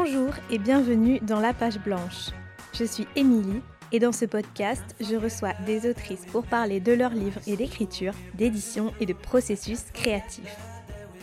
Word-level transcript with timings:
Bonjour 0.00 0.32
et 0.48 0.58
bienvenue 0.58 1.18
dans 1.22 1.40
La 1.40 1.52
Page 1.52 1.80
Blanche. 1.80 2.28
Je 2.72 2.84
suis 2.84 3.08
Émilie 3.16 3.62
et 3.90 3.98
dans 3.98 4.12
ce 4.12 4.26
podcast, 4.26 4.84
je 5.00 5.16
reçois 5.16 5.54
des 5.66 5.90
autrices 5.90 6.24
pour 6.26 6.46
parler 6.46 6.78
de 6.78 6.92
leurs 6.92 7.10
livres 7.10 7.40
et 7.48 7.56
d'écriture, 7.56 8.12
d'édition 8.34 8.92
et 9.00 9.06
de 9.06 9.12
processus 9.12 9.86
créatifs. 9.92 10.56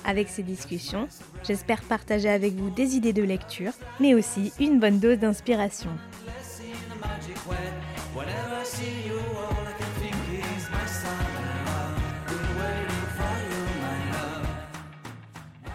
Avec 0.04 0.28
ces 0.28 0.44
discussions, 0.44 1.08
j'espère 1.48 1.84
partager 1.84 2.28
avec 2.28 2.54
vous 2.56 2.70
des 2.70 2.98
idées 2.98 3.14
de 3.14 3.24
lecture, 3.24 3.72
mais 4.02 4.14
aussi 4.14 4.52
une 4.60 4.78
bonne 4.82 5.00
dose 5.00 5.20
d'inspiration. 5.20 5.92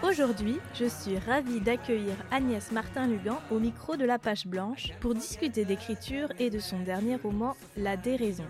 Aujourd'hui, 0.03 0.57
je 0.73 0.85
suis 0.85 1.19
ravie 1.19 1.59
d'accueillir 1.59 2.15
Agnès 2.31 2.71
Martin-Lugan 2.71 3.37
au 3.51 3.59
micro 3.59 3.95
de 3.95 4.03
la 4.03 4.17
page 4.17 4.47
blanche 4.47 4.89
pour 4.99 5.13
discuter 5.13 5.63
d'écriture 5.63 6.29
et 6.39 6.49
de 6.49 6.57
son 6.57 6.79
dernier 6.79 7.17
roman 7.17 7.55
La 7.77 7.97
déraison. 7.97 8.47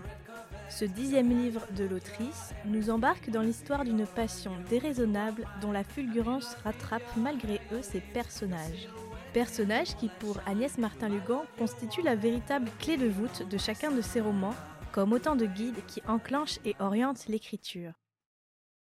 Ce 0.70 0.86
dixième 0.86 1.28
livre 1.28 1.60
de 1.76 1.84
l'autrice 1.84 2.54
nous 2.64 2.88
embarque 2.88 3.28
dans 3.28 3.42
l'histoire 3.42 3.84
d'une 3.84 4.06
passion 4.06 4.52
déraisonnable 4.70 5.46
dont 5.60 5.72
la 5.72 5.84
fulgurance 5.84 6.56
rattrape 6.64 7.16
malgré 7.18 7.60
eux 7.70 7.82
ses 7.82 8.00
personnages. 8.00 8.88
Personnages 9.34 9.94
qui, 9.96 10.08
pour 10.20 10.38
Agnès 10.46 10.78
Martin-Lugan, 10.78 11.42
constituent 11.58 12.02
la 12.02 12.16
véritable 12.16 12.70
clé 12.78 12.96
de 12.96 13.08
voûte 13.08 13.46
de 13.46 13.58
chacun 13.58 13.90
de 13.90 14.00
ses 14.00 14.22
romans, 14.22 14.54
comme 14.90 15.12
autant 15.12 15.36
de 15.36 15.44
guides 15.44 15.84
qui 15.86 16.02
enclenchent 16.08 16.60
et 16.64 16.74
orientent 16.80 17.28
l'écriture. 17.28 17.92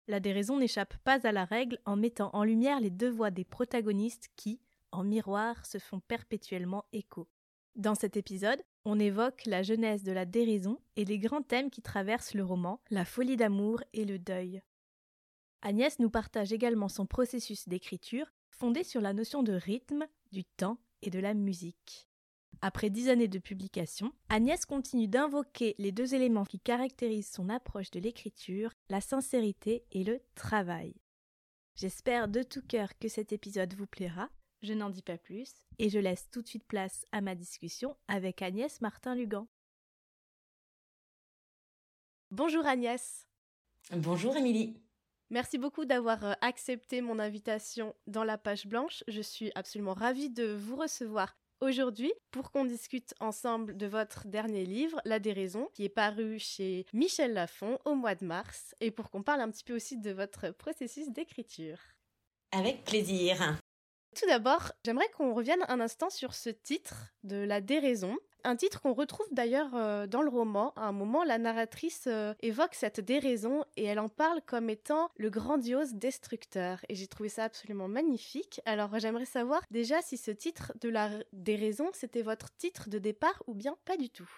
La 0.07 0.19
déraison 0.19 0.57
n'échappe 0.57 0.97
pas 1.03 1.25
à 1.25 1.31
la 1.31 1.45
règle 1.45 1.80
en 1.85 1.95
mettant 1.95 2.30
en 2.33 2.44
lumière 2.44 2.80
les 2.80 2.89
deux 2.89 3.09
voix 3.09 3.31
des 3.31 3.45
protagonistes 3.45 4.30
qui, 4.35 4.59
en 4.91 5.03
miroir, 5.03 5.66
se 5.66 5.77
font 5.77 5.99
perpétuellement 5.99 6.85
écho. 6.91 7.27
Dans 7.75 7.95
cet 7.95 8.17
épisode, 8.17 8.61
on 8.83 8.99
évoque 8.99 9.44
la 9.45 9.63
genèse 9.63 10.03
de 10.03 10.11
la 10.11 10.25
déraison 10.25 10.79
et 10.95 11.05
les 11.05 11.19
grands 11.19 11.44
thèmes 11.44 11.69
qui 11.69 11.81
traversent 11.81 12.33
le 12.33 12.44
roman, 12.44 12.81
la 12.89 13.05
folie 13.05 13.38
d'amour 13.38 13.81
et 13.94 14.05
le 14.05 14.19
deuil. 14.19 14.61
Agnès 15.61 15.99
nous 15.99 16.09
partage 16.09 16.52
également 16.52 16.89
son 16.89 17.05
processus 17.05 17.67
d'écriture, 17.67 18.33
fondé 18.49 18.83
sur 18.83 18.99
la 18.99 19.13
notion 19.13 19.44
de 19.44 19.53
rythme, 19.53 20.07
du 20.31 20.44
temps 20.44 20.79
et 21.02 21.09
de 21.09 21.19
la 21.19 21.33
musique. 21.33 22.11
Après 22.64 22.92
dix 22.92 23.09
années 23.09 23.28
de 23.28 23.40
publication, 23.40 24.14
Agnès 24.30 24.66
continue 24.66 25.08
d'invoquer 25.08 25.73
les 25.80 25.92
deux 25.92 26.14
éléments 26.14 26.45
qui 26.45 26.59
caractérisent 26.59 27.31
son 27.31 27.50
approche 27.50 27.90
de 27.90 28.00
l'écriture, 28.00 28.72
la 28.88 29.02
sincérité 29.02 29.84
et 29.92 30.03
le 30.03 30.22
travail. 30.36 30.94
J'espère 31.76 32.28
de 32.28 32.44
tout 32.44 32.62
cœur 32.62 32.90
que 33.00 33.08
cet 33.08 33.34
épisode 33.34 33.73
vous 33.73 33.88
plaira. 33.88 34.30
Je 34.62 34.73
n'en 34.73 34.92
dis 34.92 35.02
pas 35.02 35.18
plus 35.18 35.52
et 35.80 35.90
je 35.90 35.98
laisse 35.98 36.30
tout 36.30 36.44
de 36.44 36.48
suite 36.48 36.66
place 36.66 37.03
à 37.12 37.22
ma 37.22 37.34
discussion 37.34 37.98
avec 38.08 38.44
Agnès 38.44 38.80
Martin-Lugan. 38.81 39.48
Bonjour 42.30 42.68
Agnès. 42.68 43.28
Bonjour 43.92 44.38
Émilie. 44.38 44.78
Merci 45.31 45.58
beaucoup 45.58 45.86
d'avoir 45.86 46.23
euh, 46.25 46.34
accepté 46.42 47.02
mon 47.02 47.18
invitation 47.18 47.96
dans 48.06 48.23
la 48.23 48.38
page 48.38 48.68
blanche. 48.68 49.03
Je 49.08 49.22
suis 49.22 49.52
absolument 49.56 49.94
ravie 49.94 50.30
de 50.30 50.53
vous 50.53 50.75
recevoir 50.75 51.36
aujourd'hui 51.62 52.12
pour 52.31 52.52
qu'on 52.52 52.66
discute 52.66 53.14
ensemble 53.20 53.78
de 53.78 53.86
votre 53.86 54.28
dernier 54.28 54.66
livre, 54.66 55.00
La 55.06 55.20
déraison, 55.20 55.70
qui 55.73 55.86
est 55.86 55.90
paru 55.90 56.40
chez 56.40 56.86
Michel 56.94 57.34
Lafon 57.34 57.80
au 57.86 57.95
mois 57.95 58.16
de 58.16 58.26
mars, 58.26 58.76
et 58.81 58.92
pour 58.92 59.09
qu'on 59.09 59.23
parle 59.23 59.42
un 59.42 59.50
petit 59.50 59.64
peu 59.64 59.76
aussi 59.76 59.98
de 59.98 60.12
votre 60.12 60.50
processus 60.52 61.09
d'écriture. 61.09 61.78
Avec 62.52 62.84
plaisir. 62.84 63.59
Tout 64.16 64.28
d'abord, 64.28 64.74
j'aimerais 64.84 65.09
qu'on 65.16 65.34
revienne 65.34 65.63
un 65.69 65.80
instant 65.80 66.09
sur 66.09 66.34
ce 66.34 66.50
titre 66.50 67.13
de 67.24 67.38
La 67.38 67.62
déraison. 67.62 68.18
Un 68.44 68.56
titre 68.56 68.81
qu'on 68.81 68.94
retrouve 68.94 69.28
d'ailleurs 69.31 69.69
euh, 69.75 70.07
dans 70.07 70.22
le 70.22 70.29
roman. 70.29 70.74
À 70.75 70.88
un 70.88 70.91
moment, 70.91 71.24
la 71.24 71.38
narratrice 71.38 72.06
euh, 72.07 72.34
évoque 72.41 72.74
cette 72.74 73.00
déraison 73.00 73.63
et 73.78 73.85
elle 73.85 74.00
en 74.00 74.09
parle 74.09 74.41
comme 74.46 74.69
étant 74.69 75.09
le 75.18 75.29
grandiose 75.29 75.94
destructeur. 75.94 76.79
Et 76.90 76.96
j'ai 76.96 77.07
trouvé 77.07 77.29
ça 77.29 77.44
absolument 77.44 77.88
magnifique. 77.88 78.59
Alors 78.66 78.97
j'aimerais 78.97 79.25
savoir 79.25 79.62
déjà 79.69 80.02
si 80.02 80.18
ce 80.18 80.31
titre 80.31 80.74
de 80.81 80.90
la 80.90 81.12
déraison, 81.34 81.90
c'était 81.94 82.24
votre 82.24 82.56
titre 82.56 82.90
de 82.90 82.97
départ 82.97 83.44
ou 83.46 83.53
bien 83.53 83.75
pas 83.85 83.97
du 83.97 84.09
tout. 84.09 84.29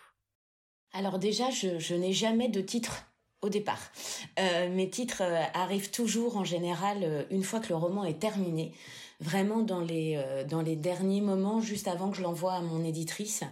Alors 0.92 1.18
déjà, 1.18 1.50
je, 1.50 1.96
n'ai 1.96 2.14
jamais 2.14 2.50
de 2.50 2.62
titre 2.62 3.06
au 3.42 3.50
départ. 3.50 3.92
Euh, 4.40 4.70
mes 4.70 4.90
titres 4.90 5.24
arrivent 5.54 5.92
toujours 5.92 6.38
en 6.38 6.44
général 6.44 7.26
une 7.32 7.44
fois 7.44 7.60
que 7.60 7.70
le 7.70 7.76
roman 7.76 8.04
est 8.06 8.20
terminé, 8.20 8.74
vraiment 9.20 9.64
dans 9.64 9.82
les, 9.82 10.24
dans 10.48 10.62
les 10.62 10.76
derniers 10.76 11.22
moments, 11.22 11.60
juste 11.60 11.88
avant 11.88 12.12
que 12.12 12.18
je 12.18 12.22
l'envoie 12.22 12.54
à 12.54 12.62
mon 12.62 12.86
éditrice. 12.86 13.44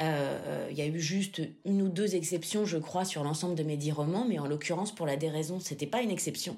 Euh, 0.00 0.66
il 0.70 0.76
y 0.76 0.82
a 0.82 0.86
eu 0.86 0.98
juste 0.98 1.40
une 1.64 1.82
ou 1.82 1.88
deux 1.88 2.16
exceptions, 2.16 2.64
je 2.64 2.78
crois, 2.78 3.04
sur 3.04 3.22
l'ensemble 3.22 3.54
de 3.54 3.62
mes 3.62 3.76
dix 3.76 3.92
romans, 3.92 4.26
mais 4.28 4.38
en 4.38 4.46
l'occurrence, 4.46 4.92
pour 4.92 5.06
la 5.06 5.16
déraison, 5.16 5.60
c'était 5.60 5.86
pas 5.86 6.02
une 6.02 6.10
exception. 6.10 6.56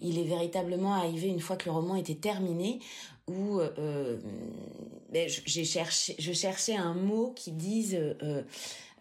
Il 0.00 0.18
est 0.18 0.24
véritablement 0.24 0.94
arrivé 0.94 1.26
une 1.26 1.40
fois 1.40 1.56
que 1.56 1.64
le 1.64 1.72
roman 1.72 1.96
était 1.96 2.14
terminé, 2.14 2.78
où 3.26 3.58
euh, 3.58 4.18
ben, 5.12 5.28
j'ai 5.28 5.64
cherché, 5.64 6.14
je 6.18 6.32
cherchais 6.32 6.76
un 6.76 6.94
mot 6.94 7.32
qui 7.34 7.50
dise 7.50 7.98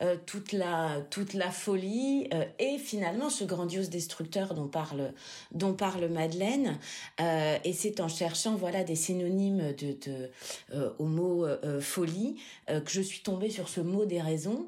euh, 0.01 0.17
toute 0.25 0.51
la 0.51 0.99
toute 1.09 1.33
la 1.33 1.51
folie 1.51 2.27
euh, 2.33 2.43
et 2.59 2.77
finalement 2.77 3.29
ce 3.29 3.45
grandiose 3.45 3.89
destructeur 3.89 4.53
dont 4.53 4.67
parle 4.67 5.13
dont 5.53 5.73
parle 5.73 6.09
Madeleine 6.09 6.77
euh, 7.21 7.57
et 7.63 7.71
c'est 7.71 8.01
en 8.01 8.09
cherchant 8.09 8.55
voilà 8.55 8.83
des 8.83 8.95
synonymes 8.95 9.71
de, 9.71 9.95
de 10.05 10.91
au 10.99 11.05
mot 11.05 11.47
folie 11.79 12.41
que 12.67 12.91
je 12.91 12.99
suis 12.99 13.21
tombée 13.21 13.49
sur 13.49 13.69
ce 13.69 13.79
mot 13.79 14.05
des 14.05 14.19
raisons 14.19 14.67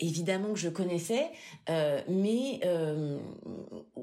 évidemment 0.00 0.52
que 0.52 0.58
je 0.58 0.68
connaissais 0.68 1.30
mais 2.08 2.60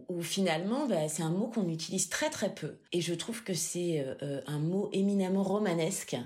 où 0.09 0.21
finalement 0.21 0.87
bah, 0.87 1.07
c'est 1.07 1.23
un 1.23 1.29
mot 1.29 1.47
qu'on 1.47 1.69
utilise 1.69 2.09
très 2.09 2.29
très 2.29 2.53
peu 2.53 2.77
et 2.91 3.01
je 3.01 3.13
trouve 3.13 3.43
que 3.43 3.53
c'est 3.53 4.05
un 4.47 4.59
mot 4.59 4.89
éminemment 4.93 5.43
romanesque 5.43 6.17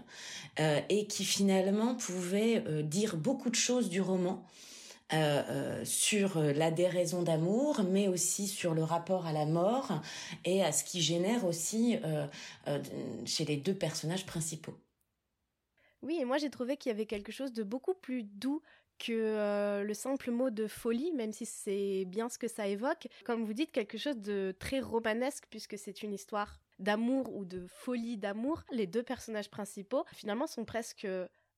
et 0.57 1.07
qui 1.07 1.25
finalement 1.25 1.95
pouvait 1.95 2.63
dire 2.83 3.17
beaucoup 3.17 3.49
de 3.49 3.55
choses 3.55 3.89
du 3.89 4.01
roman 4.01 4.45
euh, 5.11 5.41
euh, 5.49 5.85
sur 5.85 6.37
euh, 6.37 6.53
la 6.53 6.69
déraison 6.69 7.23
d'amour, 7.23 7.81
mais 7.81 8.07
aussi 8.07 8.47
sur 8.47 8.75
le 8.75 8.83
rapport 8.83 9.25
à 9.25 9.33
la 9.33 9.47
mort 9.47 10.03
et 10.45 10.63
à 10.63 10.71
ce 10.71 10.83
qui 10.83 11.01
génère 11.01 11.45
aussi 11.45 11.97
chez 13.25 13.45
les 13.45 13.57
deux 13.57 13.73
personnages 13.73 14.27
principaux. 14.27 14.75
Oui, 16.03 16.19
et 16.21 16.25
moi 16.25 16.37
j'ai 16.37 16.51
trouvé 16.51 16.77
qu'il 16.77 16.91
y 16.91 16.93
avait 16.93 17.07
quelque 17.07 17.31
chose 17.31 17.53
de 17.53 17.63
beaucoup 17.63 17.95
plus 17.95 18.23
doux 18.23 18.61
que 18.99 19.83
le 19.83 19.93
simple 19.93 20.31
mot 20.31 20.49
de 20.49 20.67
folie, 20.67 21.11
même 21.13 21.31
si 21.31 21.45
c'est 21.45 22.05
bien 22.05 22.29
ce 22.29 22.37
que 22.37 22.47
ça 22.47 22.67
évoque. 22.67 23.07
Comme 23.25 23.45
vous 23.45 23.53
dites, 23.53 23.71
quelque 23.71 23.97
chose 23.97 24.17
de 24.17 24.53
très 24.59 24.79
romanesque, 24.79 25.45
puisque 25.49 25.77
c'est 25.77 26.03
une 26.03 26.13
histoire 26.13 26.59
d'amour 26.79 27.33
ou 27.35 27.45
de 27.45 27.65
folie 27.67 28.17
d'amour. 28.17 28.63
Les 28.71 28.87
deux 28.87 29.03
personnages 29.03 29.49
principaux, 29.49 30.05
finalement, 30.13 30.47
sont 30.47 30.65
presque 30.65 31.07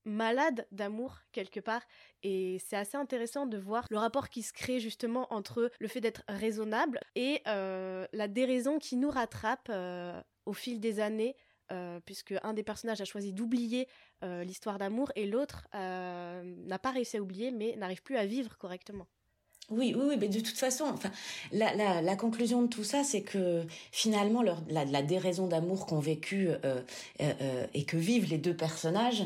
malade 0.06 0.66
d'amour 0.72 1.20
quelque 1.32 1.60
part 1.60 1.84
et 2.24 2.58
c'est 2.66 2.76
assez 2.76 2.98
intéressant 2.98 3.46
de 3.46 3.58
voir 3.58 3.86
le 3.90 3.98
rapport 3.98 4.30
qui 4.30 4.42
se 4.42 4.54
crée 4.54 4.80
justement 4.80 5.32
entre 5.32 5.72
le 5.80 5.88
fait 5.88 6.02
d'être 6.02 6.24
raisonnable 6.28 7.00
et 7.16 7.42
euh, 7.48 8.08
la 8.14 8.28
déraison 8.28 8.80
qui 8.80 8.96
nous 8.96 9.12
rattrape 9.12 9.68
euh, 9.70 10.20
au 10.46 10.54
fil 10.54 10.80
des 10.80 11.00
années 11.00 11.36
euh, 11.38 11.51
puisque 12.06 12.34
un 12.44 12.54
des 12.54 12.64
personnages 12.64 13.02
a 13.02 13.06
choisi 13.06 13.34
d'oublier 13.34 13.88
l'histoire 14.24 14.78
d'amour 14.78 15.12
et 15.16 15.26
l'autre 15.26 15.68
n'a 15.74 16.80
pas 16.80 16.92
réussi 16.92 17.18
à 17.18 17.22
oublier 17.22 17.52
mais 17.52 17.76
n'arrive 17.76 18.02
plus 18.04 18.18
à 18.18 18.26
vivre 18.26 18.58
correctement. 18.58 19.08
Oui, 19.72 19.94
oui, 19.96 20.04
oui, 20.10 20.16
mais 20.20 20.28
de 20.28 20.40
toute 20.42 20.58
façon, 20.58 20.84
enfin, 20.84 21.12
la, 21.54 22.02
la, 22.02 22.16
conclusion 22.18 22.62
de 22.62 22.68
tout 22.68 22.84
ça, 22.84 23.06
c'est 23.06 23.22
que 23.22 23.64
finalement, 23.92 24.44
la, 24.44 25.02
déraison 25.02 25.48
d'amour 25.48 25.86
qu'ont 25.86 26.00
vécu 26.00 26.50
euh, 26.50 26.58
euh, 26.66 26.82
euh, 27.42 27.66
et 27.74 27.86
que 27.86 27.96
vivent 27.96 28.30
les 28.30 28.38
deux 28.38 28.56
personnages, 28.56 29.24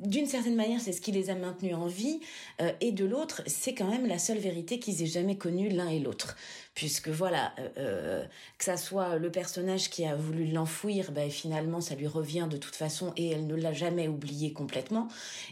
d'une 0.00 0.26
certaine 0.26 0.54
manière, 0.54 0.80
c'est 0.80 0.92
ce 0.92 1.00
qui 1.00 1.10
les 1.10 1.30
a 1.30 1.34
maintenus 1.34 1.74
en 1.74 1.86
vie, 1.86 2.20
euh, 2.60 2.70
et 2.80 2.92
de 2.92 3.04
l'autre, 3.04 3.42
c'est 3.46 3.74
quand 3.74 3.90
même 3.90 4.06
la 4.06 4.18
seule 4.18 4.38
vérité 4.38 4.78
qu'ils 4.78 5.02
aient 5.02 5.06
jamais 5.06 5.36
connue 5.36 5.68
l'un 5.68 5.88
et 5.88 5.98
l'autre 5.98 6.36
puisque 6.78 7.08
voilà, 7.08 7.52
euh, 7.58 7.68
euh, 7.78 8.24
que 8.56 8.64
ça 8.64 8.76
soit 8.76 9.16
le 9.16 9.32
personnage 9.32 9.90
qui 9.90 10.04
a 10.04 10.14
voulu 10.14 10.46
l'enfouir, 10.46 11.10
ben 11.10 11.28
finalement 11.28 11.80
ça 11.80 11.96
lui 11.96 12.06
revient 12.06 12.46
de 12.48 12.56
toute 12.56 12.76
façon 12.76 13.12
et 13.16 13.30
elle 13.30 13.48
ne 13.48 13.56
l'a 13.56 13.72
jamais 13.72 14.06
oublié 14.06 14.52
complètement. 14.52 15.08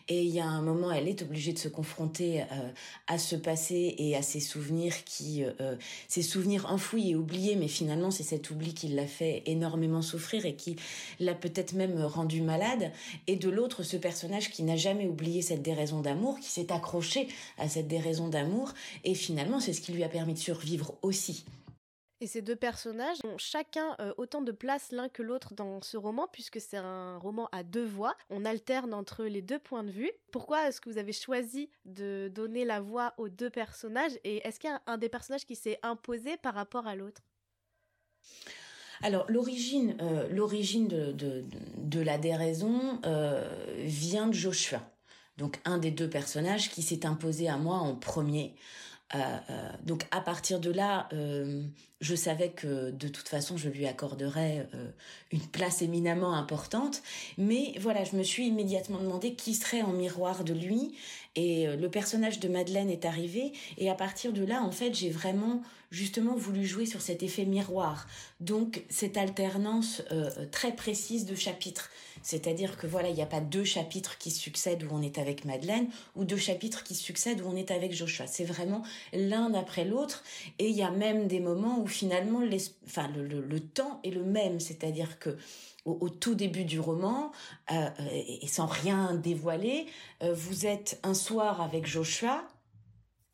Et 0.06 0.22
il 0.22 0.30
y 0.30 0.38
a 0.38 0.46
un 0.46 0.62
moment, 0.62 0.92
elle 0.92 1.08
est 1.08 1.22
obligée 1.22 1.52
de 1.52 1.58
se 1.58 1.66
confronter 1.66 2.42
euh, 2.42 2.44
à 3.08 3.18
ce 3.18 3.34
passé 3.34 3.96
et 3.98 4.14
à 4.14 4.22
ses 4.22 4.38
souvenirs 4.38 5.02
qui, 5.02 5.42
ses 6.06 6.22
souvenirs 6.22 6.66
enfouis 6.70 7.10
et 7.10 7.16
oubliés, 7.16 7.56
mais 7.56 7.66
finalement 7.66 8.12
c'est 8.12 8.22
cet 8.22 8.50
oubli 8.50 8.72
qui 8.72 8.86
l'a 8.86 9.08
fait 9.08 9.42
énormément 9.46 10.02
souffrir 10.02 10.46
et 10.46 10.54
qui 10.54 10.76
l'a 11.18 11.34
peut-être 11.34 11.72
même 11.72 12.00
rendu 12.04 12.40
malade. 12.40 12.92
Et 13.26 13.34
de 13.34 13.50
l'autre, 13.50 13.82
ce 13.82 13.96
personnage 13.96 14.52
qui 14.52 14.62
n'a 14.62 14.76
jamais 14.76 15.08
oublié 15.08 15.42
cette 15.42 15.62
déraison 15.62 16.02
d'amour, 16.02 16.38
qui 16.38 16.50
s'est 16.50 16.70
accroché 16.70 17.26
à 17.58 17.68
cette 17.68 17.88
déraison 17.88 18.28
d'amour 18.28 18.72
et 19.02 19.16
finalement 19.16 19.58
c'est 19.58 19.72
ce 19.72 19.80
qui 19.80 19.90
lui 19.90 20.04
a 20.04 20.08
permis 20.08 20.34
de 20.34 20.38
survivre 20.38 20.94
aussi 21.02 21.15
Et 22.20 22.26
ces 22.26 22.40
deux 22.40 22.56
personnages 22.56 23.18
ont 23.24 23.36
chacun 23.36 23.94
euh, 24.00 24.14
autant 24.16 24.40
de 24.40 24.52
place 24.52 24.90
l'un 24.90 25.10
que 25.10 25.22
l'autre 25.22 25.52
dans 25.54 25.82
ce 25.82 25.98
roman, 25.98 26.26
puisque 26.32 26.60
c'est 26.62 26.78
un 26.78 27.18
roman 27.18 27.48
à 27.52 27.62
deux 27.62 27.84
voix. 27.84 28.16
On 28.30 28.46
alterne 28.46 28.94
entre 28.94 29.24
les 29.24 29.42
deux 29.42 29.58
points 29.58 29.84
de 29.84 29.90
vue. 29.90 30.10
Pourquoi 30.32 30.66
est-ce 30.66 30.80
que 30.80 30.88
vous 30.88 30.96
avez 30.96 31.12
choisi 31.12 31.68
de 31.84 32.30
donner 32.34 32.64
la 32.64 32.80
voix 32.80 33.12
aux 33.18 33.28
deux 33.28 33.50
personnages 33.50 34.12
Et 34.24 34.46
est-ce 34.46 34.58
qu'il 34.58 34.70
y 34.70 34.72
a 34.72 34.80
un 34.86 34.96
des 34.96 35.10
personnages 35.10 35.44
qui 35.44 35.56
s'est 35.56 35.78
imposé 35.82 36.38
par 36.38 36.54
rapport 36.54 36.86
à 36.86 36.96
l'autre? 36.96 37.20
Alors 39.02 39.26
l'origine, 39.28 39.96
euh, 40.00 40.26
l'origine 40.30 40.88
de, 40.88 42.00
la 42.00 42.16
déraison 42.16 42.98
euh, 43.04 43.46
vient 43.84 44.26
de 44.26 44.32
Joshua, 44.32 44.80
donc 45.36 45.60
un 45.66 45.76
des 45.78 45.90
deux 45.90 46.08
personnages 46.08 46.70
qui 46.70 46.82
s'est 46.82 47.04
imposé 47.04 47.48
à 47.48 47.58
moi 47.58 47.76
en 47.76 47.94
premier. 47.94 48.54
Donc 49.84 50.06
à 50.10 50.20
partir 50.20 50.60
de 50.60 50.70
là, 50.70 51.08
je 52.00 52.14
savais 52.14 52.50
que 52.50 52.90
de 52.90 53.08
toute 53.08 53.28
façon 53.28 53.56
je 53.56 53.68
lui 53.68 53.86
accorderais 53.86 54.68
euh, 54.74 54.90
une 55.32 55.46
place 55.46 55.80
éminemment 55.80 56.34
importante. 56.34 57.02
Mais 57.38 57.74
voilà 57.80 58.04
je 58.04 58.16
me 58.16 58.22
suis 58.22 58.46
immédiatement 58.46 58.98
demandé 58.98 59.34
qui 59.34 59.54
serait 59.54 59.82
en 59.82 59.92
miroir 59.92 60.44
de 60.44 60.52
lui. 60.52 60.94
Et 61.36 61.66
euh, 61.66 61.76
le 61.76 61.90
personnage 61.90 62.38
de 62.38 62.48
Madeleine 62.48 62.90
est 62.90 63.04
arrivé. 63.04 63.52
Et 63.78 63.88
à 63.88 63.94
partir 63.94 64.32
de 64.32 64.44
là 64.44 64.62
en 64.62 64.72
fait 64.72 64.94
j'ai 64.94 65.10
vraiment 65.10 65.62
justement 65.90 66.34
voulu 66.34 66.64
jouer 66.64 66.86
sur 66.86 67.00
cet 67.00 67.22
effet 67.22 67.44
miroir. 67.44 68.06
Donc 68.40 68.84
cette 68.88 69.16
alternance 69.16 70.02
euh, 70.12 70.30
très 70.50 70.74
précise 70.74 71.26
de 71.26 71.34
chapitres. 71.34 71.90
C'est-à-dire 72.22 72.76
que 72.76 72.86
voilà 72.86 73.08
il 73.08 73.14
n'y 73.14 73.22
a 73.22 73.26
pas 73.26 73.40
deux 73.40 73.64
chapitres 73.64 74.18
qui 74.18 74.30
succèdent 74.30 74.82
où 74.84 74.88
on 74.90 75.02
est 75.02 75.18
avec 75.18 75.44
Madeleine 75.44 75.88
ou 76.16 76.24
deux 76.24 76.36
chapitres 76.36 76.82
qui 76.82 76.94
succèdent 76.94 77.40
où 77.40 77.48
on 77.48 77.56
est 77.56 77.70
avec 77.70 77.94
Joshua. 77.94 78.26
C'est 78.26 78.44
vraiment 78.44 78.82
l'un 79.12 79.54
après 79.54 79.84
l'autre. 79.84 80.24
Et 80.58 80.68
il 80.68 80.76
y 80.76 80.82
a 80.82 80.90
même 80.90 81.28
des 81.28 81.40
moments 81.40 81.80
où 81.80 81.86
finalement 81.86 82.40
le, 82.40 83.58
temps 83.60 84.00
est 84.04 84.10
le 84.10 84.24
même, 84.24 84.60
c'est-à-dire 84.60 85.18
que 85.18 85.36
au, 85.84 86.08
tout 86.08 86.34
début 86.34 86.64
du 86.64 86.80
roman, 86.80 87.30
euh, 87.70 87.88
et, 88.10 88.46
sans 88.48 88.66
rien 88.66 89.14
dévoiler, 89.14 89.86
euh, 90.22 90.34
vous 90.34 90.66
êtes 90.66 90.98
un 91.04 91.14
soir 91.14 91.60
avec 91.60 91.86
Joshua 91.86 92.44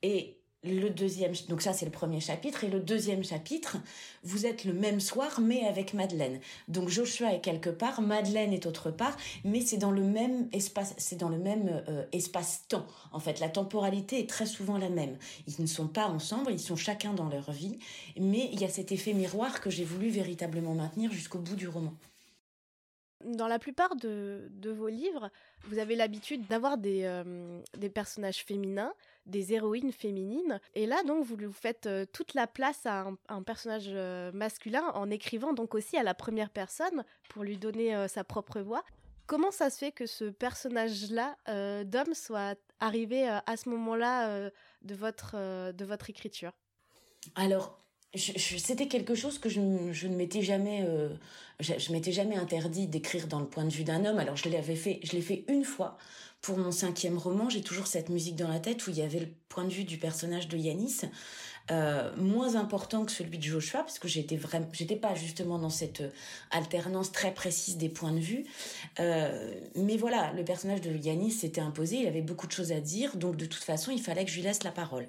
et 0.02 0.41
le 0.64 0.90
deuxième, 0.90 1.32
donc 1.48 1.60
ça 1.60 1.72
c'est 1.72 1.84
le 1.84 1.90
premier 1.90 2.20
chapitre, 2.20 2.64
et 2.64 2.68
le 2.68 2.78
deuxième 2.78 3.24
chapitre, 3.24 3.78
vous 4.22 4.46
êtes 4.46 4.64
le 4.64 4.72
même 4.72 5.00
soir, 5.00 5.40
mais 5.40 5.66
avec 5.66 5.92
Madeleine. 5.92 6.38
Donc 6.68 6.88
Joshua 6.88 7.34
est 7.34 7.40
quelque 7.40 7.70
part, 7.70 8.00
Madeleine 8.00 8.52
est 8.52 8.66
autre 8.66 8.90
part, 8.90 9.16
mais 9.44 9.60
c'est 9.60 9.76
dans 9.76 9.90
le 9.90 10.02
même 10.02 10.48
espace, 10.52 10.94
c'est 10.98 11.16
dans 11.16 11.28
le 11.28 11.38
même 11.38 11.82
euh, 11.88 12.04
espace-temps. 12.12 12.86
En 13.10 13.18
fait, 13.18 13.40
la 13.40 13.48
temporalité 13.48 14.20
est 14.20 14.28
très 14.28 14.46
souvent 14.46 14.78
la 14.78 14.88
même. 14.88 15.16
Ils 15.48 15.60
ne 15.60 15.66
sont 15.66 15.88
pas 15.88 16.06
ensemble, 16.06 16.52
ils 16.52 16.60
sont 16.60 16.76
chacun 16.76 17.12
dans 17.12 17.28
leur 17.28 17.50
vie, 17.50 17.78
mais 18.16 18.48
il 18.52 18.60
y 18.60 18.64
a 18.64 18.68
cet 18.68 18.92
effet 18.92 19.14
miroir 19.14 19.60
que 19.60 19.70
j'ai 19.70 19.84
voulu 19.84 20.10
véritablement 20.10 20.74
maintenir 20.74 21.10
jusqu'au 21.10 21.38
bout 21.38 21.56
du 21.56 21.66
roman. 21.66 21.94
Dans 23.24 23.46
la 23.46 23.58
plupart 23.58 23.94
de, 23.96 24.50
vos 24.64 24.88
livres, 24.88 25.30
vous 25.64 25.78
avez 25.78 25.94
l'habitude 25.94 26.46
d'avoir 26.48 26.76
des, 26.76 27.02
euh, 27.04 27.60
des 27.76 27.88
personnages 27.88 28.44
féminins 28.44 28.92
des 29.26 29.52
héroïnes 29.52 29.92
féminines. 29.92 30.60
Et 30.74 30.86
là, 30.86 31.02
donc, 31.04 31.24
vous 31.24 31.36
lui 31.36 31.52
faites 31.52 31.86
euh, 31.86 32.04
toute 32.12 32.34
la 32.34 32.46
place 32.46 32.86
à 32.86 33.06
un, 33.28 33.42
personnage 33.42 33.88
euh, 33.88 34.32
masculin 34.32 34.84
en 34.94 35.10
écrivant 35.10 35.52
donc 35.52 35.74
aussi 35.74 35.96
à 35.96 36.02
la 36.02 36.14
première 36.14 36.50
personne 36.50 37.04
pour 37.28 37.44
lui 37.44 37.58
donner 37.58 37.94
euh, 37.94 38.08
sa 38.08 38.24
propre 38.24 38.60
voix. 38.60 38.84
Comment 39.26 39.50
ça 39.50 39.70
se 39.70 39.78
fait 39.78 39.92
que 39.92 40.06
ce 40.06 40.24
personnage-là 40.24 41.36
d'homme 41.84 42.12
soit 42.12 42.58
arrivé 42.80 43.26
à 43.28 43.56
ce 43.56 43.68
moment-là 43.70 44.50
de, 44.82 44.94
votre, 44.94 45.72
de 45.72 45.84
votre 45.84 46.10
écriture? 46.10 46.52
Alors, 47.36 47.78
c'était 48.14 48.88
quelque 48.88 49.14
chose 49.14 49.38
que 49.38 49.48
je, 49.48 49.60
ne 49.60 50.16
m'étais 50.16 50.42
jamais 50.42 50.86
je, 51.60 51.92
m'étais 51.92 52.12
jamais 52.12 52.36
interdit 52.36 52.88
d'écrire 52.88 53.28
dans 53.28 53.40
le 53.40 53.46
point 53.46 53.64
de 53.64 53.72
vue 53.72 53.84
d'un 53.84 54.04
homme 54.04 54.18
alors 54.18 54.36
je 54.36 54.50
l'avais 54.50 54.76
fait 54.76 55.00
je 55.02 55.12
l'ai 55.12 55.22
fait 55.22 55.44
une 55.48 55.64
fois 55.64 55.96
pour 56.42 56.58
mon 56.58 56.72
cinquième 56.72 57.18
roman, 57.18 57.48
j'ai 57.48 57.62
toujours 57.62 57.86
cette 57.86 58.08
musique 58.08 58.34
dans 58.34 58.48
la 58.48 58.58
tête 58.58 58.84
où 58.86 58.90
il 58.90 58.98
y 58.98 59.02
avait 59.02 59.20
le 59.20 59.28
point 59.48 59.64
de 59.64 59.70
vue 59.70 59.84
du 59.84 59.96
personnage 59.96 60.48
de 60.48 60.58
Yanis, 60.58 61.02
euh, 61.70 62.10
moins 62.16 62.56
important 62.56 63.04
que 63.04 63.12
celui 63.12 63.38
de 63.38 63.44
Joshua, 63.44 63.82
parce 63.82 64.00
que 64.00 64.08
j'étais 64.08 64.36
vraiment, 64.36 64.66
j'étais 64.72 64.96
pas 64.96 65.14
justement 65.14 65.60
dans 65.60 65.70
cette 65.70 66.00
euh, 66.00 66.10
alternance 66.50 67.12
très 67.12 67.32
précise 67.32 67.76
des 67.76 67.88
points 67.88 68.10
de 68.10 68.18
vue. 68.18 68.44
Euh, 68.98 69.54
mais 69.76 69.96
voilà, 69.96 70.32
le 70.32 70.44
personnage 70.44 70.80
de 70.80 70.90
Yanis 70.90 71.30
s'était 71.30 71.60
imposé, 71.60 71.98
il 71.98 72.08
avait 72.08 72.22
beaucoup 72.22 72.48
de 72.48 72.52
choses 72.52 72.72
à 72.72 72.80
dire, 72.80 73.16
donc 73.16 73.36
de 73.36 73.46
toute 73.46 73.62
façon, 73.62 73.92
il 73.92 74.02
fallait 74.02 74.24
que 74.24 74.30
je 74.32 74.36
lui 74.36 74.42
laisse 74.42 74.64
la 74.64 74.72
parole. 74.72 75.06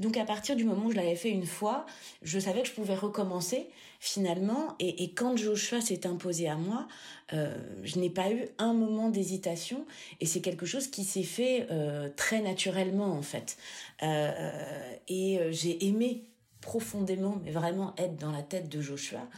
Donc 0.00 0.16
à 0.16 0.24
partir 0.24 0.56
du 0.56 0.64
moment 0.64 0.86
où 0.86 0.90
je 0.90 0.96
l'avais 0.96 1.14
fait 1.14 1.30
une 1.30 1.46
fois, 1.46 1.84
je 2.22 2.38
savais 2.38 2.62
que 2.62 2.68
je 2.68 2.72
pouvais 2.72 2.94
recommencer 2.94 3.68
finalement. 4.00 4.74
Et, 4.80 5.12
quand 5.12 5.36
Joshua 5.36 5.82
s'est 5.82 6.06
imposé 6.06 6.48
à 6.48 6.56
moi, 6.56 6.88
euh, 7.34 7.54
je 7.84 7.98
n'ai 7.98 8.08
pas 8.08 8.30
eu 8.32 8.46
un 8.56 8.72
moment 8.72 9.10
d'hésitation. 9.10 9.84
Et 10.20 10.26
c'est 10.26 10.40
quelque 10.40 10.64
chose 10.64 10.86
qui 10.88 11.04
s'est 11.04 11.22
fait 11.22 11.66
euh, 11.70 12.08
très 12.16 12.40
naturellement 12.40 13.12
en 13.12 13.20
fait. 13.20 13.58
Euh, 14.02 14.94
et 15.08 15.38
j'ai 15.50 15.86
aimé 15.86 16.24
profondément, 16.62 17.38
mais 17.44 17.50
vraiment 17.50 17.94
être 17.98 18.16
dans 18.16 18.32
la 18.32 18.42
tête 18.42 18.70
de 18.70 18.80
Joshua. 18.80 19.28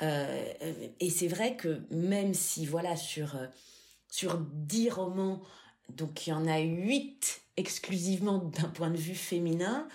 et 0.00 1.10
c'est 1.10 1.28
vrai 1.28 1.56
que 1.56 1.80
même 1.90 2.34
si 2.34 2.66
voilà 2.66 2.96
sur 2.96 3.36
sur 4.10 4.38
dix 4.38 4.90
romans, 4.90 5.40
donc 5.96 6.26
il 6.26 6.30
y 6.30 6.32
en 6.32 6.46
a 6.46 6.60
huit 6.60 7.42
exclusivement 7.56 8.38
d'un 8.38 8.68
point 8.68 8.90
de 8.90 8.96
vue 8.96 9.14
féminin, 9.14 9.86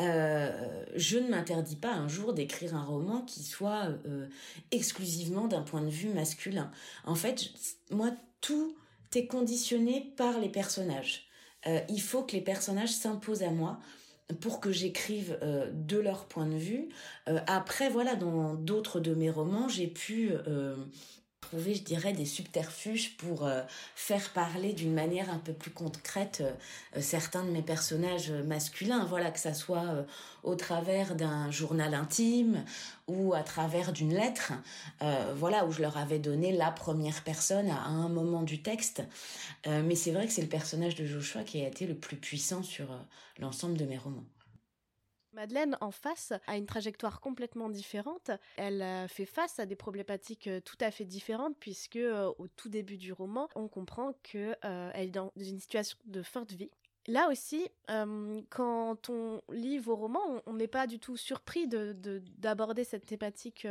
euh, 0.00 0.84
je 0.96 1.18
ne 1.18 1.28
m'interdis 1.28 1.76
pas 1.76 1.92
un 1.92 2.08
jour 2.08 2.32
d'écrire 2.32 2.74
un 2.74 2.84
roman 2.84 3.22
qui 3.22 3.42
soit 3.42 3.88
euh, 4.06 4.26
exclusivement 4.70 5.46
d'un 5.46 5.62
point 5.62 5.82
de 5.82 5.90
vue 5.90 6.08
masculin. 6.08 6.70
En 7.04 7.14
fait, 7.14 7.50
moi, 7.90 8.10
tout 8.40 8.74
est 9.14 9.26
conditionné 9.26 10.12
par 10.16 10.40
les 10.40 10.48
personnages. 10.48 11.28
Euh, 11.66 11.80
il 11.88 12.00
faut 12.00 12.22
que 12.22 12.32
les 12.32 12.40
personnages 12.40 12.90
s'imposent 12.90 13.44
à 13.44 13.50
moi 13.50 13.78
pour 14.40 14.58
que 14.58 14.72
j'écrive 14.72 15.38
de 15.70 15.98
leur 15.98 16.24
point 16.24 16.46
de 16.46 16.56
vue. 16.56 16.88
après, 17.46 17.90
voilà, 17.90 18.16
dans 18.16 18.54
d'autres 18.54 18.98
de 18.98 19.14
mes 19.14 19.28
romans, 19.28 19.68
j'ai 19.68 19.86
pu 19.86 20.32
trouver, 21.44 21.74
je 21.74 21.82
dirais, 21.82 22.12
des 22.12 22.24
subterfuges 22.24 23.16
pour 23.16 23.44
euh, 23.44 23.62
faire 23.94 24.30
parler 24.30 24.72
d'une 24.72 24.94
manière 24.94 25.30
un 25.30 25.38
peu 25.38 25.52
plus 25.52 25.70
concrète 25.70 26.42
euh, 26.42 27.00
certains 27.00 27.44
de 27.44 27.50
mes 27.50 27.62
personnages 27.62 28.30
masculins. 28.30 29.04
Voilà, 29.04 29.30
que 29.30 29.38
ça 29.38 29.52
soit 29.52 29.84
euh, 29.84 30.02
au 30.42 30.54
travers 30.54 31.14
d'un 31.14 31.50
journal 31.50 31.94
intime 31.94 32.64
ou 33.06 33.34
à 33.34 33.42
travers 33.42 33.92
d'une 33.92 34.14
lettre, 34.14 34.52
voilà, 35.36 35.66
où 35.66 35.72
je 35.72 35.82
leur 35.82 35.98
avais 35.98 36.18
donné 36.18 36.52
la 36.52 36.70
première 36.70 37.22
personne 37.22 37.68
à 37.68 37.84
un 37.84 38.08
moment 38.08 38.42
du 38.42 38.62
texte. 38.62 39.02
mais 39.66 39.94
c'est 39.94 40.10
vrai 40.10 40.26
que 40.26 40.32
c'est 40.32 40.42
le 40.42 40.48
personnage 40.48 40.94
de 40.94 41.04
Joshua 41.04 41.42
qui 41.44 41.62
a 41.62 41.68
été 41.68 41.86
le 41.86 41.94
plus 41.94 42.16
puissant 42.16 42.62
sur 42.62 42.86
l'ensemble 43.38 43.76
de 43.76 43.84
mes 43.84 43.98
romans. 43.98 44.24
Madeleine, 45.34 45.76
en 45.80 45.90
face, 45.90 46.32
a 46.46 46.56
une 46.56 46.66
trajectoire 46.66 47.20
complètement 47.20 47.68
différente. 47.68 48.30
Elle 48.56 48.82
euh, 48.82 49.08
fait 49.08 49.26
face 49.26 49.58
à 49.58 49.66
des 49.66 49.76
problématiques 49.76 50.46
euh, 50.46 50.60
tout 50.60 50.78
à 50.80 50.90
fait 50.90 51.04
différentes 51.04 51.56
puisque 51.58 51.96
euh, 51.96 52.32
au 52.38 52.48
tout 52.48 52.68
début 52.68 52.96
du 52.96 53.12
roman, 53.12 53.48
on 53.54 53.68
comprend 53.68 54.14
qu'elle 54.22 54.56
est 54.94 55.10
dans 55.10 55.32
une 55.36 55.58
situation 55.58 55.98
de 56.06 56.22
fin 56.22 56.42
de 56.42 56.54
vie 56.54 56.70
Là 57.06 57.28
aussi, 57.30 57.68
quand 57.86 59.10
on 59.10 59.42
lit 59.50 59.78
vos 59.78 59.96
romans, 59.96 60.42
on 60.46 60.54
n'est 60.54 60.68
pas 60.68 60.86
du 60.86 60.98
tout 60.98 61.16
surpris 61.16 61.68
d'aborder 61.68 62.82
de, 62.82 62.86
cette 62.86 63.06
thématique 63.06 63.66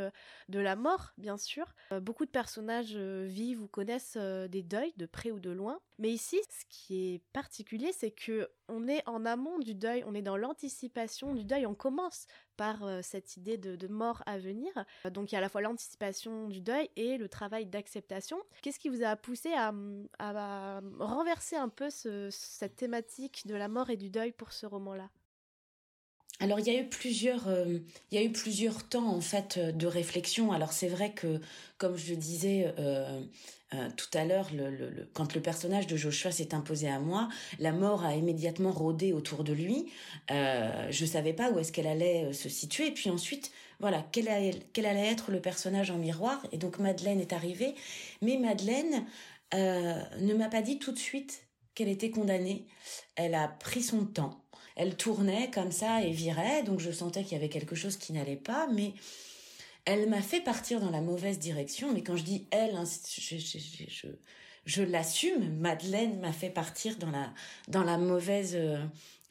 de 0.48 0.58
la 0.58 0.76
mort, 0.76 1.12
bien 1.18 1.36
sûr. 1.36 1.74
beaucoup 2.00 2.24
de 2.24 2.30
personnages 2.30 2.96
vivent 2.96 3.62
ou 3.62 3.66
connaissent 3.66 4.16
des 4.16 4.62
deuils 4.62 4.94
de 4.96 5.06
près 5.06 5.30
ou 5.30 5.40
de 5.40 5.50
loin. 5.50 5.80
Mais 5.98 6.10
ici, 6.10 6.40
ce 6.50 6.64
qui 6.68 7.14
est 7.14 7.22
particulier, 7.32 7.92
c'est 7.92 8.10
que 8.10 8.48
on 8.68 8.88
est 8.88 9.06
en 9.08 9.24
amont 9.24 9.58
du 9.58 9.74
deuil, 9.74 10.04
on 10.06 10.14
est 10.14 10.22
dans 10.22 10.36
l'anticipation 10.36 11.34
du 11.34 11.44
deuil. 11.44 11.66
On 11.66 11.74
commence 11.74 12.26
par 12.56 12.84
cette 13.02 13.36
idée 13.36 13.56
de, 13.56 13.86
mort 13.88 14.22
à 14.26 14.38
venir. 14.38 14.72
Donc 15.10 15.30
il 15.30 15.34
y 15.34 15.36
a 15.36 15.38
à 15.38 15.42
la 15.42 15.48
fois 15.48 15.60
l'anticipation 15.60 16.48
du 16.48 16.60
deuil 16.60 16.88
et 16.96 17.18
le 17.18 17.28
travail 17.28 17.66
d'acceptation. 17.66 18.38
Qu'est-ce 18.62 18.78
qui 18.78 18.88
vous 18.88 19.02
a 19.02 19.16
poussé 19.16 19.52
à, 19.52 19.72
renverser 20.98 21.56
un 21.56 21.68
peu 21.68 21.88
cette 21.90 22.76
thématique 22.76 23.46
de 23.46 23.54
la 23.54 23.68
mort 23.68 23.90
et 23.90 23.96
du 23.96 24.10
deuil 24.10 24.32
pour 24.32 24.52
ce 24.52 24.66
roman-là? 24.66 25.10
Alors 26.40 26.58
il 26.58 26.66
y 26.66 26.76
a 26.76 26.80
eu 26.80 26.88
plusieurs, 26.88 27.46
euh, 27.48 27.78
il 28.10 28.18
y 28.18 28.20
a 28.20 28.24
eu 28.24 28.32
plusieurs 28.32 28.88
temps 28.88 29.06
en 29.06 29.20
fait 29.20 29.56
euh, 29.56 29.72
de 29.72 29.86
réflexion. 29.86 30.52
Alors 30.52 30.72
c'est 30.72 30.88
vrai 30.88 31.12
que, 31.12 31.40
comme 31.78 31.96
je 31.96 32.10
le 32.10 32.16
disais 32.16 32.74
euh, 32.78 33.20
tout 33.96 34.18
à 34.18 34.24
l'heure, 34.24 34.50
le, 34.52 35.08
quand 35.14 35.34
le 35.34 35.40
personnage 35.40 35.86
de 35.86 35.96
Joshua 35.96 36.32
s'est 36.32 36.54
imposé 36.54 36.88
à 36.88 36.98
moi, 36.98 37.28
la 37.58 37.72
mort 37.72 38.04
a 38.04 38.14
immédiatement 38.14 38.70
rôdé 38.70 39.12
autour 39.12 39.42
de 39.42 39.52
lui. 39.52 39.86
je 40.30 41.04
savais 41.04 41.32
pas 41.32 41.50
où 41.50 41.58
est-ce 41.58 41.72
qu'elle 41.72 41.88
allait 41.88 42.32
se 42.32 42.48
situer. 42.48 42.86
Et 42.86 42.90
puis 42.92 43.10
ensuite, 43.10 43.50
voilà, 43.80 44.06
quel 44.12 44.28
allait 44.28 45.06
être 45.08 45.32
le 45.32 45.40
personnage 45.40 45.90
en 45.90 45.98
miroir. 45.98 46.46
Et 46.52 46.58
donc 46.58 46.78
Madeleine 46.78 47.20
est 47.20 47.32
arrivée, 47.32 47.74
mais 48.22 48.36
Madeleine 48.36 49.04
ne 49.52 50.34
m'a 50.34 50.48
pas 50.48 50.62
dit 50.62 50.78
tout 50.78 50.92
de 50.92 50.98
suite 50.98 51.42
qu'elle 51.74 51.88
était 51.88 52.10
condamnée. 52.10 52.68
Elle 53.16 53.34
a 53.34 53.48
pris 53.48 53.82
son 53.82 54.04
temps 54.06 54.43
elle 54.76 54.96
tournait 54.96 55.50
comme 55.50 55.72
ça 55.72 56.02
et 56.02 56.10
virait, 56.10 56.62
donc 56.62 56.80
je 56.80 56.90
sentais 56.90 57.22
qu'il 57.22 57.32
y 57.32 57.36
avait 57.36 57.48
quelque 57.48 57.76
chose 57.76 57.96
qui 57.96 58.12
n'allait 58.12 58.36
pas, 58.36 58.66
mais 58.72 58.92
elle 59.84 60.08
m'a 60.08 60.22
fait 60.22 60.40
partir 60.40 60.80
dans 60.80 60.90
la 60.90 61.00
mauvaise 61.00 61.38
direction. 61.38 61.92
Mais 61.92 62.02
quand 62.02 62.16
je 62.16 62.24
dis 62.24 62.46
elle, 62.50 62.74
hein, 62.74 62.84
je, 64.66 64.82
l'assume. 64.82 65.58
Madeleine 65.58 66.18
m'a 66.20 66.32
fait 66.32 66.50
partir 66.50 66.96
dans 66.96 67.10
la 67.10 67.32
dans 67.68 67.84
la 67.84 67.98
mauvaise 67.98 68.54
euh, 68.54 68.82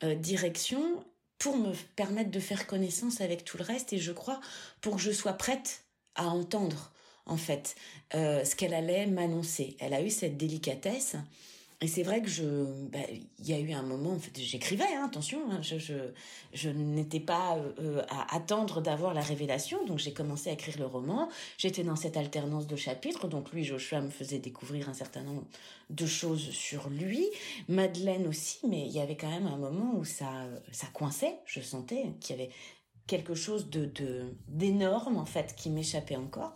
euh, 0.03 0.15
direction 0.15 1.03
pour 1.39 1.57
me 1.57 1.73
permettre 1.95 2.31
de 2.31 2.39
faire 2.39 2.67
connaissance 2.67 3.19
avec 3.19 3.43
tout 3.43 3.57
le 3.57 3.63
reste 3.63 3.93
et 3.93 3.97
je 3.97 4.11
crois 4.11 4.39
pour 4.79 4.95
que 4.95 5.01
je 5.01 5.11
sois 5.11 5.33
prête 5.33 5.83
à 6.15 6.27
entendre 6.27 6.93
en 7.25 7.37
fait 7.37 7.75
euh, 8.13 8.45
ce 8.45 8.55
qu'elle 8.55 8.73
allait 8.73 9.07
m'annoncer. 9.07 9.75
Elle 9.79 9.93
a 9.93 10.01
eu 10.01 10.09
cette 10.09 10.37
délicatesse 10.37 11.15
et 11.83 11.87
c'est 11.87 12.03
vrai 12.03 12.21
que 12.21 12.29
je, 12.29 12.43
bah, 12.91 12.99
il 13.39 13.45
y 13.45 13.53
a 13.53 13.59
eu 13.59 13.73
un 13.73 13.81
moment, 13.81 14.11
en 14.11 14.17
fait, 14.17 14.39
j'écrivais, 14.39 14.85
hein, 14.95 15.03
attention, 15.05 15.39
hein, 15.51 15.59
je, 15.61 15.75
je, 16.53 16.69
n'étais 16.69 17.19
pas 17.19 17.57
euh, 17.57 18.01
à 18.09 18.33
attendre 18.33 18.79
d'avoir 18.79 19.13
la 19.13 19.19
révélation, 19.19 19.85
donc 19.85 19.99
j'ai 19.99 20.13
commencé 20.13 20.49
à 20.49 20.53
écrire 20.53 20.77
le 20.79 20.85
roman. 20.85 21.27
J'étais 21.57 21.83
dans 21.83 21.97
cette 21.97 22.15
alternance 22.15 22.67
de 22.67 22.77
chapitres, 22.77 23.27
donc 23.27 23.51
lui, 23.51 23.65
Joshua 23.65 23.99
me 23.99 24.09
faisait 24.09 24.39
découvrir 24.39 24.87
un 24.87 24.93
certain 24.93 25.23
nombre 25.23 25.43
de 25.89 26.05
choses 26.05 26.51
sur 26.51 26.89
lui, 26.89 27.27
Madeleine 27.67 28.27
aussi, 28.27 28.59
mais 28.65 28.85
il 28.85 28.93
y 28.93 29.01
avait 29.01 29.17
quand 29.17 29.29
même 29.29 29.47
un 29.47 29.57
moment 29.57 29.93
où 29.97 30.05
ça, 30.05 30.45
ça 30.71 30.87
coinçait. 30.93 31.35
Je 31.45 31.59
sentais 31.59 32.13
qu'il 32.21 32.37
y 32.37 32.39
avait 32.39 32.51
quelque 33.07 33.35
chose 33.35 33.69
de 33.69 33.91
d'énorme 34.47 35.17
en 35.17 35.25
fait 35.25 35.53
qui 35.57 35.69
m'échappait 35.69 36.15
encore. 36.15 36.55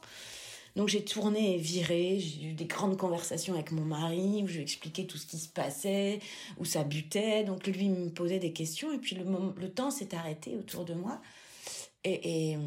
Donc 0.77 0.89
j'ai 0.89 1.03
tourné 1.03 1.55
et 1.55 1.57
viré, 1.57 2.19
j'ai 2.19 2.49
eu 2.49 2.53
des 2.53 2.65
grandes 2.65 2.97
conversations 2.97 3.55
avec 3.55 3.71
mon 3.71 3.81
mari 3.81 4.43
où 4.43 4.47
je 4.47 4.57
lui 4.57 4.61
expliquais 4.61 5.05
tout 5.05 5.17
ce 5.17 5.25
qui 5.25 5.39
se 5.39 5.49
passait, 5.49 6.19
où 6.59 6.65
ça 6.65 6.83
butait. 6.83 7.43
Donc 7.43 7.65
lui 7.65 7.89
me 7.89 8.11
posait 8.11 8.37
des 8.37 8.53
questions 8.53 8.93
et 8.93 8.99
puis 8.99 9.15
le, 9.15 9.71
temps 9.71 9.89
s'est 9.89 10.13
arrêté 10.13 10.55
autour 10.55 10.85
de 10.85 10.93
moi. 10.93 11.19
Et, 12.03 12.51
et, 12.51 12.57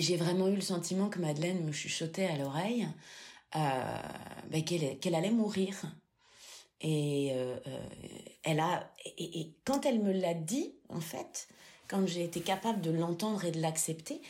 j'ai 0.00 0.16
vraiment 0.16 0.46
eu 0.46 0.54
le 0.54 0.60
sentiment 0.60 1.08
que 1.08 1.18
Madeleine 1.18 1.64
me 1.64 1.72
chuchotait 1.72 2.26
à 2.26 2.36
l'oreille 2.36 2.86
euh, 3.56 3.96
ben 4.50 4.62
qu'elle 4.64 5.14
allait 5.16 5.32
mourir. 5.32 5.82
Et 6.82 7.32
euh, 7.32 7.56
euh, 7.66 7.86
elle 8.44 8.60
a 8.60 8.88
et, 9.18 9.50
quand 9.64 9.86
elle 9.86 9.98
me 9.98 10.12
l'a 10.12 10.34
dit, 10.34 10.72
en 10.88 11.00
fait, 11.00 11.48
quand 11.88 12.06
j'ai 12.06 12.22
été 12.22 12.42
capable 12.42 12.80
de 12.80 12.92
l'entendre 12.92 13.44
et 13.44 13.50
de 13.50 13.60
l'accepter, 13.60 14.22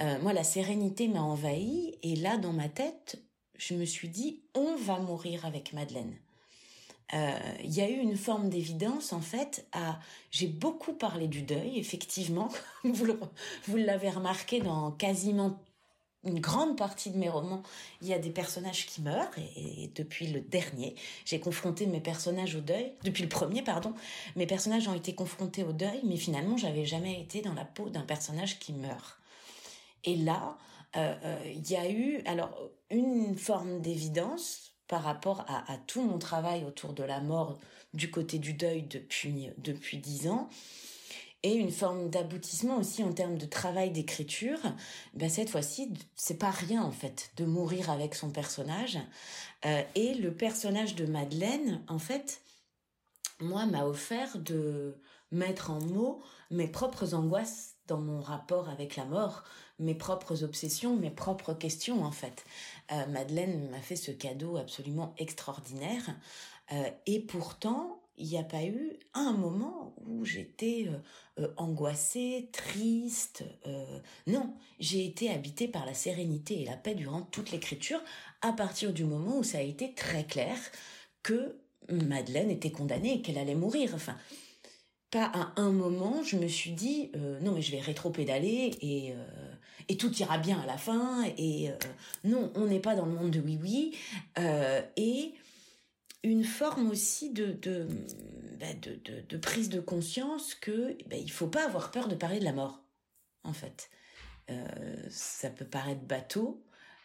euh, 0.00 0.18
moi, 0.20 0.32
la 0.32 0.44
sérénité 0.44 1.08
m'a 1.08 1.22
envahi 1.22 1.98
et 2.02 2.16
là, 2.16 2.36
dans 2.36 2.52
ma 2.52 2.68
tête, 2.68 3.22
je 3.58 3.74
me 3.74 3.84
suis 3.84 4.08
dit, 4.08 4.42
on 4.54 4.76
va 4.76 4.98
mourir 4.98 5.44
avec 5.46 5.72
Madeleine. 5.72 6.14
Euh, 7.14 7.38
il 7.62 7.72
y 7.72 7.80
a 7.80 7.88
eu 7.88 7.98
une 7.98 8.16
forme 8.16 8.50
d'évidence 8.50 9.12
en 9.12 9.20
fait. 9.20 9.66
À... 9.72 10.00
J'ai 10.30 10.48
beaucoup 10.48 10.92
parlé 10.92 11.28
du 11.28 11.42
deuil, 11.42 11.78
effectivement. 11.78 12.48
vous 12.84 13.76
l'avez 13.76 14.10
remarqué 14.10 14.60
dans 14.60 14.90
quasiment 14.90 15.58
une 16.26 16.40
grande 16.40 16.76
partie 16.76 17.10
de 17.10 17.18
mes 17.18 17.28
romans, 17.28 17.62
il 18.02 18.08
y 18.08 18.14
a 18.14 18.18
des 18.18 18.30
personnages 18.30 18.86
qui 18.86 19.00
meurent 19.00 19.30
et, 19.56 19.90
depuis 19.94 20.26
le 20.26 20.40
dernier, 20.40 20.94
j'ai 21.24 21.40
confronté 21.40 21.86
mes 21.86 22.00
personnages 22.00 22.56
au 22.56 22.60
deuil. 22.60 22.92
Depuis 23.04 23.22
le 23.22 23.28
premier, 23.28 23.62
pardon, 23.62 23.94
mes 24.34 24.46
personnages 24.46 24.88
ont 24.88 24.94
été 24.94 25.14
confrontés 25.14 25.62
au 25.62 25.72
deuil, 25.72 26.00
mais 26.04 26.16
finalement, 26.16 26.56
j'avais 26.56 26.84
jamais 26.84 27.20
été 27.20 27.42
dans 27.42 27.54
la 27.54 27.64
peau 27.64 27.88
d'un 27.88 28.02
personnage 28.02 28.58
qui 28.58 28.72
meurt. 28.72 29.18
Et 30.06 30.16
là, 30.16 30.56
euh, 30.96 31.14
euh, 31.24 31.52
il 31.54 31.70
y 31.70 31.76
a 31.76 31.90
eu 31.90 32.22
alors 32.24 32.70
une 32.90 33.36
forme 33.36 33.80
d'évidence 33.80 34.72
par 34.88 35.02
rapport 35.02 35.44
à, 35.48 35.76
tout 35.88 36.00
mon 36.00 36.18
travail 36.18 36.64
autour 36.64 36.92
de 36.92 37.02
la 37.02 37.20
mort 37.20 37.58
du 37.92 38.08
côté 38.08 38.38
du 38.38 38.52
deuil 38.52 38.82
depuis 38.82 39.50
depuis 39.58 39.98
dix 39.98 40.28
ans 40.28 40.48
et 41.42 41.54
une 41.54 41.70
forme 41.70 42.08
d'aboutissement 42.08 42.78
aussi 42.78 43.02
en 43.02 43.12
termes 43.12 43.36
de 43.36 43.46
travail 43.46 43.90
d'écriture. 43.90 44.58
Ben 45.14 45.28
cette 45.28 45.50
fois-ci, 45.50 45.92
c'est 46.14 46.38
pas 46.38 46.50
rien 46.50 46.82
en 46.82 46.92
fait 46.92 47.30
de 47.36 47.44
mourir 47.44 47.90
avec 47.90 48.14
son 48.14 48.30
personnage. 48.30 48.98
Euh, 49.64 49.82
et 49.94 50.14
le 50.14 50.34
personnage 50.34 50.94
de 50.94 51.06
Madeleine, 51.06 51.82
en 51.88 51.98
fait, 51.98 52.40
moi 53.40 53.66
m'a 53.66 53.86
offert 53.86 54.38
de 54.38 54.96
mettre 55.30 55.70
en 55.70 55.80
mots 55.80 56.22
mes 56.50 56.68
propres 56.68 57.14
angoisses 57.14 57.74
dans 57.86 58.00
mon 58.00 58.20
rapport 58.20 58.68
avec 58.68 58.96
la 58.96 59.04
mort, 59.04 59.44
mes 59.78 59.94
propres 59.94 60.42
obsessions, 60.42 60.96
mes 60.96 61.10
propres 61.10 61.54
questions 61.54 62.04
en 62.04 62.12
fait. 62.12 62.44
Euh, 62.92 63.06
Madeleine 63.06 63.68
m'a 63.70 63.80
fait 63.80 63.96
ce 63.96 64.10
cadeau 64.10 64.56
absolument 64.56 65.14
extraordinaire 65.18 66.16
euh, 66.72 66.90
et 67.06 67.20
pourtant 67.20 68.00
il 68.18 68.26
n'y 68.28 68.38
a 68.38 68.42
pas 68.42 68.64
eu 68.64 68.94
un 69.12 69.32
moment 69.32 69.94
où 70.06 70.24
j'étais 70.24 70.88
euh, 71.38 71.48
angoissée, 71.58 72.48
triste. 72.50 73.44
non, 74.26 74.54
j'ai 74.80 75.04
été 75.04 75.30
habitée 75.30 75.68
par 75.68 75.84
la 75.84 75.92
sérénité 75.92 76.62
et 76.62 76.64
la 76.64 76.78
paix 76.78 76.94
durant 76.94 77.20
toute 77.20 77.50
l'écriture 77.50 78.00
à 78.40 78.52
partir 78.52 78.94
du 78.94 79.04
moment 79.04 79.36
où 79.36 79.42
ça 79.42 79.58
a 79.58 79.62
été 79.62 79.92
très 79.92 80.24
clair 80.24 80.56
que 81.22 81.58
Madeleine 81.90 82.50
était 82.50 82.70
condamnée 82.70 83.16
et 83.16 83.20
qu'elle 83.20 83.36
allait 83.36 83.54
mourir. 83.54 83.92
Enfin, 83.94 84.16
pas 85.10 85.26
à 85.26 85.52
un 85.60 85.70
moment, 85.70 86.22
je 86.22 86.36
me 86.36 86.48
suis 86.48 86.70
dit 86.72 87.10
non 87.42 87.52
mais 87.52 87.60
je 87.60 87.72
vais 87.72 87.80
rétro-pédaler 87.80 88.78
et 88.80 89.14
et 89.88 89.96
tout 89.96 90.12
ira 90.18 90.38
bien 90.38 90.60
à 90.60 90.66
la 90.66 90.78
fin 90.78 91.24
et 91.36 91.70
euh, 91.70 91.76
non 92.24 92.52
on 92.54 92.66
n'est 92.66 92.80
pas 92.80 92.94
dans 92.94 93.06
le 93.06 93.12
monde 93.12 93.30
de 93.30 93.40
oui 93.40 93.58
oui 93.60 93.96
et 94.96 95.34
une 96.22 96.44
forme 96.44 96.90
aussi 96.90 97.30
bah, 97.30 97.42
de, 98.82 99.00
de, 99.04 99.20
de 99.28 99.36
prise 99.36 99.68
de 99.68 99.80
conscience 99.80 100.54
que 100.54 100.96
bah, 101.08 101.16
il 101.16 101.30
faut 101.30 101.46
pas 101.46 101.64
avoir 101.64 101.90
peur 101.90 102.08
de 102.08 102.14
parler 102.14 102.40
de 102.40 102.44
la 102.44 102.52
mort 102.52 102.82
en 103.44 103.52
fait 103.52 103.90
ça 105.10 105.50
peut 105.50 105.64
paraître 105.64 106.02
bateau 106.02 106.64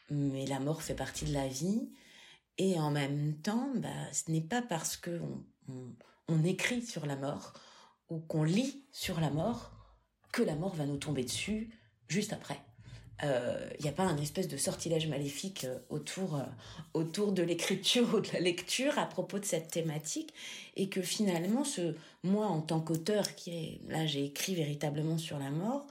mais 0.09 0.45
la 0.45 0.59
mort 0.59 0.81
fait 0.81 0.95
partie 0.95 1.25
de 1.25 1.33
la 1.33 1.47
vie 1.47 1.91
et 2.57 2.79
en 2.79 2.91
même 2.91 3.35
temps 3.41 3.71
bah, 3.75 3.89
ce 4.11 4.31
n'est 4.31 4.41
pas 4.41 4.61
parce 4.61 4.97
que 4.97 5.19
on, 5.67 5.95
on 6.27 6.43
écrit 6.43 6.81
sur 6.81 7.05
la 7.05 7.15
mort 7.15 7.53
ou 8.09 8.19
qu'on 8.19 8.43
lit 8.43 8.85
sur 8.91 9.19
la 9.19 9.29
mort 9.29 9.71
que 10.31 10.41
la 10.41 10.55
mort 10.55 10.75
va 10.75 10.85
nous 10.85 10.97
tomber 10.97 11.23
dessus 11.23 11.69
juste 12.07 12.33
après. 12.33 12.61
Il 13.23 13.27
euh, 13.27 13.69
n'y 13.83 13.89
a 13.89 13.91
pas 13.91 14.03
un 14.03 14.17
espèce 14.17 14.47
de 14.47 14.57
sortilège 14.57 15.07
maléfique 15.07 15.65
euh, 15.65 15.77
autour, 15.89 16.37
euh, 16.37 16.43
autour 16.95 17.33
de 17.33 17.43
l'écriture 17.43 18.07
ou 18.15 18.19
de 18.19 18.27
la 18.33 18.39
lecture 18.39 18.97
à 18.97 19.05
propos 19.05 19.37
de 19.37 19.45
cette 19.45 19.69
thématique 19.69 20.33
et 20.75 20.89
que 20.89 21.01
finalement, 21.01 21.63
ce, 21.63 21.93
moi 22.23 22.47
en 22.47 22.61
tant 22.61 22.79
qu'auteur 22.79 23.35
qui 23.35 23.79
là 23.89 24.07
j'ai 24.07 24.25
écrit 24.25 24.55
véritablement 24.55 25.19
sur 25.19 25.37
la 25.37 25.51
mort, 25.51 25.85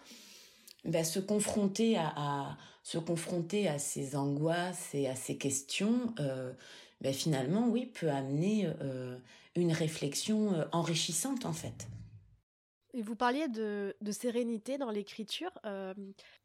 bah, 0.84 1.04
se 1.04 1.20
confronter 1.20 1.96
à, 1.98 2.56
se 2.82 2.98
confronter 2.98 3.68
à 3.68 3.78
ces 3.78 4.16
angoisses 4.16 4.94
et 4.94 5.06
à 5.06 5.14
ces 5.14 5.36
questions, 5.36 6.12
bah, 7.00 7.12
finalement 7.12 7.68
oui 7.68 7.86
peut 7.86 8.10
amener 8.10 8.66
une 9.54 9.72
réflexion 9.72 10.66
enrichissante 10.72 11.44
en 11.44 11.52
fait. 11.52 11.86
Et 12.92 13.02
vous 13.02 13.14
parliez 13.14 13.46
de, 13.48 13.94
sérénité 14.10 14.76
dans 14.76 14.90
l'écriture. 14.90 15.50
Euh, 15.64 15.94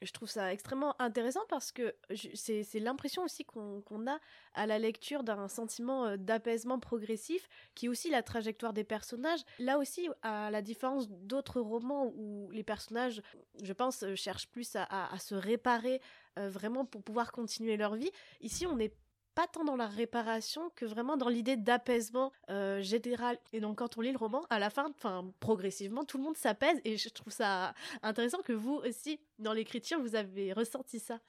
je 0.01 0.11
trouve 0.11 0.29
ça 0.29 0.53
extrêmement 0.53 0.99
intéressant 1.01 1.41
parce 1.49 1.71
que 1.71 1.95
c'est 2.35 2.79
l'impression 2.79 3.23
aussi 3.23 3.45
qu'on 3.45 4.07
a 4.07 4.19
à 4.53 4.67
la 4.67 4.77
lecture 4.77 5.23
d'un 5.23 5.47
sentiment 5.47 6.05
euh, 6.05 6.17
d'apaisement 6.17 6.79
progressif 6.79 7.47
qui 7.73 7.87
est 7.87 7.89
aussi 7.89 8.09
la 8.09 8.21
trajectoire 8.21 8.73
des 8.73 8.83
personnages. 8.83 9.41
Là 9.59 9.79
aussi, 9.79 10.07
à 10.21 10.51
la 10.51 10.61
différence 10.61 11.09
d'autres 11.09 11.61
romans 11.61 12.13
où 12.15 12.49
les 12.51 12.63
personnages, 12.63 13.21
je 13.63 13.73
pense, 13.73 14.03
euh, 14.03 14.15
cherchent 14.15 14.47
plus 14.47 14.75
à 14.75 15.17
se 15.19 15.35
réparer 15.35 16.01
vraiment 16.37 16.83
pour 16.83 17.01
pouvoir 17.01 17.31
continuer 17.31 17.77
leur 17.77 17.95
vie, 17.95 18.11
ici 18.41 18.67
on 18.67 18.77
est 18.77 18.93
pas 19.35 19.47
tant 19.47 19.63
dans 19.65 19.75
la 19.75 19.87
réparation 19.87 20.71
que 20.75 20.85
vraiment 20.85 21.17
dans 21.17 21.29
l'idée 21.29 21.57
d'apaisement 21.57 22.31
euh, 22.49 22.81
général. 22.81 23.37
Et 23.53 23.59
donc 23.59 23.77
quand 23.77 23.97
on 23.97 24.01
lit 24.01 24.11
le 24.11 24.17
roman, 24.17 24.45
à 24.49 24.59
la 24.59 24.69
fin, 24.69 24.89
enfin 24.97 25.25
progressivement, 25.39 26.05
tout 26.05 26.17
le 26.17 26.23
monde 26.23 26.37
s'apaise 26.37 26.79
et 26.85 26.97
je 26.97 27.09
trouve 27.09 27.33
ça 27.33 27.73
intéressant 28.01 28.39
que 28.41 28.53
vous 28.53 28.75
aussi, 28.75 29.19
dans 29.37 29.53
l'écriture, 29.53 29.99
vous 29.99 30.15
avez 30.15 30.53
ressenti 30.53 30.99
ça. 30.99 31.19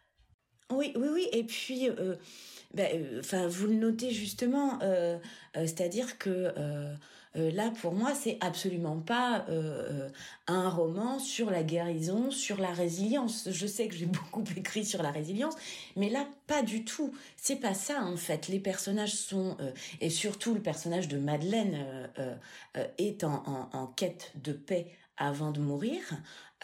Oui, 0.72 0.92
oui, 0.96 1.08
oui. 1.12 1.28
Et 1.32 1.44
puis, 1.44 1.88
euh, 1.88 2.16
ben, 2.74 3.22
euh, 3.32 3.48
vous 3.48 3.68
le 3.68 3.74
notez 3.74 4.10
justement, 4.10 4.80
euh, 4.82 5.16
euh 5.56 5.60
c'est-à-dire 5.60 6.18
que 6.18 6.52
euh, 7.36 7.50
là, 7.50 7.70
pour 7.82 7.92
moi, 7.92 8.14
c'est 8.14 8.38
absolument 8.40 8.98
pas 8.98 9.46
un 10.46 10.68
roman 10.68 11.18
sur 11.18 11.50
la 11.50 11.62
guérison, 11.62 12.30
sur 12.30 12.60
la 12.60 12.72
résilience. 12.72 13.48
Je 13.50 13.66
sais 13.66 13.88
que 13.88 13.94
j'ai 13.94 14.06
beaucoup 14.06 14.44
écrit 14.56 14.84
sur 14.84 15.02
la 15.02 15.10
résilience, 15.10 15.54
mais 15.96 16.08
là, 16.08 16.26
pas 16.46 16.62
du 16.62 16.84
tout. 16.84 17.12
C'est 17.36 17.56
pas 17.56 17.74
ça 17.74 18.02
en 18.02 18.16
fait. 18.16 18.48
Les 18.48 18.60
personnages 18.60 19.14
sont, 19.14 19.56
et 20.00 20.10
surtout 20.10 20.54
le 20.54 20.60
personnage 20.60 21.08
de 21.08 21.18
Madeleine 21.18 22.08
est 22.98 23.24
en 23.24 23.92
quête 23.96 24.32
de 24.42 24.52
paix 24.52 24.96
avant 25.16 25.50
de 25.50 25.60
mourir. 25.60 26.00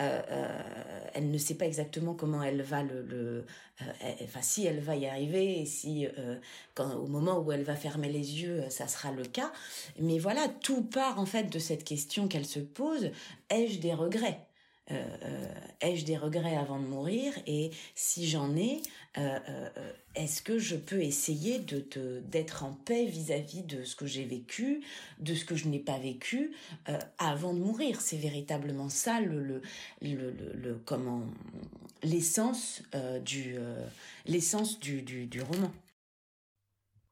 Euh, 0.00 0.22
euh, 0.30 1.11
elle 1.12 1.30
ne 1.30 1.37
sait 1.37 1.54
pas 1.54 1.66
exactement 1.66 2.14
comment 2.14 2.42
elle 2.42 2.62
va 2.62 2.82
le, 2.82 3.02
le 3.02 3.44
enfin 4.25 4.40
si 4.40 4.64
elle 4.64 4.80
va 4.80 4.96
y 4.96 5.06
arriver 5.06 5.61
et 5.61 5.66
si 5.66 6.06
quand 6.75 6.94
au 6.94 7.06
moment 7.08 7.38
où 7.40 7.52
elle 7.52 7.62
va 7.62 7.76
fermer 7.76 8.08
les 8.11 8.42
yeux 8.42 8.64
ça 8.70 8.88
sera 8.88 9.12
le 9.12 9.25
cas. 9.25 9.52
Mais 9.99 10.18
voilà 10.18 10.49
tout 10.49 10.82
part 10.82 11.18
en 11.20 11.26
fait 11.26 11.44
de 11.44 11.58
cette 11.58 11.84
question 11.84 12.28
qu'elle 12.28 12.46
se 12.46 12.61
pose. 12.61 13.11
Ai-je 13.50 13.80
des 13.80 13.92
regrets? 13.94 14.40
euh, 14.40 14.40
euh, 14.40 14.51
ai-je 14.89 16.05
des 16.05 16.17
regrets 16.17 16.57
avant 16.57 16.79
de 16.79 16.87
mourir? 16.87 17.33
Et 17.47 17.71
si 17.95 18.29
j'en 18.29 18.57
ai, 18.57 18.83
euh, 19.19 19.69
est-ce 20.15 20.43
que 20.43 20.59
je 20.59 20.77
peux 20.77 21.03
essayer 21.03 21.59
de 21.59 22.21
d'être 22.21 22.65
en 22.65 22.73
paix 22.73 23.07
vis-à-vis 23.07 23.62
de 23.62 23.85
ce 23.85 23.97
que 23.97 24.07
j'ai 24.07 24.25
vécu, 24.25 24.83
de 25.19 25.35
ce 25.35 25.45
que 25.45 25.55
je 25.55 25.69
n'ai 25.69 25.79
pas 25.79 25.99
vécu 25.99 26.53
avant 27.19 27.55
de 27.55 27.61
mourir? 27.61 28.01
C'est 28.01 28.17
véritablement 28.17 28.89
ça 28.89 29.21
le, 29.21 29.62
le, 30.01 30.81
comment 30.85 31.23
l'essence 32.03 32.83
du 33.25 33.57
l'essence 34.27 34.79
du, 34.81 35.03
du 35.03 35.43
roman. 35.43 35.73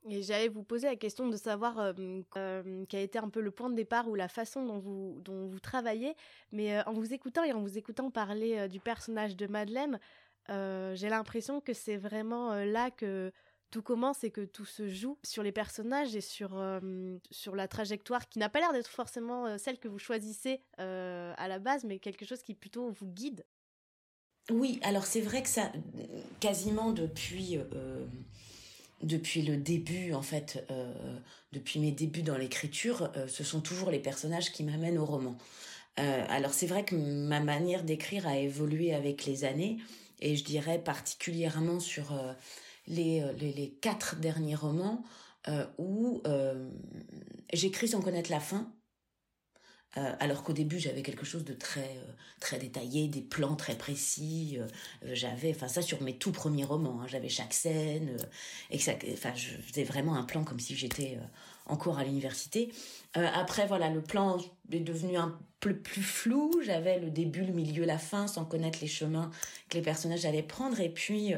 Et 0.09 0.23
j'allais 0.23 0.49
vous 0.49 0.62
poser 0.62 0.87
la 0.87 0.97
question 0.97 1.28
de 1.28 1.37
savoir 1.37 1.78
euh, 1.78 1.92
euh, 2.37 2.85
quel 2.88 3.00
a 3.00 3.02
été 3.02 3.19
un 3.19 3.28
peu 3.28 3.40
le 3.40 3.50
point 3.50 3.69
de 3.69 3.75
départ 3.75 4.09
ou 4.09 4.14
la 4.14 4.28
façon 4.28 4.64
dont 4.64 4.78
vous, 4.78 5.61
travaillez. 5.61 6.14
Mais 6.52 6.78
euh, 6.78 6.83
en 6.87 6.92
vous 6.92 7.12
écoutant 7.12 7.45
et 7.45 7.52
en 7.52 7.61
vous 7.61 7.76
écoutant 7.76 8.11
parler 8.11 8.66
du 8.69 8.80
personnage 8.80 9.37
de 9.37 9.47
Madeleine, 9.47 10.00
j'ai 10.49 11.09
l'impression 11.09 11.61
que 11.61 11.75
c'est 11.75 11.97
vraiment 11.97 12.54
là 12.64 12.90
que 12.90 13.30
tout 13.71 13.83
commence 13.83 14.25
et 14.25 14.33
que 14.33 14.40
tout 14.40 14.64
se 14.64 14.88
joue 14.88 15.16
sur 15.23 15.45
les 15.45 15.52
personnages 15.52 16.16
et 16.16 16.21
sur, 16.21 16.61
sur 17.30 17.54
la 17.54 17.69
trajectoire 17.69 18.28
qui 18.28 18.40
n'a 18.40 18.49
pas 18.49 18.59
l'air 18.59 18.73
d'être 18.73 18.90
forcément 18.90 19.57
celle 19.59 19.78
que 19.78 19.87
vous 19.87 20.00
choisissez 20.00 20.61
à 20.78 21.47
la 21.47 21.59
base, 21.61 21.85
mais 21.85 22.00
quelque 22.00 22.25
chose 22.25 22.42
qui 22.42 22.54
plutôt 22.54 22.90
vous 22.90 23.07
guide. 23.07 23.45
Oui, 24.50 24.80
alors 24.83 25.04
c'est 25.04 25.21
vrai 25.21 25.42
que 25.42 25.49
ça, 25.49 25.71
quasiment 26.40 26.90
depuis 26.90 27.59
depuis 29.02 29.42
le 29.42 29.57
début, 29.57 30.12
en 30.12 30.23
fait, 30.23 30.64
euh, 30.71 30.92
depuis 31.52 31.80
mes 31.80 31.92
débuts 31.92 32.23
dans 32.23 32.37
l'écriture, 32.37 33.11
euh, 33.16 33.26
ce 33.28 33.45
sont 33.45 33.61
toujours 33.61 33.90
les 33.90 33.99
personnages 33.99 34.52
qui 34.52 34.64
m'amènent 34.64 34.99
au 34.99 35.07
roman. 35.07 35.37
Euh, 35.99 36.25
alors 36.28 36.52
c'est 36.52 36.66
vrai 36.66 36.85
que 36.85 36.95
ma 36.95 37.40
manière 37.40 37.83
d'écrire 37.83 38.26
a 38.26 38.37
évolué 38.37 38.95
avec 38.95 39.25
les 39.25 39.45
années, 39.45 39.78
et 40.21 40.37
je 40.37 40.45
dirais 40.45 40.78
particulièrement 40.78 41.80
sur 41.80 42.12
les, 42.87 43.25
les, 43.38 43.52
les, 43.52 43.71
quatre 43.71 44.16
derniers 44.16 44.54
romans 44.54 45.02
où 45.78 46.23
j'écris 47.54 47.88
sans 47.88 48.02
connaître 48.02 48.30
la 48.30 48.40
fin, 48.40 48.71
euh, 49.97 50.12
alors 50.20 50.44
qu'au 50.44 50.52
début 50.52 50.78
j'avais 50.78 51.02
quelque 51.02 51.26
chose 51.26 51.44
de 51.44 51.52
très 51.52 51.80
euh, 51.80 52.12
très 52.38 52.59
détaillé, 52.59 53.09
des 53.09 53.23
plans 53.23 53.56
très 53.56 53.75
précis. 53.75 54.56
Euh, 54.59 54.68
j'avais, 55.14 55.50
enfin 55.50 55.66
ça 55.66 55.82
sur 55.82 56.00
mes 56.02 56.16
tout 56.16 56.30
premiers 56.30 56.64
romans, 56.64 57.00
hein, 57.02 57.06
j'avais 57.09 57.28
chaque 57.28 57.52
scène, 57.52 58.16
et 58.70 58.78
je 58.78 59.56
faisais 59.66 59.82
vraiment 59.82 60.14
un 60.14 60.23
plan 60.23 60.44
comme 60.44 60.61
si 60.61 60.76
j'étais 60.76 61.18
en 61.66 61.76
cours 61.76 61.99
à 61.99 62.04
l'université. 62.04 62.73
après 63.14 63.66
voilà, 63.66 63.90
le 63.90 64.00
plan 64.00 64.38
est 64.70 64.80
devenu 64.80 65.16
un 65.16 65.37
peu 65.59 65.76
plus 65.76 66.02
flou. 66.02 66.61
J'avais 66.64 66.99
le 67.00 67.11
début, 67.11 67.44
le 67.44 67.52
milieu, 67.52 67.85
la 67.85 67.99
fin, 67.99 68.26
sans 68.26 68.44
connaître 68.44 68.78
les 68.80 68.88
chemins 68.88 69.30
que 69.68 69.76
les 69.76 69.82
personnages 69.82 70.25
allaient 70.25 70.42
prendre. 70.42 70.80
Et 70.80 70.88
puis 70.88 71.35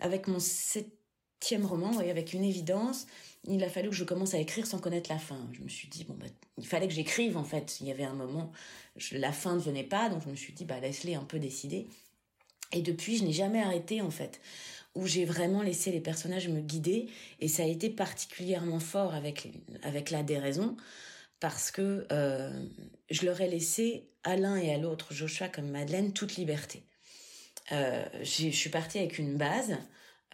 avec 0.00 0.28
mon 0.28 0.38
septième 0.38 1.66
roman, 1.66 2.00
et 2.00 2.10
avec 2.10 2.32
une 2.32 2.44
évidence, 2.44 3.06
il 3.44 3.62
a 3.64 3.68
fallu 3.68 3.88
que 3.88 3.94
je 3.94 4.04
commence 4.04 4.34
à 4.34 4.38
écrire 4.38 4.66
sans 4.66 4.78
connaître 4.78 5.10
la 5.10 5.18
fin. 5.18 5.48
Je 5.52 5.62
me 5.62 5.68
suis 5.68 5.88
dit, 5.88 6.04
bon, 6.04 6.14
bah, 6.14 6.26
il 6.58 6.66
fallait 6.66 6.88
que 6.88 6.94
j'écrive, 6.94 7.36
en 7.36 7.44
fait. 7.44 7.80
Il 7.80 7.86
y 7.86 7.90
avait 7.90 8.04
un 8.04 8.14
moment, 8.14 8.52
la 9.12 9.32
fin 9.32 9.54
ne 9.54 9.60
venait 9.60 9.84
pas, 9.84 10.08
donc 10.08 10.22
je 10.24 10.28
me 10.28 10.36
suis 10.36 10.52
dit, 10.52 10.64
bah, 10.64 10.78
laisse-les 10.80 11.14
un 11.14 11.24
peu 11.24 11.38
décider. 11.38 11.88
Et 12.72 12.82
depuis, 12.82 13.16
je 13.16 13.24
n'ai 13.24 13.32
jamais 13.32 13.60
arrêté, 13.60 14.02
en 14.02 14.10
fait, 14.10 14.40
où 14.94 15.06
j'ai 15.06 15.24
vraiment 15.24 15.62
laissé 15.62 15.90
les 15.90 16.00
personnages 16.00 16.48
me 16.48 16.60
guider, 16.60 17.08
et 17.40 17.48
ça 17.48 17.62
a 17.62 17.66
été 17.66 17.88
particulièrement 17.88 18.80
fort 18.80 19.14
avec, 19.14 19.48
avec 19.82 20.10
la 20.10 20.22
déraison, 20.22 20.76
parce 21.40 21.70
que 21.70 22.06
euh, 22.12 22.66
je 23.10 23.24
leur 23.24 23.40
ai 23.40 23.48
laissé 23.48 24.10
à 24.22 24.36
l'un 24.36 24.56
et 24.56 24.74
à 24.74 24.78
l'autre, 24.78 25.14
Joshua 25.14 25.48
comme 25.48 25.70
Madeleine, 25.70 26.12
toute 26.12 26.36
liberté. 26.36 26.82
Euh, 27.72 28.04
je 28.22 28.50
suis 28.50 28.70
partie 28.70 28.98
avec 28.98 29.18
une 29.18 29.36
base, 29.36 29.78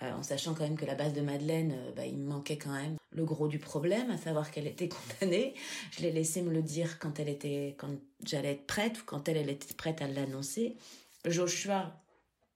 euh, 0.03 0.13
en 0.13 0.23
sachant 0.23 0.53
quand 0.53 0.65
même 0.65 0.77
que 0.77 0.85
la 0.85 0.95
base 0.95 1.15
de 1.15 1.23
Madeleine, 1.23 1.73
euh, 1.73 1.93
bah, 1.93 2.05
il 2.05 2.19
me 2.19 2.29
manquait 2.29 2.59
quand 2.59 2.73
même 2.73 2.97
le 3.13 3.25
gros 3.25 3.49
du 3.49 3.59
problème, 3.59 4.11
à 4.11 4.19
savoir 4.19 4.51
qu'elle 4.51 4.67
était 4.67 4.89
condamnée. 5.21 5.55
Je 5.93 6.03
l'ai 6.03 6.13
laissé 6.13 6.43
me 6.43 6.53
le 6.53 6.63
dire 6.63 6.99
quand 6.99 7.19
elle 7.19 7.31
était, 7.31 7.75
quand 7.79 7.91
j'allais 8.23 8.53
être 8.53 8.67
prête 8.67 9.01
ou 9.01 9.05
quand 9.07 9.27
elle, 9.29 9.39
elle 9.39 9.49
était 9.49 9.73
prête 9.75 10.03
à 10.03 10.09
l'annoncer. 10.09 10.77
Joshua, 11.25 11.99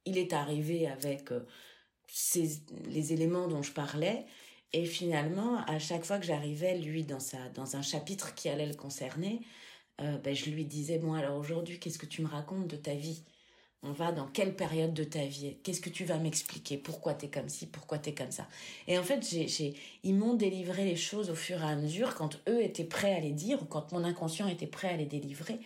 il 0.04 0.18
est 0.18 0.34
arrivé 0.34 0.86
avec 0.86 1.32
euh, 1.32 1.46
les 2.84 3.12
éléments 3.14 3.48
dont 3.48 3.62
je 3.62 3.72
parlais. 3.72 4.26
Et 4.72 4.84
finalement, 4.84 5.64
à 5.66 5.78
chaque 5.78 6.04
fois 6.04 6.18
que 6.18 6.26
j'arrivais, 6.26 6.76
lui, 6.78 7.04
dans, 7.04 7.20
sa, 7.20 7.48
dans 7.54 7.74
un 7.74 7.82
chapitre 7.82 8.34
qui 8.34 8.48
allait 8.48 8.68
le 8.68 8.74
concerner, 8.74 9.40
ben, 9.98 10.34
je 10.34 10.48
lui 10.48 10.64
disais, 10.64 10.96
bon, 10.96 11.12
alors 11.12 11.36
aujourd'hui, 11.36 11.78
qu'est-ce 11.78 11.98
que 11.98 12.06
tu 12.06 12.22
me 12.22 12.28
racontes 12.28 12.68
de 12.68 12.76
ta 12.76 12.94
vie? 12.94 13.22
On 13.82 13.92
va 13.92 14.12
dans 14.12 14.26
quelle 14.26 14.54
période 14.54 14.92
de 14.92 15.04
ta 15.04 15.24
vie? 15.24 15.56
Qu'est-ce 15.62 15.80
que 15.80 15.88
tu 15.88 16.04
vas 16.04 16.18
m'expliquer? 16.18 16.76
Pourquoi 16.76 17.14
tu 17.14 17.26
es 17.26 17.30
comme 17.30 17.48
ci? 17.48 17.66
Pourquoi 17.66 17.98
tu 17.98 18.10
es 18.10 18.14
comme 18.14 18.30
ça? 18.30 18.46
Et 18.86 18.98
en 18.98 19.02
fait, 19.02 19.26
j'ai, 19.26 19.74
ils 20.02 20.14
m'ont 20.14 20.34
délivré 20.34 20.84
les 20.84 20.96
choses 20.96 21.30
au 21.30 21.34
fur 21.34 21.62
et 21.62 21.66
à 21.66 21.76
mesure 21.76 22.14
quand 22.14 22.38
eux 22.48 22.62
étaient 22.62 22.84
prêts 22.84 23.14
à 23.14 23.20
les 23.20 23.32
dire 23.32 23.62
ou 23.62 23.64
quand 23.64 23.92
mon 23.92 24.04
inconscient 24.04 24.48
était 24.48 24.66
prêt 24.66 24.88
à 24.88 24.96
les 24.96 25.06
délivrer. 25.06 25.60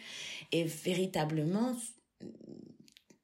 Et 0.52 0.62
véritablement, 0.64 1.76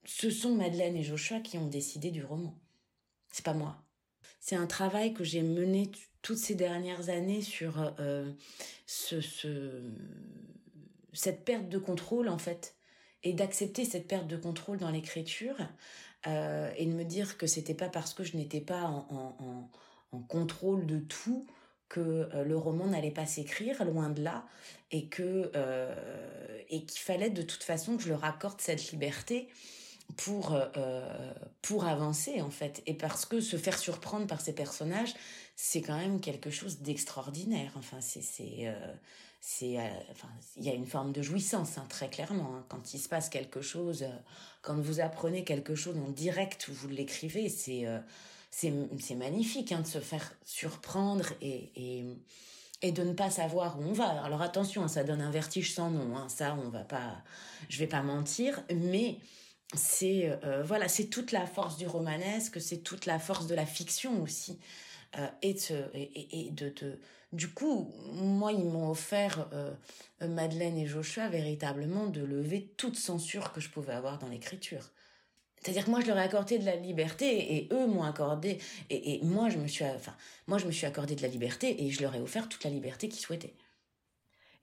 ce 0.04 0.28
sont 0.30 0.54
Madeleine 0.54 0.96
et 0.96 1.04
Joshua 1.04 1.38
qui 1.38 1.56
ont 1.56 1.68
décidé 1.68 2.10
du 2.10 2.24
roman. 2.24 2.58
C'est 3.30 3.44
pas 3.44 3.54
moi. 3.54 3.80
C'est 4.40 4.56
un 4.56 4.66
travail 4.66 5.14
que 5.14 5.22
j'ai 5.22 5.42
mené 5.42 5.90
toutes 6.22 6.38
ces 6.38 6.56
dernières 6.56 7.10
années 7.10 7.42
sur 7.42 7.94
euh, 8.00 8.32
ce, 8.86 9.20
cette 11.12 11.44
perte 11.44 11.68
de 11.68 11.78
contrôle 11.78 12.28
en 12.28 12.38
fait 12.38 12.74
et 13.22 13.32
d'accepter 13.32 13.84
cette 13.84 14.08
perte 14.08 14.26
de 14.26 14.36
contrôle 14.36 14.78
dans 14.78 14.90
l'écriture 14.90 15.56
euh, 16.26 16.70
et 16.76 16.86
de 16.86 16.92
me 16.92 17.04
dire 17.04 17.38
que 17.38 17.46
c'était 17.46 17.74
pas 17.74 17.88
parce 17.88 18.14
que 18.14 18.24
je 18.24 18.36
n'étais 18.36 18.60
pas 18.60 18.84
en, 18.84 19.68
contrôle 20.28 20.86
de 20.86 20.98
tout 20.98 21.46
que 21.88 22.00
euh, 22.00 22.44
le 22.44 22.56
roman 22.56 22.86
n'allait 22.86 23.10
pas 23.10 23.26
s'écrire, 23.26 23.84
loin 23.84 24.10
de 24.10 24.22
là, 24.22 24.44
et 24.90 25.06
que 25.06 25.50
euh, 25.54 25.94
et 26.68 26.84
qu'il 26.84 27.00
fallait 27.00 27.30
de 27.30 27.42
toute 27.42 27.62
façon 27.62 27.96
que 27.96 28.02
je 28.02 28.08
leur 28.08 28.24
accorde 28.24 28.60
cette 28.60 28.90
liberté 28.90 29.48
pour 30.16 30.58
pour 31.62 31.84
avancer 31.86 32.40
en 32.40 32.50
fait, 32.50 32.82
et 32.86 32.94
parce 32.94 33.24
que 33.24 33.40
se 33.40 33.56
faire 33.56 33.78
surprendre 33.78 34.26
par 34.26 34.40
ces 34.40 34.54
personnages, 34.54 35.14
c'est 35.56 35.82
quand 35.82 35.96
même 35.96 36.20
quelque 36.20 36.50
chose 36.50 36.80
d'extraordinaire. 36.80 37.72
Enfin, 37.76 38.00
c'est 38.00 38.66
c'est 39.40 39.78
euh, 39.78 39.88
il 40.56 40.64
y 40.64 40.68
a 40.68 40.74
une 40.74 40.86
forme 40.86 41.12
de 41.12 41.22
jouissance 41.22 41.78
hein, 41.78 41.86
très 41.88 42.10
clairement 42.10 42.56
hein. 42.56 42.64
quand 42.68 42.92
il 42.92 42.98
se 42.98 43.08
passe 43.08 43.30
quelque 43.30 43.62
chose 43.62 44.02
euh, 44.02 44.14
quand 44.60 44.78
vous 44.78 45.00
apprenez 45.00 45.44
quelque 45.44 45.74
chose 45.74 45.96
en 45.96 46.10
direct 46.10 46.68
ou 46.68 46.74
vous 46.74 46.88
l'écrivez 46.88 47.48
c'est 47.48 47.86
euh, 47.86 47.98
c'est 48.50 49.14
magnifique 49.14 49.72
hein, 49.72 49.80
de 49.80 49.86
se 49.86 50.00
faire 50.00 50.34
surprendre 50.44 51.26
et, 51.40 52.04
et 52.82 52.90
de 52.90 53.04
ne 53.04 53.12
pas 53.12 53.30
savoir 53.30 53.78
où 53.78 53.84
on 53.84 53.92
va. 53.92 54.24
Alors 54.24 54.42
attention, 54.42 54.88
ça 54.88 55.04
donne 55.04 55.20
un 55.20 55.30
vertige 55.30 55.72
sans 55.72 55.88
nom. 55.88 56.28
Ça, 56.28 56.58
on 56.60 56.68
va 56.68 56.80
pas, 56.80 57.22
je 57.68 57.78
vais 57.78 57.86
pas 57.86 58.02
mentir, 58.02 58.60
mais 58.74 59.20
c'est 59.72 60.36
voilà, 60.64 60.88
c'est 60.88 61.06
toute 61.06 61.30
la 61.30 61.46
force 61.46 61.76
du 61.76 61.86
romanesque, 61.86 62.60
c'est 62.60 62.78
toute 62.78 63.06
la 63.06 63.20
force 63.20 63.46
de 63.46 63.54
la 63.54 63.66
fiction 63.66 64.20
aussi, 64.20 64.58
et 65.42 65.54
de 66.50 66.98
du 67.32 67.52
coup, 67.52 67.92
moi, 68.12 68.52
ils 68.52 68.64
m'ont 68.64 68.90
offert, 68.90 69.48
euh, 69.52 69.72
Madeleine 70.20 70.76
et 70.76 70.86
Joshua, 70.86 71.28
véritablement 71.28 72.06
de 72.06 72.22
lever 72.22 72.72
toute 72.76 72.96
censure 72.96 73.52
que 73.52 73.60
je 73.60 73.70
pouvais 73.70 73.92
avoir 73.92 74.18
dans 74.18 74.28
l'écriture. 74.28 74.90
C'est-à-dire 75.60 75.84
que 75.84 75.90
moi, 75.90 76.00
je 76.00 76.06
leur 76.06 76.18
ai 76.18 76.22
accordé 76.22 76.58
de 76.58 76.64
la 76.64 76.74
liberté 76.74 77.56
et 77.56 77.68
eux 77.72 77.86
m'ont 77.86 78.02
accordé, 78.02 78.58
et, 78.88 79.20
moi, 79.22 79.48
je 79.50 79.58
me 79.58 79.66
suis, 79.68 79.84
enfin, 79.84 80.16
moi, 80.46 80.58
je 80.58 80.66
me 80.66 80.72
suis 80.72 80.86
accordé 80.86 81.14
de 81.14 81.22
la 81.22 81.28
liberté 81.28 81.84
et 81.84 81.90
je 81.90 82.00
leur 82.02 82.14
ai 82.14 82.20
offert 82.20 82.48
toute 82.48 82.64
la 82.64 82.70
liberté 82.70 83.08
qu'ils 83.08 83.20
souhaitaient. 83.20 83.54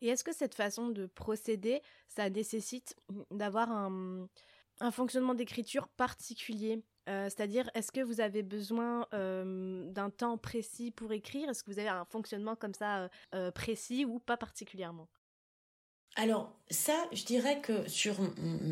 Et 0.01 0.09
est-ce 0.09 0.23
que 0.23 0.33
cette 0.33 0.55
façon 0.55 0.89
de 0.89 1.05
procéder, 1.05 1.81
ça 2.07 2.29
nécessite 2.29 2.95
d'avoir 3.31 3.71
un 3.71 4.91
fonctionnement 4.91 5.35
d'écriture 5.35 5.87
particulier? 5.87 6.81
Euh, 7.07 7.25
c'est-à-dire, 7.25 7.69
est-ce 7.73 7.91
que 7.91 8.01
vous 8.01 8.19
avez 8.19 8.43
besoin 8.43 9.07
euh, 9.13 9.89
d'un 9.91 10.09
temps 10.09 10.37
précis 10.37 10.91
pour 10.91 11.11
écrire? 11.13 11.49
Est-ce 11.49 11.63
que 11.63 11.71
vous 11.71 11.79
avez 11.79 11.89
un 11.89 12.05
fonctionnement 12.05 12.55
comme 12.55 12.73
ça 12.73 13.09
euh, 13.33 13.51
précis 13.51 14.05
ou 14.05 14.19
pas 14.19 14.37
particulièrement? 14.37 15.07
Alors 16.15 16.51
ça, 16.69 16.95
je 17.13 17.23
dirais 17.23 17.61
que 17.61 17.87
sur 17.87 18.15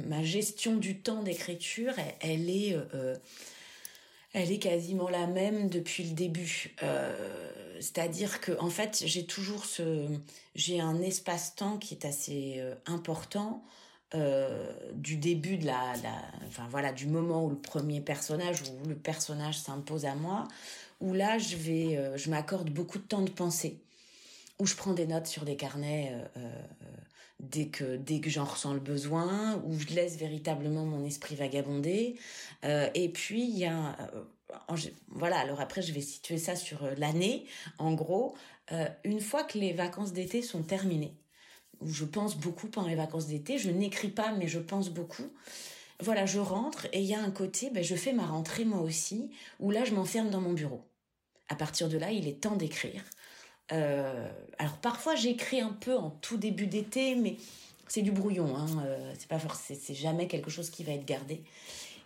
ma 0.07 0.23
gestion 0.23 0.77
du 0.77 1.01
temps 1.01 1.21
d'écriture, 1.21 1.93
elle, 2.19 2.49
est, 2.49 2.75
elle 4.33 4.51
est 4.51 4.57
quasiment 4.57 5.09
la 5.09 5.27
même 5.27 5.69
depuis 5.69 6.05
le 6.05 6.15
début. 6.15 6.75
C'est-à-dire 7.79 8.41
que 8.41 8.51
en 8.59 8.71
fait, 8.71 9.03
j'ai 9.05 9.27
toujours 9.27 9.65
ce, 9.65 10.07
j'ai 10.55 10.81
un 10.81 10.99
espace-temps 11.03 11.77
qui 11.77 11.93
est 11.93 12.05
assez 12.05 12.63
important 12.87 13.63
euh, 14.15 14.71
du 14.93 15.17
début 15.17 15.57
de 15.57 15.65
la, 15.65 15.93
enfin 16.47 16.67
voilà, 16.69 16.91
du 16.91 17.05
moment 17.07 17.45
où 17.45 17.49
le 17.49 17.57
premier 17.57 18.01
personnage 18.01 18.61
où 18.63 18.87
le 18.87 18.95
personnage 18.95 19.59
s'impose 19.59 20.05
à 20.05 20.15
moi, 20.15 20.47
où 21.01 21.13
là 21.13 21.37
je 21.37 21.55
vais, 21.57 22.17
je 22.17 22.29
m'accorde 22.29 22.69
beaucoup 22.69 22.97
de 22.97 23.03
temps 23.03 23.21
de 23.21 23.29
pensée, 23.29 23.79
où 24.59 24.65
je 24.65 24.75
prends 24.75 24.93
des 24.93 25.05
notes 25.05 25.27
sur 25.27 25.45
des 25.45 25.57
carnets 25.57 26.13
dès 27.39 27.67
que 27.67 27.97
dès 27.97 28.19
que 28.19 28.29
j'en 28.29 28.45
ressens 28.45 28.73
le 28.73 28.79
besoin, 28.79 29.61
où 29.65 29.77
je 29.77 29.87
laisse 29.87 30.17
véritablement 30.17 30.85
mon 30.85 31.05
esprit 31.05 31.35
vagabonder. 31.35 32.15
Euh, 32.63 32.89
et 32.93 33.09
puis 33.09 33.43
il 33.43 33.57
y 33.57 33.65
a 33.65 33.95
euh, 34.13 34.75
voilà, 35.09 35.37
alors 35.39 35.59
après 35.59 35.81
je 35.81 35.93
vais 35.93 36.01
situer 36.01 36.37
ça 36.37 36.55
sur 36.55 36.83
euh, 36.83 36.93
l'année. 36.97 37.45
En 37.77 37.93
gros, 37.93 38.35
une 39.03 39.21
fois 39.21 39.43
que 39.43 39.59
les 39.59 39.73
vacances 39.73 40.11
d'été 40.11 40.41
sont 40.41 40.63
terminées, 40.63 41.13
où 41.81 41.89
je 41.89 42.05
pense 42.05 42.37
beaucoup 42.37 42.67
pendant 42.67 42.87
les 42.87 42.95
vacances 42.95 43.27
d'été, 43.27 43.57
je 43.57 43.69
n'écris 43.69 44.09
pas 44.09 44.31
mais 44.33 44.47
je 44.47 44.59
pense 44.59 44.89
beaucoup. 44.89 45.29
Voilà, 46.01 46.25
je 46.25 46.39
rentre 46.39 46.87
et 46.91 46.99
il 46.99 47.05
y 47.05 47.15
a 47.15 47.21
un 47.21 47.31
côté, 47.31 47.69
ben, 47.69 47.83
je 47.83 47.95
fais 47.95 48.13
ma 48.13 48.25
rentrée 48.25 48.65
moi 48.65 48.81
aussi, 48.81 49.31
où 49.59 49.71
là 49.71 49.85
je 49.85 49.93
m'enferme 49.93 50.29
dans 50.29 50.41
mon 50.41 50.53
bureau. 50.53 50.81
À 51.47 51.55
partir 51.55 51.89
de 51.89 51.97
là, 51.97 52.11
il 52.11 52.27
est 52.27 52.41
temps 52.41 52.55
d'écrire. 52.55 53.03
Euh, 53.71 54.29
alors 54.57 54.77
parfois 54.77 55.15
j'écris 55.15 55.61
un 55.61 55.73
peu 55.73 55.95
en 55.95 56.09
tout 56.09 56.37
début 56.37 56.67
d'été, 56.67 57.15
mais 57.15 57.37
c'est 57.87 58.01
du 58.01 58.11
brouillon. 58.11 58.55
Hein, 58.55 58.67
euh, 58.85 59.13
c'est 59.17 59.27
pas 59.27 59.39
c'est 59.53 59.95
jamais 59.95 60.27
quelque 60.27 60.49
chose 60.49 60.69
qui 60.69 60.83
va 60.83 60.93
être 60.93 61.05
gardé. 61.05 61.43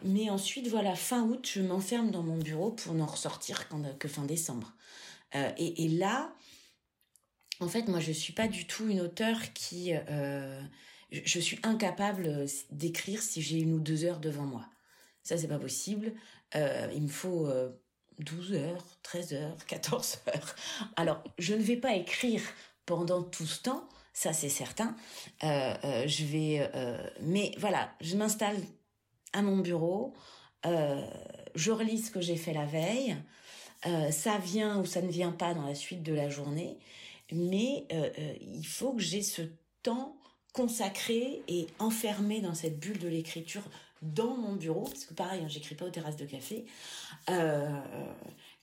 Mais 0.03 0.29
ensuite, 0.29 0.67
voilà, 0.67 0.95
fin 0.95 1.23
août, 1.23 1.49
je 1.53 1.61
m'enferme 1.61 2.11
dans 2.11 2.23
mon 2.23 2.37
bureau 2.37 2.71
pour 2.71 2.93
n'en 2.93 3.05
ressortir 3.05 3.67
que 3.99 4.07
fin 4.07 4.23
décembre. 4.23 4.71
Euh, 5.35 5.51
et, 5.57 5.87
là, 5.89 6.31
en 7.59 7.67
fait, 7.67 7.87
moi, 7.87 7.99
je 7.99 8.11
suis 8.11 8.33
pas 8.33 8.47
du 8.47 8.65
tout 8.65 8.87
une 8.87 9.01
auteure 9.01 9.53
qui, 9.53 9.93
euh, 9.93 10.61
je 11.11 11.39
suis 11.39 11.59
incapable 11.63 12.45
d'écrire 12.71 13.21
si 13.21 13.41
j'ai 13.41 13.59
une 13.59 13.73
ou 13.73 13.79
deux 13.79 14.05
heures 14.05 14.19
devant 14.19 14.45
moi. 14.45 14.65
Ça, 15.23 15.37
c'est 15.37 15.47
pas 15.47 15.59
possible. 15.59 16.13
Euh, 16.55 16.89
il 16.93 17.03
me 17.03 17.07
faut 17.07 17.47
12 18.19 18.53
heures, 18.53 18.83
13 19.03 19.33
heures, 19.33 19.65
14 19.67 20.19
heures. 20.27 20.55
Alors, 20.95 21.23
je 21.37 21.53
ne 21.53 21.61
vais 21.61 21.77
pas 21.77 21.95
écrire 21.95 22.41
pendant 22.85 23.23
tout 23.23 23.45
ce 23.45 23.61
temps, 23.61 23.87
ça 24.13 24.33
c'est 24.33 24.49
certain. 24.49 24.95
Euh, 25.43 25.73
euh, 25.83 26.07
je 26.07 26.25
vais, 26.25 26.69
euh, 26.75 26.97
mais 27.21 27.51
voilà, 27.57 27.91
je 28.01 28.15
m'installe 28.17 28.57
à 29.33 29.41
mon 29.41 29.57
bureau, 29.57 30.15
je 30.65 31.71
relis 31.71 31.99
ce 31.99 32.11
que 32.11 32.19
j'ai 32.19 32.35
fait 32.35 32.53
la 32.53 32.65
veille. 32.65 33.15
ça 34.11 34.37
vient 34.39 34.79
ou 34.79 34.85
ça 34.85 35.01
ne 35.01 35.07
vient 35.07 35.31
pas 35.31 35.53
dans 35.53 35.65
la 35.65 35.75
suite 35.75 36.03
de 36.03 36.13
la 36.13 36.29
journée, 36.29 36.79
mais 37.31 37.85
il 38.41 38.65
faut 38.65 38.93
que 38.93 39.01
j'ai 39.01 39.21
ce 39.21 39.43
temps 39.83 40.15
consacré 40.53 41.41
et 41.47 41.67
enfermé 41.79 42.41
dans 42.41 42.53
cette 42.53 42.79
bulle 42.79 42.99
de 42.99 43.07
l'écriture 43.07 43.63
dans 44.01 44.35
mon 44.35 44.55
bureau, 44.55 44.83
parce 44.83 45.05
que 45.05 45.13
pareil, 45.13 45.41
hein, 45.43 45.47
j'écris 45.47 45.75
pas 45.75 45.85
aux 45.85 45.89
terrasses 45.89 46.15
de 46.15 46.25
café, 46.25 46.65
euh, 47.29 47.69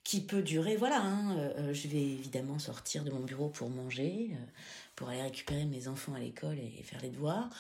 qui 0.07 0.21
peut 0.21 0.41
durer, 0.41 0.77
voilà, 0.77 1.01
hein, 1.01 1.37
euh, 1.37 1.75
je 1.75 1.89
vais 1.89 2.01
évidemment 2.01 2.61
sortir 2.61 3.03
de 3.03 3.11
mon 3.11 3.25
bureau 3.25 3.49
pour 3.49 3.69
manger, 3.69 4.31
euh, 4.31 4.37
pour 4.95 5.09
aller 5.09 5.21
récupérer 5.21 5.65
mes 5.65 5.89
enfants 5.89 6.15
à 6.15 6.21
l'école 6.21 6.57
et, 6.61 6.81
faire 6.85 7.01
les 7.03 7.11
devoirs, 7.11 7.51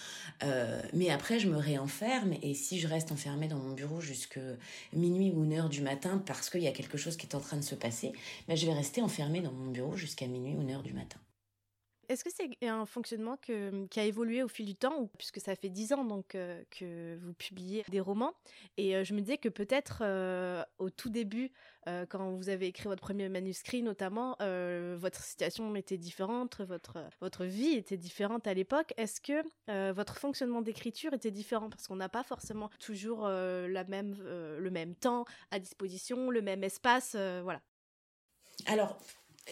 mais 0.92 1.10
après 1.10 1.40
je 1.40 1.48
me 1.48 1.56
réenferme, 1.56 2.34
et 2.42 2.54
si 2.54 2.78
je 2.78 2.86
reste 2.86 3.10
enfermée 3.10 3.48
dans 3.48 3.58
mon 3.58 3.74
bureau 3.74 4.00
jusque 4.00 4.38
minuit 4.92 5.32
ou 5.32 5.42
une 5.42 5.54
heure 5.54 5.68
du 5.68 5.82
matin 5.82 6.22
parce 6.24 6.48
qu'il 6.48 6.62
y 6.62 6.68
a 6.68 6.72
quelque 6.72 6.96
chose 6.96 7.16
qui 7.16 7.26
est 7.26 7.34
en 7.34 7.40
train 7.40 7.56
de 7.56 7.64
se 7.64 7.74
passer, 7.74 8.12
ben, 8.46 8.56
je 8.56 8.64
vais 8.64 8.72
rester 8.72 9.02
enfermée 9.02 9.40
dans 9.40 9.52
mon 9.52 9.72
bureau 9.72 9.96
jusqu'à 9.96 10.28
minuit 10.28 10.54
ou 10.54 10.62
une 10.62 10.70
heure 10.70 10.84
du 10.84 10.92
matin. 10.92 11.18
Est-ce 12.08 12.24
que 12.24 12.30
c'est 12.30 12.66
un 12.66 12.86
fonctionnement 12.86 13.36
que, 13.36 13.86
qui 13.86 14.00
a 14.00 14.04
évolué 14.04 14.42
au 14.42 14.48
fil 14.48 14.66
du 14.66 14.74
temps, 14.74 15.10
puisque 15.18 15.40
ça 15.40 15.54
fait 15.56 15.68
dix 15.68 15.92
ans 15.92 16.04
donc 16.04 16.34
euh, 16.34 16.62
que 16.70 17.18
vous 17.22 17.34
publiez 17.34 17.84
des 17.88 18.00
romans 18.00 18.34
Et 18.76 19.04
je 19.04 19.14
me 19.14 19.20
disais 19.20 19.38
que 19.38 19.48
peut-être 19.48 20.02
au 20.78 20.90
tout 20.90 21.10
début, 21.10 21.50
quand 22.08 22.32
vous 22.32 22.48
avez 22.48 22.66
écrit 22.66 22.84
votre 22.84 23.02
premier 23.02 23.28
manuscrit 23.28 23.82
notamment, 23.82 24.36
votre 24.96 25.22
situation 25.22 25.74
était 25.76 25.98
différente, 25.98 26.60
votre, 26.60 26.98
votre 27.20 27.44
vie 27.44 27.74
était 27.74 27.96
différente 27.96 28.46
à 28.46 28.54
l'époque. 28.54 28.92
Est-ce 28.96 29.20
que 29.20 29.92
votre 29.92 30.16
fonctionnement 30.16 30.62
d'écriture 30.62 31.12
était 31.14 31.30
différent? 31.30 31.70
Parce 31.70 31.86
qu'on 31.86 31.96
n'a 31.96 32.08
pas 32.08 32.22
forcément 32.22 32.70
toujours 32.78 33.28
la 33.28 33.84
même, 33.84 34.16
le 34.22 34.70
même 34.70 34.94
temps 34.94 35.24
à 35.50 35.58
disposition, 35.58 36.30
le 36.30 36.42
même 36.42 36.64
espace, 36.64 37.14
voilà. 37.14 37.60
Alors, 38.66 38.98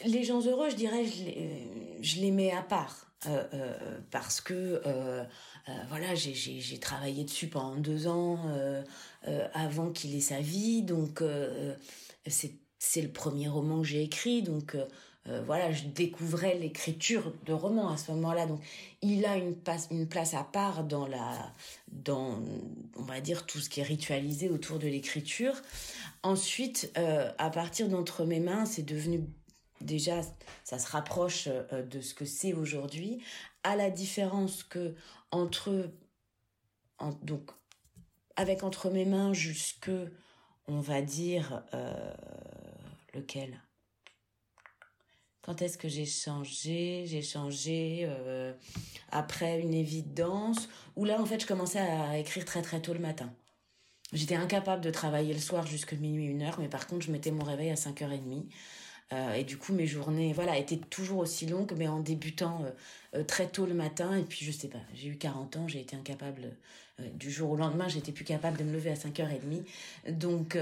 les 0.05 0.25
gens 0.25 0.45
heureux, 0.45 0.71
je 0.71 0.77
dirais, 0.77 1.05
je 1.07 1.25
les, 1.25 2.21
les 2.21 2.31
mets 2.31 2.53
à 2.53 2.63
part. 2.63 3.05
Euh, 3.27 3.43
euh, 3.55 3.99
parce 4.11 4.41
que 4.41 4.83
euh, 4.85 5.25
voilà, 5.89 6.15
j'ai 6.15 6.79
travaillé 6.79 7.25
dessus 7.25 7.47
pendant 7.47 7.77
deux 7.77 8.07
ans 8.07 8.39
avant 9.55 9.91
qu'il 9.91 10.15
ait 10.15 10.21
sa 10.21 10.41
vie, 10.41 10.83
donc 10.83 11.23
c'est 12.27 13.03
le 13.03 13.09
premier 13.09 13.49
roman 13.49 13.81
que 13.81 13.87
j'ai 13.87 14.03
écrit, 14.03 14.43
donc 14.43 14.77
voilà, 15.47 15.73
je 15.73 15.85
découvrais 15.85 16.59
l'écriture 16.59 17.33
de 17.47 17.55
roman 17.55 17.89
à 17.89 17.97
ce 17.97 18.13
moment-là, 18.13 18.47
donc 18.47 18.61
il 19.01 19.25
a 19.25 19.39
une 19.39 19.55
place, 19.55 19.89
une 19.91 20.07
place 20.07 20.35
à 20.35 20.45
part 20.45 20.85
dans 20.85 21.07
la, 21.07 21.51
dans, 21.91 22.43
on 22.97 23.03
va 23.03 23.23
dire 23.23 23.47
tout 23.47 23.59
ce 23.59 23.71
qui 23.71 23.81
est 23.81 23.85
ritualisé 23.85 24.51
autour 24.51 24.79
de 24.79 24.87
l'écriture. 24.87 25.55
Ensuite, 26.23 26.93
à 27.39 27.49
partir 27.49 27.89
d'entre 27.89 28.27
mes 28.27 28.41
mains, 28.41 28.67
c'est 28.67 28.85
devenu 28.85 29.25
déjà, 29.85 30.21
ça 30.65 30.79
se 30.79 30.91
rapproche 30.91 31.49
euh, 31.49 31.83
de 31.83 32.01
ce 32.01 32.15
que 32.15 32.25
c'est 32.25 32.53
aujourd'hui, 32.53 33.23
à 33.63 33.77
la 33.77 33.91
différence 33.91 34.65
que 34.65 34.95
entre, 35.31 35.91
donc, 37.23 37.51
avec 38.37 38.63
entre 38.63 38.91
mes 38.91 39.05
mains 39.05 39.33
jusque, 39.33 39.91
on 40.67 40.81
va 40.81 41.03
dire, 41.03 41.65
euh, 41.75 42.15
lequel? 43.15 43.61
Quand 45.43 45.61
est-ce 45.61 45.77
que 45.77 45.89
j'ai 45.89 46.07
changé? 46.07 47.05
J'ai 47.07 47.21
changé 47.21 48.01
euh, 48.05 48.55
après 49.11 49.61
une 49.61 49.75
évidence, 49.75 50.69
où 50.97 51.05
là, 51.05 51.21
en 51.21 51.27
fait, 51.27 51.41
je 51.41 51.47
commençais 51.47 51.81
à 51.81 52.19
écrire 52.19 52.47
très 52.47 52.63
très 52.63 52.81
tôt 52.81 52.95
le 52.95 53.01
matin. 53.01 53.31
J'étais 54.13 54.37
incapable 54.37 54.83
de 54.83 54.91
travailler 54.91 55.35
le 55.35 55.41
soir 55.41 55.67
jusque 55.67 55.93
minuit, 55.95 56.27
une 56.27 56.43
heure, 56.43 56.59
mais 56.61 56.69
par 56.69 56.87
contre, 56.87 57.05
je 57.05 57.13
mettais 57.13 57.31
mon 57.31 57.45
réveil 57.45 57.71
à 57.71 57.75
5h30. 57.75 58.47
Euh, 59.13 59.35
et 59.35 59.45
du 59.45 59.59
coup, 59.59 59.73
mes 59.73 59.87
journées, 59.87 60.33
voilà, 60.33 60.59
étaient 60.59 60.77
toujours 60.79 61.19
aussi 61.19 61.47
longues, 61.47 61.73
mais 61.77 61.89
en 61.89 62.01
débutant 62.01 62.63
euh, 62.65 63.21
euh, 63.21 63.25
très 63.25 63.47
tôt 63.47 63.67
le 63.67 63.75
matin. 63.75 64.17
Et 64.17 64.23
puis, 64.23 64.45
je 64.45 64.51
sais 64.51 64.69
pas, 64.69 64.81
j'ai 64.95 65.09
eu 65.09 65.17
40 65.17 65.57
ans, 65.57 65.69
j'ai 65.69 65.81
été 65.81 65.97
incapable, 65.97 66.57
du 67.15 67.29
jour 67.29 67.51
au 67.51 67.57
lendemain, 67.57 67.89
j'étais 67.89 68.13
plus 68.13 68.25
capable 68.25 68.57
de 68.57 68.63
me 68.63 68.73
lever 68.73 68.91
à 68.91 68.95
5h30. 68.95 69.65
Donc, 70.13 70.57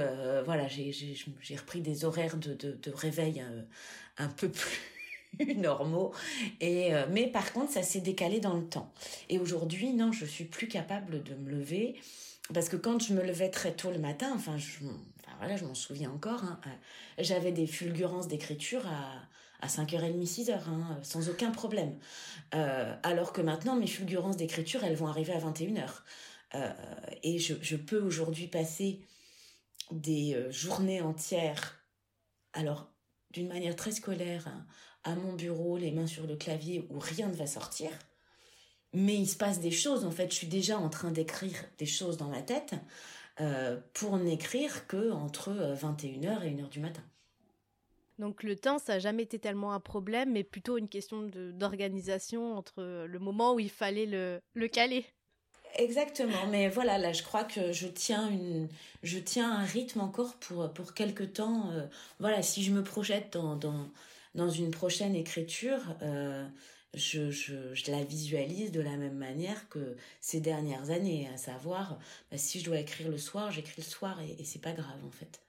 voilà, 0.47 0.67
j'ai 0.67 1.57
repris 1.57 1.83
des 1.83 2.07
horaires 2.07 2.39
de, 2.39 2.55
de, 2.55 2.73
de 2.73 2.91
réveil 2.91 3.45
un 4.17 4.29
peu 4.29 4.49
plus 4.49 5.55
normaux. 5.57 6.15
Et, 6.63 6.93
mais 7.11 7.27
par 7.27 7.53
contre, 7.53 7.73
ça 7.73 7.83
s'est 7.83 8.01
décalé 8.01 8.41
dans 8.41 8.55
le 8.55 8.65
temps. 8.65 8.91
Et 9.29 9.39
aujourd'hui, 9.39 9.93
non, 9.93 10.11
je 10.11 10.25
suis 10.25 10.45
plus 10.45 10.69
capable 10.69 11.23
de 11.23 11.35
me 11.35 11.51
lever. 11.51 11.97
Parce 12.55 12.71
que 12.71 12.77
quand 12.77 12.99
je 12.99 13.13
me 13.13 13.23
levais 13.23 13.51
très 13.51 13.73
tôt 13.73 13.91
le 13.91 13.99
matin, 13.99 14.33
enfin, 14.35 14.57
je, 14.57 14.79
voilà, 15.43 15.57
je 15.57 15.65
m'en 15.65 15.75
souviens 15.75 16.13
encore, 16.13 16.45
hein, 16.45 16.61
euh, 16.67 16.71
j'avais 17.19 17.51
des 17.51 17.67
fulgurances 17.67 18.29
d'écriture 18.29 18.87
à, 18.87 19.23
à 19.61 19.67
5h30, 19.67 20.25
6h, 20.25 20.53
hein, 20.53 21.01
sans 21.03 21.29
aucun 21.29 21.51
problème. 21.51 21.99
Euh, 22.55 22.95
alors 23.03 23.33
que 23.33 23.41
maintenant, 23.41 23.75
mes 23.75 23.89
fulgurances 23.89 24.37
d'écriture, 24.37 24.85
elles 24.85 24.95
vont 24.95 25.09
arriver 25.09 25.33
à 25.33 25.41
21h. 25.41 25.89
Euh, 26.55 26.73
et 27.25 27.41
je, 27.41 27.55
je 27.61 27.75
peux 27.75 28.01
aujourd'hui 28.01 28.47
passer 28.47 29.01
des 29.91 30.41
journées 30.51 31.03
entières, 31.03 31.83
alors 32.53 32.93
d'une 33.33 33.49
manière 33.49 33.75
très 33.75 33.91
scolaire, 33.91 34.47
hein, 34.47 34.65
à 35.03 35.17
mon 35.17 35.33
bureau, 35.33 35.77
les 35.77 35.91
mains 35.91 36.07
sur 36.07 36.25
le 36.29 36.37
clavier, 36.37 36.87
où 36.89 37.01
rien 37.01 37.27
ne 37.27 37.35
va 37.35 37.49
sortir. 37.49 37.91
Mais 38.93 39.17
il 39.17 39.27
se 39.27 39.37
passe 39.37 39.59
des 39.59 39.73
choses, 39.73 40.05
en 40.05 40.13
fait, 40.13 40.31
je 40.31 40.37
suis 40.37 40.47
déjà 40.47 40.79
en 40.79 40.89
train 40.89 41.11
d'écrire 41.11 41.65
des 41.79 41.87
choses 41.87 42.17
dans 42.17 42.29
ma 42.29 42.43
tête. 42.43 42.77
Euh, 43.41 43.79
pour 43.95 44.19
n'écrire 44.19 44.87
que 44.87 45.11
entre 45.11 45.53
21h 45.53 46.27
euh, 46.27 46.43
et 46.43 46.51
1h 46.51 46.69
du 46.69 46.81
matin. 46.81 47.03
Donc 48.19 48.43
le 48.43 48.57
temps, 48.57 48.79
ça 48.79 48.95
n'a 48.95 48.99
jamais 48.99 49.23
été 49.23 49.39
tellement 49.39 49.73
un 49.73 49.81
problème, 49.81 50.33
mais 50.33 50.45
plutôt 50.45 50.77
une 50.77 50.89
question 50.89 51.23
d'organisation 51.55 52.55
entre 52.55 53.07
le 53.07 53.19
moment 53.19 53.55
où 53.55 53.59
il 53.59 53.71
fallait 53.71 54.05
le, 54.05 54.39
le 54.53 54.69
caler. 54.69 55.07
Exactement, 55.77 56.47
mais 56.51 56.69
voilà, 56.69 56.99
là 56.99 57.15
je 57.15 57.23
crois 57.23 57.45
que 57.45 57.73
je 57.73 57.87
tiens 57.87 58.29
une, 58.29 58.69
je 59.03 59.19
tiens 59.19 59.51
un 59.51 59.65
rythme 59.65 60.01
encore 60.01 60.35
pour 60.35 60.71
pour 60.75 60.93
quelque 60.93 61.25
temps. 61.25 61.71
Euh, 61.71 61.87
voilà, 62.21 62.43
si 62.43 62.63
je 62.63 62.71
me 62.71 62.85
projette 62.85 63.33
dans 63.33 63.57
dans 63.57 63.89
dans 64.35 64.51
une 64.51 64.71
prochaine 64.71 65.15
écriture, 65.15 65.81
je, 66.95 67.31
je, 67.31 67.75
je, 67.75 67.91
la 67.91 68.05
visualise 68.05 68.71
de 68.71 68.81
la 68.81 68.97
même 68.97 69.17
manière 69.17 69.69
que 69.69 69.97
ces 70.21 70.41
dernières 70.41 70.91
années, 70.91 71.29
à 71.33 71.37
savoir, 71.37 71.99
bah, 72.31 72.39
si 72.39 72.61
je 72.61 72.65
dois 72.65 72.79
écrire 72.79 73.09
le 73.09 73.19
soir, 73.19 73.51
j'écris 73.51 73.75
le 73.79 73.83
soir 73.83 74.21
et, 74.21 74.45
c'est 74.45 74.61
pas 74.61 74.73
grave 74.73 75.05
en 75.05 75.11
fait. 75.11 75.41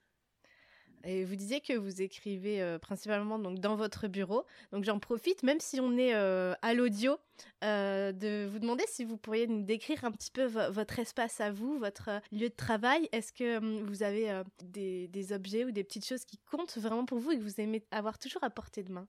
Et 1.06 1.26
vous 1.26 1.36
disiez 1.36 1.60
que 1.60 1.74
vous 1.74 2.02
écrivez 2.02 2.62
euh, 2.62 2.80
principalement 2.80 3.38
donc 3.38 3.60
dans 3.60 3.76
votre 3.76 4.08
bureau. 4.08 4.46
Donc 4.72 4.86
j'en 4.86 5.00
profite, 5.00 5.44
même 5.44 5.60
si 5.60 5.82
on 5.82 5.98
est 5.98 6.14
euh, 6.14 6.54
à 6.62 6.74
l'audio, 6.74 7.18
euh, 7.66 8.14
de 8.14 8.48
vous 8.50 8.60
demander 8.60 8.86
si 8.88 9.04
vous 9.04 9.18
pourriez 9.18 9.46
nous 9.46 9.64
décrire 9.64 10.06
un 10.06 10.12
petit 10.12 10.32
peu 10.32 10.46
votre 10.46 11.00
espace 11.00 11.42
à 11.42 11.52
vous, 11.52 11.78
votre 11.78 12.22
lieu 12.32 12.48
de 12.48 12.56
travail. 12.56 13.10
Est-ce 13.12 13.34
que 13.34 13.58
hum, 13.58 13.84
vous 13.84 14.02
avez 14.02 14.44
des, 14.64 15.10
des, 15.10 15.34
objets 15.34 15.66
ou 15.66 15.72
des 15.72 15.84
petites 15.84 16.06
choses 16.06 16.24
qui 16.24 16.38
comptent 16.50 16.78
vraiment 16.78 17.06
pour 17.06 17.20
vous 17.20 17.32
et 17.32 17.38
que 17.38 17.44
vous 17.44 17.60
aimez 17.60 17.84
avoir 17.92 18.18
toujours 18.18 18.46
à 18.46 18.50
portée 18.50 18.84
de 18.84 18.94
main? 18.94 19.06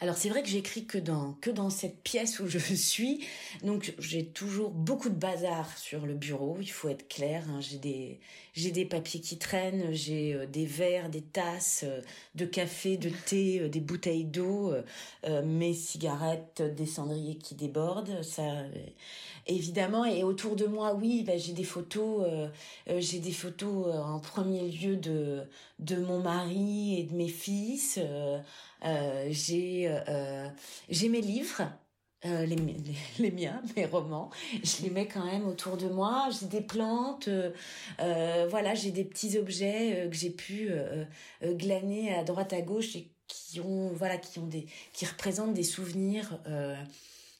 Alors 0.00 0.16
c'est 0.16 0.28
vrai 0.28 0.42
que 0.42 0.48
j'écris 0.48 0.86
que 0.86 0.98
dans 0.98 1.34
que 1.40 1.50
dans 1.50 1.70
cette 1.70 2.02
pièce 2.02 2.40
où 2.40 2.48
je 2.48 2.58
suis, 2.58 3.24
donc 3.62 3.94
j'ai 3.98 4.26
toujours 4.26 4.70
beaucoup 4.70 5.08
de 5.08 5.14
bazar 5.14 5.76
sur 5.78 6.06
le 6.06 6.14
bureau. 6.14 6.58
Il 6.60 6.70
faut 6.70 6.88
être 6.88 7.08
clair. 7.08 7.44
Hein. 7.48 7.60
J'ai 7.60 7.78
des 7.78 8.20
j'ai 8.54 8.72
des 8.72 8.84
papiers 8.84 9.20
qui 9.20 9.38
traînent, 9.38 9.92
j'ai 9.92 10.34
euh, 10.34 10.46
des 10.46 10.66
verres, 10.66 11.08
des 11.08 11.22
tasses 11.22 11.84
euh, 11.84 12.00
de 12.34 12.44
café, 12.44 12.96
de 12.96 13.10
thé, 13.10 13.60
euh, 13.60 13.68
des 13.68 13.80
bouteilles 13.80 14.24
d'eau, 14.24 14.72
mes 15.44 15.74
cigarettes, 15.74 16.62
des 16.62 16.86
cendriers 16.86 17.36
qui 17.36 17.54
débordent. 17.54 18.22
Ça 18.22 18.64
évidemment 19.46 20.04
et 20.04 20.22
autour 20.24 20.56
de 20.56 20.66
moi, 20.66 20.94
oui, 20.94 21.22
bah, 21.26 21.36
j'ai 21.36 21.52
des 21.52 21.64
photos. 21.64 22.26
j'ai 22.98 23.18
des 23.18 23.32
photos 23.32 23.94
en 23.94 24.20
premier 24.20 24.68
lieu 24.68 24.96
de 24.96 25.44
de 25.78 25.96
mon 25.96 26.20
mari 26.20 27.00
et 27.00 27.04
de 27.04 27.14
mes 27.14 27.28
fils. 27.28 27.98
Euh, 28.84 29.28
j'ai 29.30 29.86
euh, 29.88 30.48
j'ai 30.88 31.08
mes 31.08 31.20
livres. 31.20 31.62
Euh, 32.26 32.44
les, 32.44 32.56
les, 33.18 33.30
miens, 33.30 33.62
mes 33.76 33.86
romans, 33.86 34.28
je 34.62 34.82
les 34.82 34.90
mets 34.90 35.08
quand 35.08 35.24
même 35.24 35.46
autour 35.48 35.78
de 35.78 35.88
moi. 35.88 36.28
J'ai 36.38 36.46
des 36.46 36.60
plantes, 36.60 37.30
voilà, 37.98 38.74
j'ai 38.74 38.90
des 38.90 39.04
petits 39.04 39.38
objets 39.38 40.06
que 40.10 40.16
j'ai 40.16 40.30
pu 40.30 40.70
glaner 41.42 42.14
à 42.14 42.22
droite 42.22 42.52
à 42.52 42.60
gauche 42.60 42.94
et 42.96 43.10
qui 43.26 43.60
ont, 43.60 43.90
voilà, 43.94 44.18
qui 44.18 44.38
ont 44.38 44.46
des, 44.46 44.66
qui 44.92 45.06
représentent 45.06 45.54
des 45.54 45.62
souvenirs 45.62 46.38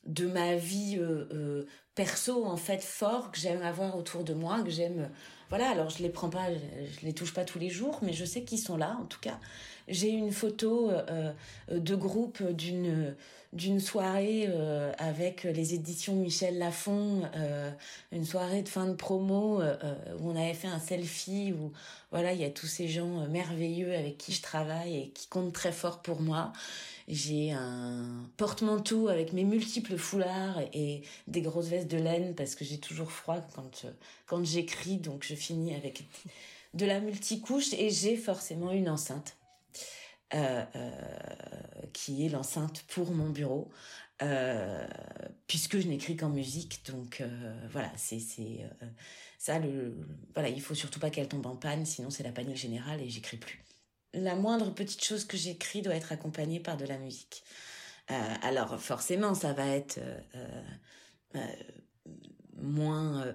de 0.07 0.27
ma 0.27 0.57
vie 0.57 0.99
perso 1.95 2.47
en 2.47 2.57
fait 2.57 2.83
fort 2.83 3.31
que 3.31 3.39
j'aime 3.39 3.63
avoir 3.63 3.97
autour 3.97 4.25
de 4.25 4.33
moi, 4.33 4.63
que 4.63 4.71
j'aime, 4.71 5.11
voilà. 5.51 5.69
Alors 5.71 5.91
je 5.91 6.03
les 6.03 6.09
prends 6.09 6.31
pas, 6.31 6.47
je 6.53 7.05
les 7.05 7.13
touche 7.13 7.35
pas 7.35 7.45
tous 7.45 7.59
les 7.59 7.69
jours, 7.69 7.99
mais 8.03 8.13
je 8.13 8.25
sais 8.25 8.43
qu'ils 8.43 8.59
sont 8.59 8.77
là 8.77 8.97
en 9.01 9.05
tout 9.05 9.21
cas. 9.21 9.39
J'ai 9.89 10.09
une 10.09 10.31
photo 10.31 10.91
euh, 10.91 11.33
euh, 11.71 11.79
de 11.79 11.95
groupe 11.95 12.43
d'une 12.53 13.15
d'une 13.53 13.81
soirée 13.81 14.47
euh, 14.49 14.93
avec 14.99 15.43
les 15.43 15.75
éditions 15.75 16.15
Michel 16.15 16.57
Lafon, 16.59 17.23
une 18.13 18.25
soirée 18.25 18.63
de 18.63 18.69
fin 18.69 18.87
de 18.87 18.95
promo 18.95 19.63
où 19.63 20.31
on 20.31 20.37
avait 20.37 20.55
fait 20.55 20.69
un 20.69 20.81
selfie 20.81 21.53
où 21.53 21.73
voilà 22.11 22.33
il 22.33 22.41
y 22.41 22.45
a 22.45 22.51
tous 22.51 22.67
ces 22.67 22.89
gens 22.89 23.29
merveilleux 23.29 23.95
avec 23.95 24.19
qui 24.19 24.33
je 24.33 24.43
travaille 24.43 24.97
et 24.97 25.09
qui 25.11 25.29
comptent 25.29 25.53
très 25.53 25.73
fort 25.73 26.03
pour 26.03 26.21
moi. 26.21 26.53
J'ai 27.07 27.53
un 27.53 28.29
porte-manteau 28.37 29.09
avec 29.09 29.33
mes 29.33 29.45
multiples 29.45 29.97
foulards 29.97 30.61
et 30.73 31.03
des 31.29 31.41
grosses 31.41 31.69
vestes 31.69 31.91
de 31.91 31.99
laine 31.99 32.35
parce 32.35 32.55
que 32.55 32.65
j'ai 32.65 32.79
toujours 32.79 33.13
froid 33.13 33.41
quand 33.55 33.87
quand 34.27 34.45
j'écris 34.45 34.97
donc 34.97 35.25
je 35.25 35.35
finis 35.35 35.75
avec 35.75 36.05
de 36.75 36.87
la 36.87 37.01
multicouche 37.01 37.73
et 37.75 37.91
j'ai 37.91 38.17
forcément 38.17 38.71
une 38.73 38.89
enceinte 38.89 39.37
euh, 40.35 40.65
euh, 40.77 40.91
qui 41.93 42.25
est 42.25 42.29
l'enceinte 42.29 42.85
pour 42.87 43.11
mon 43.11 43.31
bureau, 43.31 43.69
euh, 44.23 44.87
puisque 45.47 45.79
je 45.79 45.89
n'écris 45.89 46.17
qu'en 46.17 46.29
musique. 46.29 46.85
Donc 46.91 47.23
voilà, 47.71 47.91
c'est 47.97 48.21
c'est 48.21 48.69
ça 49.39 49.59
le 49.59 49.95
voilà, 50.35 50.49
il 50.49 50.61
faut 50.61 50.75
surtout 50.75 51.01
pas 51.01 51.11
qu'elle 51.11 51.29
tombe 51.29 51.47
en 51.47 51.57
panne, 51.57 51.87
sinon 51.87 52.11
c'est 52.11 52.23
la 52.23 52.33
panique 52.33 52.57
générale 52.57 53.01
et 53.01 53.09
j'écris 53.09 53.37
plus. 53.37 53.63
La 54.13 54.35
moindre 54.35 54.75
petite 54.75 55.05
chose 55.05 55.25
que 55.25 55.37
j'écris 55.37 55.83
doit 55.83 55.95
être 55.95 56.13
accompagnée 56.13 56.61
par 56.61 56.77
de 56.77 56.85
la 56.85 56.99
musique. 56.99 57.45
alors 58.09 58.81
forcément, 58.81 59.35
ça 59.35 59.53
va 59.53 59.67
être 59.67 60.01
moins 62.57 63.35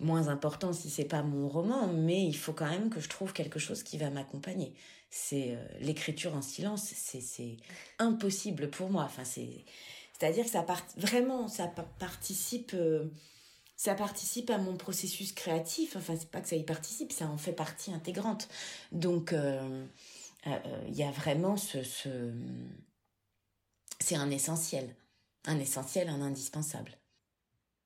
moins 0.00 0.28
important 0.28 0.72
si 0.72 0.90
c'est 0.90 1.04
pas 1.04 1.22
mon 1.22 1.48
roman, 1.48 1.86
mais 1.86 2.24
il 2.24 2.36
faut 2.36 2.52
quand 2.52 2.68
même 2.68 2.90
que 2.90 3.00
je 3.00 3.08
trouve 3.08 3.32
quelque 3.32 3.58
chose 3.58 3.82
qui 3.82 3.98
va 3.98 4.10
m'accompagner. 4.10 4.74
C'est 5.14 5.50
euh, 5.54 5.62
l'écriture 5.80 6.34
en 6.34 6.40
silence, 6.40 6.84
c'est 6.96 7.20
c'est 7.20 7.58
impossible 7.98 8.70
pour 8.70 8.88
moi. 8.88 9.02
Enfin 9.04 9.24
c'est 9.24 9.66
c'est-à-dire 10.18 10.46
que 10.46 10.50
ça 10.50 10.62
part 10.62 10.82
vraiment 10.96 11.48
ça 11.48 11.68
participe 11.98 12.72
euh, 12.72 13.10
ça 13.76 13.94
participe 13.94 14.48
à 14.48 14.56
mon 14.56 14.74
processus 14.74 15.32
créatif. 15.32 15.96
Enfin 15.96 16.16
c'est 16.18 16.30
pas 16.30 16.40
que 16.40 16.48
ça 16.48 16.56
y 16.56 16.64
participe, 16.64 17.12
ça 17.12 17.26
en 17.26 17.36
fait 17.36 17.52
partie 17.52 17.92
intégrante. 17.92 18.48
Donc 18.90 19.34
euh, 19.34 19.84
il 20.88 20.94
y 20.96 21.02
a 21.02 21.10
vraiment 21.10 21.58
ce, 21.58 21.82
ce 21.82 22.32
c'est 24.00 24.16
un 24.16 24.30
essentiel, 24.30 24.96
un 25.44 25.58
essentiel, 25.58 26.08
un 26.08 26.22
indispensable. 26.22 26.96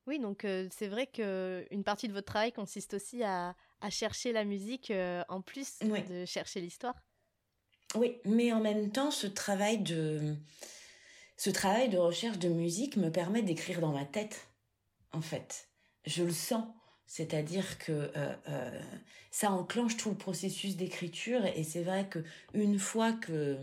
Oui, 0.07 0.21
donc 0.21 0.47
c'est 0.71 0.87
vrai 0.87 1.09
qu'une 1.09 1.83
partie 1.85 2.07
de 2.07 2.13
votre 2.13 2.27
travail 2.29 2.53
consiste 2.53 2.95
aussi 2.95 3.25
à, 3.25 3.57
chercher 3.91 4.31
la 4.31 4.45
musique 4.45 4.93
en 5.29 5.41
plus 5.41 5.81
de 5.81 6.25
chercher 6.25 6.61
l'histoire. 6.61 6.95
Oui, 7.97 8.19
mais 8.25 8.53
en 8.53 8.61
même 8.61 8.91
temps, 8.91 9.11
ce 9.11 9.27
travail 9.27 9.79
de 9.79 10.37
ce 11.37 11.51
travail 11.51 11.89
de 11.89 11.99
recherche 11.99 12.39
de 12.39 12.49
musique 12.49 12.97
me 12.97 13.11
permet 13.11 13.43
d'écrire 13.43 13.81
dans 13.81 13.93
ma 13.93 14.05
tête, 14.05 14.49
en 15.13 15.21
fait. 15.21 15.69
Je 16.07 16.25
le 16.25 16.33
sens. 16.33 16.65
C'est-à-dire 17.07 17.79
que 17.79 17.93
euh, 17.93 18.35
euh, 18.49 18.81
ça 19.31 19.53
enclenche 19.53 19.97
tout 19.97 20.11
le 20.11 20.17
processus 20.17 20.77
d'écriture 20.77 21.47
et 21.47 21.63
c'est 21.63 21.83
vrai 21.83 22.09
que 22.09 22.19
une 22.53 22.81
fois 22.81 23.13
que 23.13 23.57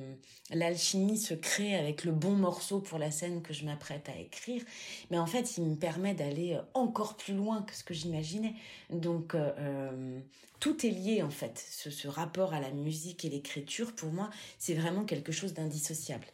l'alchimie 0.49 1.17
se 1.17 1.33
crée 1.33 1.75
avec 1.75 2.05
le 2.05 2.13
bon 2.13 2.31
morceau 2.31 2.79
pour 2.79 2.99
la 2.99 3.11
scène 3.11 3.41
que 3.41 3.53
je 3.53 3.65
m'apprête 3.65 4.07
à 4.07 4.17
écrire, 4.17 4.63
mais 5.11 5.17
en 5.17 5.25
fait, 5.25 5.57
il 5.57 5.65
me 5.65 5.75
permet 5.75 6.13
d'aller 6.13 6.57
encore 6.73 7.17
plus 7.17 7.33
loin 7.33 7.63
que 7.63 7.75
ce 7.75 7.83
que 7.83 7.93
j'imaginais. 7.93 8.55
Donc 8.89 9.35
euh, 9.35 10.19
tout 10.61 10.85
est 10.85 10.91
lié 10.91 11.21
en 11.21 11.29
fait. 11.29 11.65
Ce, 11.69 11.91
ce 11.91 12.07
rapport 12.07 12.53
à 12.53 12.61
la 12.61 12.71
musique 12.71 13.25
et 13.25 13.29
l'écriture, 13.29 13.93
pour 13.93 14.11
moi, 14.11 14.29
c'est 14.57 14.73
vraiment 14.73 15.03
quelque 15.03 15.33
chose 15.33 15.53
d'indissociable. 15.53 16.27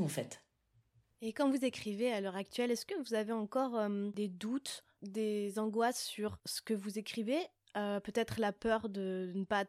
En 0.00 0.08
fait. 0.08 0.42
Et 1.22 1.32
quand 1.32 1.50
vous 1.50 1.64
écrivez 1.64 2.12
à 2.12 2.20
l'heure 2.20 2.36
actuelle, 2.36 2.70
est-ce 2.70 2.86
que 2.86 2.94
vous 3.02 3.14
avez 3.14 3.32
encore 3.32 3.88
des 4.14 4.28
doutes 4.28 4.84
des 5.02 5.58
angoisses 5.58 6.02
sur 6.02 6.38
ce 6.44 6.60
que 6.60 6.74
vous 6.74 6.98
écrivez, 6.98 7.40
euh, 7.76 8.00
peut-être 8.00 8.40
la 8.40 8.52
peur 8.52 8.88
de, 8.88 9.32
ne 9.34 9.44
pas 9.44 9.64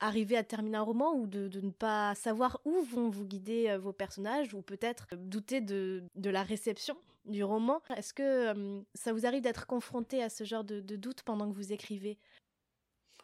arriver 0.00 0.36
à 0.36 0.42
terminer 0.42 0.78
un 0.78 0.82
roman 0.82 1.14
ou 1.14 1.26
de, 1.26 1.48
ne 1.60 1.70
pas 1.70 2.14
savoir 2.14 2.60
où 2.64 2.80
vont 2.82 3.08
vous 3.08 3.24
guider 3.24 3.68
euh, 3.68 3.78
vos 3.78 3.92
personnages 3.92 4.54
ou 4.54 4.62
peut-être 4.62 5.06
douter 5.16 5.60
de, 5.60 6.02
la 6.16 6.42
réception 6.42 6.96
du 7.24 7.44
roman. 7.44 7.80
Est-ce 7.96 8.12
que 8.12 8.22
euh, 8.22 8.80
ça 8.94 9.12
vous 9.12 9.26
arrive 9.26 9.42
d'être 9.42 9.66
confronté 9.66 10.22
à 10.22 10.28
ce 10.28 10.44
genre 10.44 10.64
de, 10.64 10.80
de 10.80 10.96
doute 10.96 11.22
pendant 11.22 11.48
que 11.48 11.54
vous 11.54 11.72
écrivez? 11.72 12.18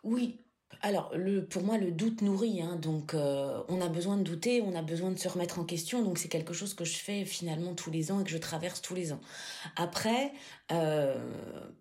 Oui, 0.05 0.41
alors, 0.81 1.11
le, 1.17 1.45
pour 1.45 1.63
moi, 1.63 1.77
le 1.77 1.91
doute 1.91 2.23
nourrit. 2.23 2.63
Hein, 2.63 2.77
donc, 2.77 3.15
euh, 3.15 3.63
on 3.69 3.81
a 3.81 3.89
besoin 3.89 4.17
de 4.17 4.23
douter, 4.23 4.63
on 4.63 4.75
a 4.77 4.83
besoin 4.83 5.11
de 5.11 5.19
se 5.19 5.29
remettre 5.29 5.59
en 5.59 5.65
question. 5.65 6.03
Donc, 6.03 6.19
c'est 6.19 6.29
quelque 6.29 6.53
chose 6.53 6.75
que 6.75 6.85
je 6.85 6.97
fais 6.97 7.25
finalement 7.25 7.75
tous 7.75 7.91
les 7.91 8.13
ans 8.13 8.21
et 8.21 8.25
que 8.25 8.31
je 8.31 8.39
traverse 8.39 8.81
tous 8.81 8.95
les 8.95 9.13
ans. 9.13 9.21
Après, 9.77 10.33
euh, 10.71 11.17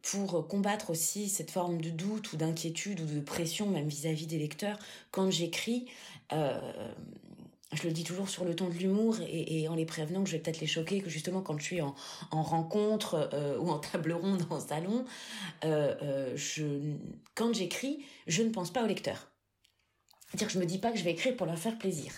pour 0.01 0.47
combattre 0.47 0.89
aussi 0.89 1.29
cette 1.29 1.51
forme 1.51 1.79
de 1.79 1.89
doute 1.91 2.33
ou 2.33 2.37
d'inquiétude 2.37 3.01
ou 3.01 3.05
de 3.05 3.19
pression, 3.19 3.67
même 3.67 3.87
vis-à-vis 3.87 4.25
des 4.25 4.39
lecteurs, 4.39 4.79
quand 5.11 5.29
j'écris, 5.29 5.87
euh, 6.33 6.59
je 7.73 7.83
le 7.83 7.91
dis 7.91 8.03
toujours 8.03 8.29
sur 8.29 8.45
le 8.45 8.55
ton 8.55 8.69
de 8.69 8.75
l'humour 8.75 9.17
et, 9.27 9.67
en 9.67 9.75
les 9.75 9.85
prévenant 9.85 10.23
que 10.23 10.29
je 10.29 10.37
vais 10.37 10.41
peut-être 10.41 10.61
les 10.61 10.67
choquer, 10.67 11.01
que 11.01 11.09
justement 11.09 11.41
quand 11.41 11.57
je 11.59 11.63
suis 11.63 11.81
en, 11.81 11.95
rencontre 12.31 13.29
euh, 13.33 13.57
ou 13.57 13.69
en 13.69 13.79
table 13.79 14.13
ronde 14.13 14.45
en 14.49 14.59
salon, 14.59 15.05
euh, 15.65 15.93
euh, 16.01 16.97
quand 17.35 17.53
j'écris, 17.53 18.05
je 18.25 18.41
ne 18.43 18.49
pense 18.49 18.71
pas 18.71 18.83
au 18.83 18.87
lecteur. 18.87 19.31
C'est-à-dire 20.27 20.47
que 20.47 20.53
je 20.53 20.59
me 20.59 20.65
dis 20.65 20.77
pas 20.77 20.91
que 20.91 20.97
je 20.97 21.03
vais 21.03 21.11
écrire 21.11 21.35
pour 21.35 21.45
leur 21.45 21.57
faire 21.57 21.77
plaisir. 21.77 22.13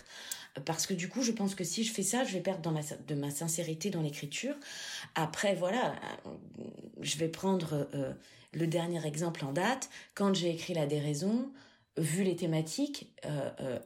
Parce 0.66 0.86
que 0.86 0.94
du 0.94 1.10
coup, 1.10 1.22
je 1.22 1.32
pense 1.32 1.56
que 1.56 1.64
si 1.64 1.84
je 1.84 1.94
fais 1.94 2.04
ça, 2.04 2.24
je 2.24 2.34
vais 2.34 2.42
perdre 2.42 2.74
de 3.08 3.16
ma 3.16 3.32
sincérité 3.32 3.92
dans 3.92 4.02
l'écriture. 4.02 4.56
Après, 5.14 5.54
voilà, 5.56 5.96
je 7.00 7.18
vais 7.18 7.28
prendre 7.28 7.88
le 8.52 8.68
dernier 8.68 9.06
exemple 9.06 9.46
en 9.46 9.54
date. 9.54 9.90
Quand 10.16 10.34
j'ai 10.34 10.50
écrit 10.50 10.74
La 10.74 10.88
déraison, 10.88 11.52
vu 11.98 12.24
les 12.24 12.36
thématiques, 12.36 13.14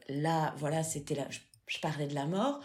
là, 0.08 0.56
voilà, 0.58 0.84
c'était 0.84 1.16
là 1.16 1.28
parlais 1.82 2.08
de 2.08 2.16
la 2.16 2.26
mort, 2.26 2.62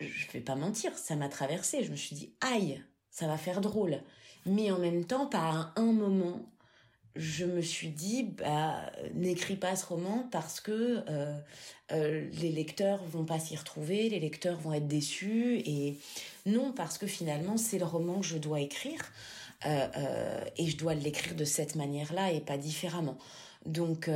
je 0.00 0.30
vais 0.32 0.40
pas 0.40 0.56
mentir, 0.56 0.96
ça 0.96 1.16
m'a 1.16 1.28
traversé. 1.28 1.84
Je 1.84 1.90
me 1.90 1.96
suis 1.96 2.16
dit, 2.16 2.34
aïe, 2.40 2.82
ça 3.10 3.26
va 3.26 3.36
faire 3.36 3.60
drôle. 3.60 4.00
Mais 4.46 4.70
en 4.70 4.78
même 4.78 5.04
temps, 5.04 5.26
par 5.26 5.72
un 5.76 5.92
moment, 5.92 6.40
je 7.16 7.44
me 7.44 7.60
suis 7.60 7.88
dit, 7.88 8.24
bah, 8.24 8.90
n'écris 9.14 9.56
pas 9.56 9.76
ce 9.76 9.86
roman 9.86 10.28
parce 10.32 10.60
que 10.60 11.04
euh, 11.08 11.38
euh, 11.92 12.28
les 12.32 12.50
lecteurs 12.50 13.04
vont 13.04 13.24
pas 13.24 13.38
s'y 13.38 13.56
retrouver, 13.56 14.08
les 14.08 14.18
lecteurs 14.18 14.58
vont 14.58 14.72
être 14.72 14.88
déçus. 14.88 15.62
Et 15.64 15.96
non, 16.44 16.72
parce 16.72 16.98
que 16.98 17.06
finalement, 17.06 17.56
c'est 17.56 17.78
le 17.78 17.84
roman 17.84 18.20
que 18.20 18.26
je 18.26 18.38
dois 18.38 18.60
écrire. 18.60 19.00
Euh, 19.66 20.44
et 20.58 20.66
je 20.66 20.76
dois 20.76 20.94
l'écrire 20.94 21.34
de 21.36 21.44
cette 21.44 21.74
manière-là 21.74 22.32
et 22.32 22.40
pas 22.40 22.58
différemment. 22.58 23.16
Donc, 23.64 24.10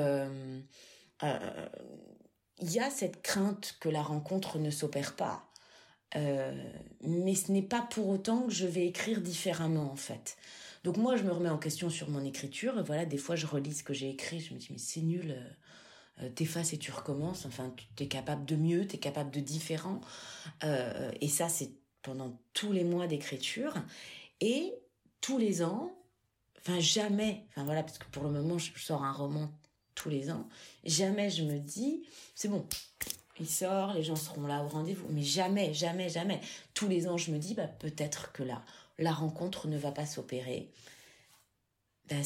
il 2.61 2.73
y 2.73 2.81
a 2.81 2.91
cette 2.91 3.23
crainte 3.23 3.77
que 3.81 3.89
la 3.89 4.03
rencontre 4.03 4.59
ne 4.59 4.71
s'opère 4.71 5.17
pas. 5.17 5.45
mais 6.15 7.35
ce 7.35 7.53
n'est 7.53 7.63
pas 7.63 7.83
pour 7.83 8.09
autant 8.09 8.47
que 8.47 8.53
je 8.53 8.67
vais 8.67 8.87
écrire 8.87 9.21
différemment 9.21 9.93
en 9.93 9.97
fait. 9.97 10.37
Donc 10.85 10.97
moi 10.97 11.17
je 11.17 11.23
me 11.23 11.33
remets 11.33 11.51
en 11.51 11.59
question 11.59 11.91
sur 11.91 12.09
mon 12.09 12.25
écriture. 12.25 12.83
Voilà, 12.85 13.05
des 13.05 13.19
fois 13.19 13.37
je 13.37 13.47
relis 13.47 13.75
ce 13.75 13.83
que 13.83 13.95
j'ai 13.95 14.11
écrit, 14.11 14.41
je 14.41 14.55
me 14.55 14.59
dis 14.59 14.69
mais 14.71 14.79
c'est 14.79 15.03
nul. 15.03 15.37
Euh, 16.23 16.29
t'effaces 16.31 16.73
et 16.73 16.79
tu 16.79 16.91
recommences. 16.91 17.47
Enfin, 17.47 17.73
tu 17.97 18.03
es 18.03 18.09
capable 18.09 18.45
de 18.45 18.57
mieux, 18.57 18.87
tu 18.87 18.97
es 18.97 18.99
capable 18.99 19.31
de 19.31 19.41
différent. 19.41 20.01
Euh, 20.65 21.11
et 21.21 21.29
ça, 21.29 21.49
c'est 21.49 21.71
pendant 22.03 22.41
tous 22.55 22.73
les 22.73 22.85
mois 22.85 23.07
d'écriture. 23.07 23.75
Et 24.41 24.75
tous 25.21 25.39
les 25.39 25.63
ans, 25.63 25.93
enfin 26.59 26.81
jamais, 26.81 27.47
enfin 27.51 27.65
voilà, 27.65 27.83
parce 27.83 27.99
que 27.99 28.07
pour 28.07 28.25
le 28.25 28.31
moment, 28.31 28.59
je 28.59 28.73
sors 28.79 29.05
un 29.05 29.13
roman 29.13 29.51
tous 29.99 30.09
les 30.09 30.31
ans, 30.31 30.49
jamais 30.85 31.29
je 31.29 31.43
me 31.43 31.59
dis, 31.59 32.05
c'est 32.35 32.49
bon, 32.49 32.65
il 33.41 33.49
sort, 33.49 33.95
les 33.95 34.05
gens 34.05 34.17
seront 34.17 34.47
là 34.47 34.63
au 34.63 34.69
rendez-vous. 34.69 35.09
Mais 35.11 35.23
jamais, 35.23 35.75
jamais, 35.75 36.09
jamais. 36.09 36.41
Tous 36.75 36.89
les 36.89 37.09
ans, 37.09 37.17
je 37.17 37.33
me 37.33 37.39
dis, 37.39 37.55
bah, 37.55 37.67
peut-être 37.67 38.33
que 38.33 38.43
là, 38.45 38.63
la 38.99 39.13
rencontre 39.13 39.67
ne 39.67 39.77
va 39.77 39.91
pas 39.93 40.07
s'opérer. 40.07 40.71
Ben, 42.09 42.23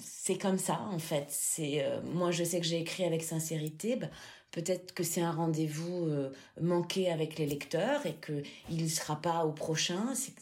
c'est 0.00 0.38
comme 0.38 0.58
ça 0.58 0.80
en 0.80 0.98
fait. 0.98 1.26
C'est 1.28 1.84
euh, 1.84 2.00
moi 2.02 2.30
je 2.30 2.42
sais 2.42 2.58
que 2.60 2.66
j'ai 2.66 2.80
écrit 2.80 3.04
avec 3.04 3.22
sincérité. 3.22 3.96
Bah, 3.96 4.08
peut-être 4.50 4.94
que 4.94 5.02
c'est 5.04 5.20
un 5.20 5.32
rendez-vous 5.32 6.06
euh, 6.06 6.32
manqué 6.60 7.10
avec 7.10 7.38
les 7.38 7.46
lecteurs 7.46 8.06
et 8.06 8.14
que 8.14 8.42
il 8.70 8.84
ne 8.84 8.88
sera 8.88 9.20
pas 9.20 9.44
au 9.44 9.52
prochain. 9.52 10.14
C'est, 10.14 10.32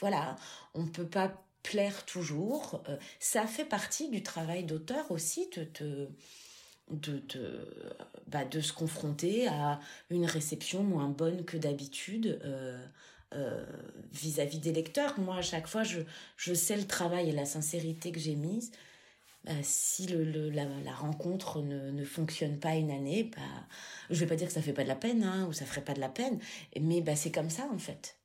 voilà, 0.00 0.36
on 0.74 0.86
peut 0.86 1.06
pas 1.06 1.32
plaire 1.68 2.06
toujours. 2.06 2.82
Euh, 2.88 2.96
ça 3.20 3.46
fait 3.46 3.66
partie 3.66 4.08
du 4.08 4.22
travail 4.22 4.64
d'auteur 4.64 5.10
aussi 5.10 5.50
de, 5.76 6.08
de 6.90 7.68
bah, 8.26 8.44
de 8.46 8.60
se 8.60 8.72
confronter 8.72 9.46
à 9.48 9.78
une 10.08 10.24
réception 10.24 10.82
moins 10.82 11.08
bonne 11.08 11.44
que 11.44 11.58
d'habitude 11.58 12.40
euh, 13.34 13.66
vis-à-vis 14.12 14.58
des 14.58 14.72
lecteurs. 14.72 15.18
Moi, 15.20 15.36
à 15.36 15.42
chaque 15.42 15.66
fois, 15.66 15.84
je, 15.84 16.00
je 16.38 16.54
sais 16.54 16.76
le 16.76 16.86
travail 16.86 17.28
et 17.28 17.32
la 17.32 17.44
sincérité 17.44 18.10
que 18.10 18.18
j'ai 18.18 18.34
mise. 18.34 18.72
Bah, 19.44 19.52
si 19.62 20.06
le, 20.06 20.50
la, 20.50 20.94
rencontre 20.94 21.60
ne, 21.60 21.90
ne, 21.90 22.04
fonctionne 22.04 22.58
pas 22.58 22.74
une 22.74 22.90
année, 22.90 23.30
bah, 23.36 23.42
je 24.10 24.20
vais 24.20 24.26
pas 24.26 24.36
dire 24.36 24.48
que 24.48 24.54
ça 24.54 24.62
fait 24.62 24.72
pas 24.72 24.82
de 24.82 24.88
la 24.88 24.96
peine 24.96 25.22
hein, 25.22 25.46
ou 25.46 25.52
ça 25.52 25.66
ferait 25.66 25.84
pas 25.84 25.94
de 25.94 26.00
la 26.00 26.08
peine, 26.08 26.40
mais 26.80 27.02
bah, 27.02 27.16
c'est 27.16 27.30
comme 27.30 27.50
ça 27.50 27.68
en 27.72 27.78
fait. 27.78 28.17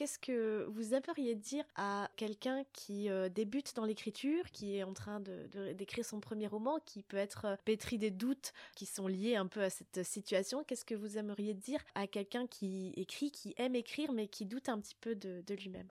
Qu'est-ce 0.00 0.18
que 0.18 0.64
vous 0.70 0.94
aimeriez 0.94 1.34
dire 1.34 1.62
à 1.76 2.10
quelqu'un 2.16 2.64
qui 2.72 3.10
euh, 3.10 3.28
débute 3.28 3.76
dans 3.76 3.84
l'écriture, 3.84 4.50
qui 4.50 4.78
est 4.78 4.82
en 4.82 4.94
train 4.94 5.20
de, 5.20 5.74
d'écrire 5.74 6.06
son 6.06 6.20
premier 6.20 6.46
roman, 6.46 6.78
qui 6.86 7.02
peut 7.02 7.18
être 7.18 7.44
euh, 7.44 7.56
pétri 7.66 7.98
des 7.98 8.10
doutes 8.10 8.54
qui 8.74 8.86
sont 8.86 9.06
liés 9.08 9.36
un 9.36 9.46
peu 9.46 9.62
à 9.62 9.68
cette 9.68 10.02
situation? 10.02 10.64
Qu'est-ce 10.64 10.86
que 10.86 10.94
vous 10.94 11.18
aimeriez 11.18 11.52
dire 11.52 11.80
à 11.94 12.06
quelqu'un 12.06 12.46
qui 12.46 12.94
écrit, 12.96 13.30
qui 13.30 13.52
aime 13.58 13.74
écrire, 13.74 14.12
mais 14.12 14.26
qui 14.26 14.46
doute 14.46 14.70
un 14.70 14.80
petit 14.80 14.96
peu 14.98 15.14
de, 15.14 15.44
lui-même? 15.52 15.88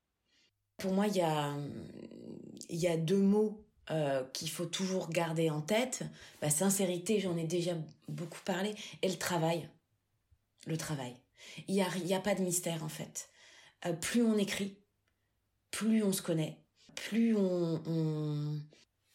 Pour 0.79 0.91
moi, 0.91 1.05
il 1.05 1.17
y 2.71 2.87
a, 2.87 2.97
deux 2.97 3.21
mots 3.21 3.63
euh, 3.91 4.23
qu'il 4.33 4.49
faut 4.49 4.65
toujours 4.65 5.09
garder 5.09 5.51
en 5.51 5.61
tête. 5.61 6.01
La 6.41 6.49
sincérité, 6.49 7.19
j'en 7.19 7.37
ai 7.37 7.45
déjà 7.45 7.75
beaucoup 8.07 8.41
parlé, 8.43 8.73
et 9.03 9.07
le 9.07 9.19
travail. 9.19 9.69
Le 10.65 10.77
travail. 10.77 11.15
Il 11.67 11.75
n'y 11.75 12.07
y 12.07 12.13
a 12.15 12.19
pas 12.19 12.33
de 12.33 12.41
mystère 12.41 12.83
en 12.83 12.89
fait. 12.89 13.28
Euh, 13.85 13.93
plus 13.93 14.23
on 14.23 14.37
écrit, 14.37 14.77
plus 15.71 16.03
on 16.03 16.11
se 16.11 16.21
connaît, 16.21 16.57
plus 16.95 17.35
on, 17.35 17.81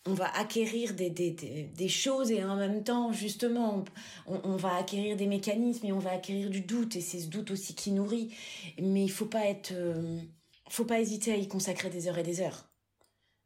on, 0.07 0.15
va 0.15 0.35
acquérir 0.39 0.95
des, 0.95 1.11
des, 1.11 1.31
des, 1.31 1.89
choses 1.89 2.31
et 2.31 2.43
en 2.43 2.57
même 2.57 2.83
temps, 2.83 3.13
justement, 3.13 3.85
on, 4.27 4.41
on, 4.45 4.57
va 4.57 4.77
acquérir 4.77 5.17
des 5.17 5.27
mécanismes 5.27 5.87
et 5.87 5.93
on 5.93 5.99
va 5.99 6.13
acquérir 6.13 6.51
du 6.51 6.63
doute 6.63 6.97
et 6.97 7.01
c'est 7.01 7.21
ce 7.21 7.29
doute 7.29 7.51
aussi 7.51 7.75
qui 7.75 7.93
nourrit. 7.93 8.35
Mais 8.81 9.05
il 9.05 9.11
faut 9.11 9.27
pas 9.27 9.47
être, 9.47 9.73
euh, 9.73 10.19
faut 10.71 10.85
pas 10.85 11.01
hésiter 11.01 11.33
à 11.33 11.37
y 11.37 11.49
consacrer 11.49 11.91
des 11.91 12.09
heures 12.09 12.19
et 12.19 12.23
des 12.23 12.41
heures. 12.41 12.74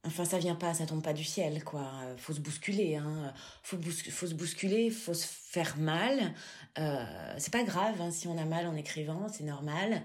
Enfin, 0.05 0.25
ça 0.25 0.39
vient 0.39 0.55
pas, 0.55 0.75
ça 0.75 0.87
tombe 0.87 1.03
pas 1.03 1.13
du 1.13 1.25
ciel, 1.25 1.65
quoi. 1.65 1.91
Faut 2.19 2.33
se 2.33 2.41
bousculer, 2.41 2.97
hein. 2.97 3.33
Faut, 3.63 3.77
se 3.83 4.35
bousculer, 4.35 4.91
faut 4.91 5.13
se 5.13 5.27
faire 5.27 5.77
mal. 5.77 6.35
Euh, 6.79 7.35
c'est 7.39 7.53
pas 7.53 7.65
grave 7.65 8.01
hein, 8.01 8.11
si 8.11 8.29
on 8.29 8.39
a 8.39 8.45
mal 8.45 8.67
en 8.67 8.77
écrivant, 8.77 9.27
c'est 9.29 9.45
normal. 9.45 10.03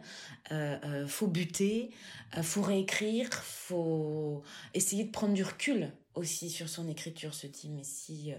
Euh, 0.52 0.78
euh, 0.84 1.08
faut 1.08 1.28
buter, 1.28 1.92
euh, 2.38 2.44
faut 2.44 2.62
réécrire, 2.62 3.30
faut 3.34 4.42
essayer 4.74 5.04
de 5.04 5.12
prendre 5.12 5.34
du 5.34 5.44
recul 5.44 5.92
aussi 6.16 6.50
sur 6.50 6.70
son 6.70 6.88
écriture, 6.88 7.34
se 7.34 7.48
dit 7.48 7.70
mais 7.70 7.84
si 7.84 8.32
euh, 8.32 8.36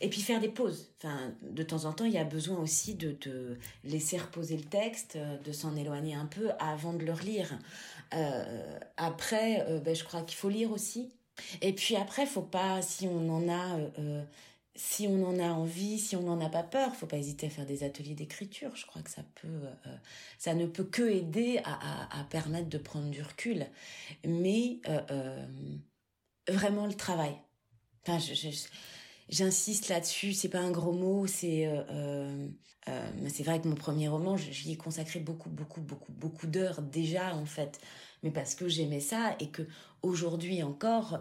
et 0.00 0.08
puis 0.08 0.20
faire 0.20 0.40
des 0.40 0.48
pauses. 0.48 0.90
Enfin, 0.98 1.32
de 1.42 1.62
temps 1.62 1.84
en 1.84 1.92
temps, 1.92 2.04
il 2.04 2.12
y 2.12 2.18
a 2.18 2.24
besoin 2.24 2.58
aussi 2.58 2.94
de, 2.94 3.16
de 3.20 3.58
laisser 3.84 4.18
reposer 4.18 4.56
le 4.56 4.64
texte, 4.64 5.16
de 5.44 5.52
s'en 5.52 5.76
éloigner 5.76 6.14
un 6.14 6.26
peu 6.26 6.50
avant 6.58 6.92
de 6.92 7.04
le 7.04 7.12
relire. 7.12 7.58
Euh, 8.14 8.78
après, 8.96 9.64
euh, 9.68 9.80
ben, 9.80 9.94
je 9.94 10.04
crois 10.04 10.22
qu'il 10.22 10.36
faut 10.36 10.48
lire 10.48 10.72
aussi. 10.72 11.10
Et 11.62 11.72
puis 11.72 11.96
après, 11.96 12.26
faut 12.26 12.42
pas, 12.42 12.82
si 12.82 13.06
on 13.06 13.28
en 13.28 13.48
a, 13.48 13.78
euh, 13.98 14.24
si 14.74 15.06
on 15.06 15.24
en 15.24 15.38
a 15.38 15.50
envie, 15.50 15.98
si 15.98 16.16
on 16.16 16.22
n'en 16.22 16.40
a 16.44 16.48
pas 16.48 16.62
peur, 16.62 16.94
faut 16.96 17.06
pas 17.06 17.18
hésiter 17.18 17.46
à 17.46 17.50
faire 17.50 17.66
des 17.66 17.84
ateliers 17.84 18.14
d'écriture. 18.14 18.74
Je 18.76 18.86
crois 18.86 19.02
que 19.02 19.10
ça 19.10 19.22
peut, 19.40 19.60
ça 20.38 20.54
ne 20.54 20.66
peut 20.66 20.84
que 20.84 21.02
aider 21.02 21.60
à, 21.64 22.20
à, 22.20 22.24
permettre 22.24 22.68
de 22.68 22.78
prendre 22.78 23.10
du 23.10 23.22
recul. 23.22 23.66
Mais 24.24 24.80
vraiment 26.48 26.86
le 26.86 26.94
travail. 26.94 27.36
Enfin, 28.06 28.18
j'insiste 29.28 29.88
là-dessus. 29.88 30.32
C'est 30.32 30.48
pas 30.48 30.60
un 30.60 30.70
gros 30.70 30.92
mot. 30.92 31.26
C'est 31.26 31.66
euh, 31.66 31.82
euh, 31.90 32.48
euh, 32.88 33.28
c'est 33.28 33.42
vrai 33.42 33.60
que 33.60 33.68
mon 33.68 33.74
premier 33.74 34.08
roman, 34.08 34.36
j'y 34.36 34.72
ai 34.72 34.76
consacré 34.76 35.20
beaucoup, 35.20 35.50
beaucoup, 35.50 35.80
beaucoup, 35.80 36.12
beaucoup 36.12 36.46
d'heures 36.46 36.80
déjà 36.80 37.34
en 37.34 37.44
fait, 37.44 37.80
mais 38.22 38.30
parce 38.30 38.54
que 38.54 38.66
j'aimais 38.68 39.00
ça 39.00 39.36
et 39.40 39.50
que 39.50 39.62
aujourd'hui 40.02 40.62
encore. 40.62 41.20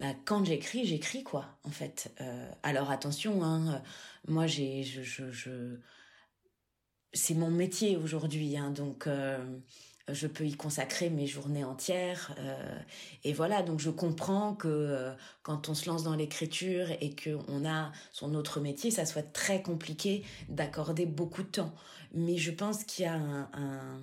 Bah, 0.00 0.14
quand 0.24 0.46
j'écris, 0.46 0.86
j'écris 0.86 1.22
quoi, 1.22 1.58
en 1.62 1.68
fait. 1.70 2.10
alors 2.62 2.90
attention, 2.90 3.44
hein, 3.44 3.82
moi 4.26 4.46
j'ai, 4.46 4.82
je, 4.82 5.30
je... 5.30 5.76
c'est 7.12 7.34
mon 7.34 7.50
métier 7.50 7.98
aujourd'hui, 7.98 8.56
hein, 8.56 8.70
donc 8.70 9.06
je 10.12 10.26
peux 10.26 10.46
y 10.46 10.54
consacrer 10.54 11.10
mes 11.10 11.26
journées 11.26 11.64
entières. 11.64 12.34
Euh, 12.38 12.78
et 13.24 13.32
voilà, 13.32 13.62
donc 13.62 13.80
je 13.80 13.90
comprends 13.90 14.54
que 14.54 14.68
euh, 14.68 15.12
quand 15.42 15.68
on 15.68 15.74
se 15.74 15.88
lance 15.88 16.04
dans 16.04 16.14
l'écriture 16.14 16.88
et 17.00 17.14
qu'on 17.14 17.66
a 17.68 17.92
son 18.12 18.34
autre 18.34 18.60
métier, 18.60 18.90
ça 18.90 19.06
soit 19.06 19.32
très 19.32 19.62
compliqué 19.62 20.24
d'accorder 20.48 21.06
beaucoup 21.06 21.42
de 21.42 21.48
temps. 21.48 21.74
Mais 22.12 22.36
je 22.36 22.50
pense 22.50 22.84
qu'il 22.84 23.04
y 23.04 23.08
a 23.08 23.14
un, 23.14 24.02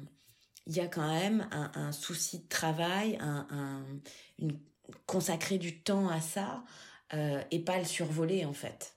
il 0.65 0.75
y 0.75 0.79
a 0.79 0.87
quand 0.87 1.07
même 1.07 1.47
un, 1.51 1.91
souci 1.91 2.39
de 2.39 2.47
travail, 2.47 3.17
un, 3.21 3.47
un, 3.49 4.47
consacrer 5.05 5.57
du 5.57 5.79
temps 5.81 6.09
à 6.09 6.21
ça 6.21 6.63
euh, 7.13 7.41
et 7.51 7.59
pas 7.59 7.77
le 7.77 7.85
survoler 7.85 8.45
en 8.45 8.53
fait. 8.53 8.96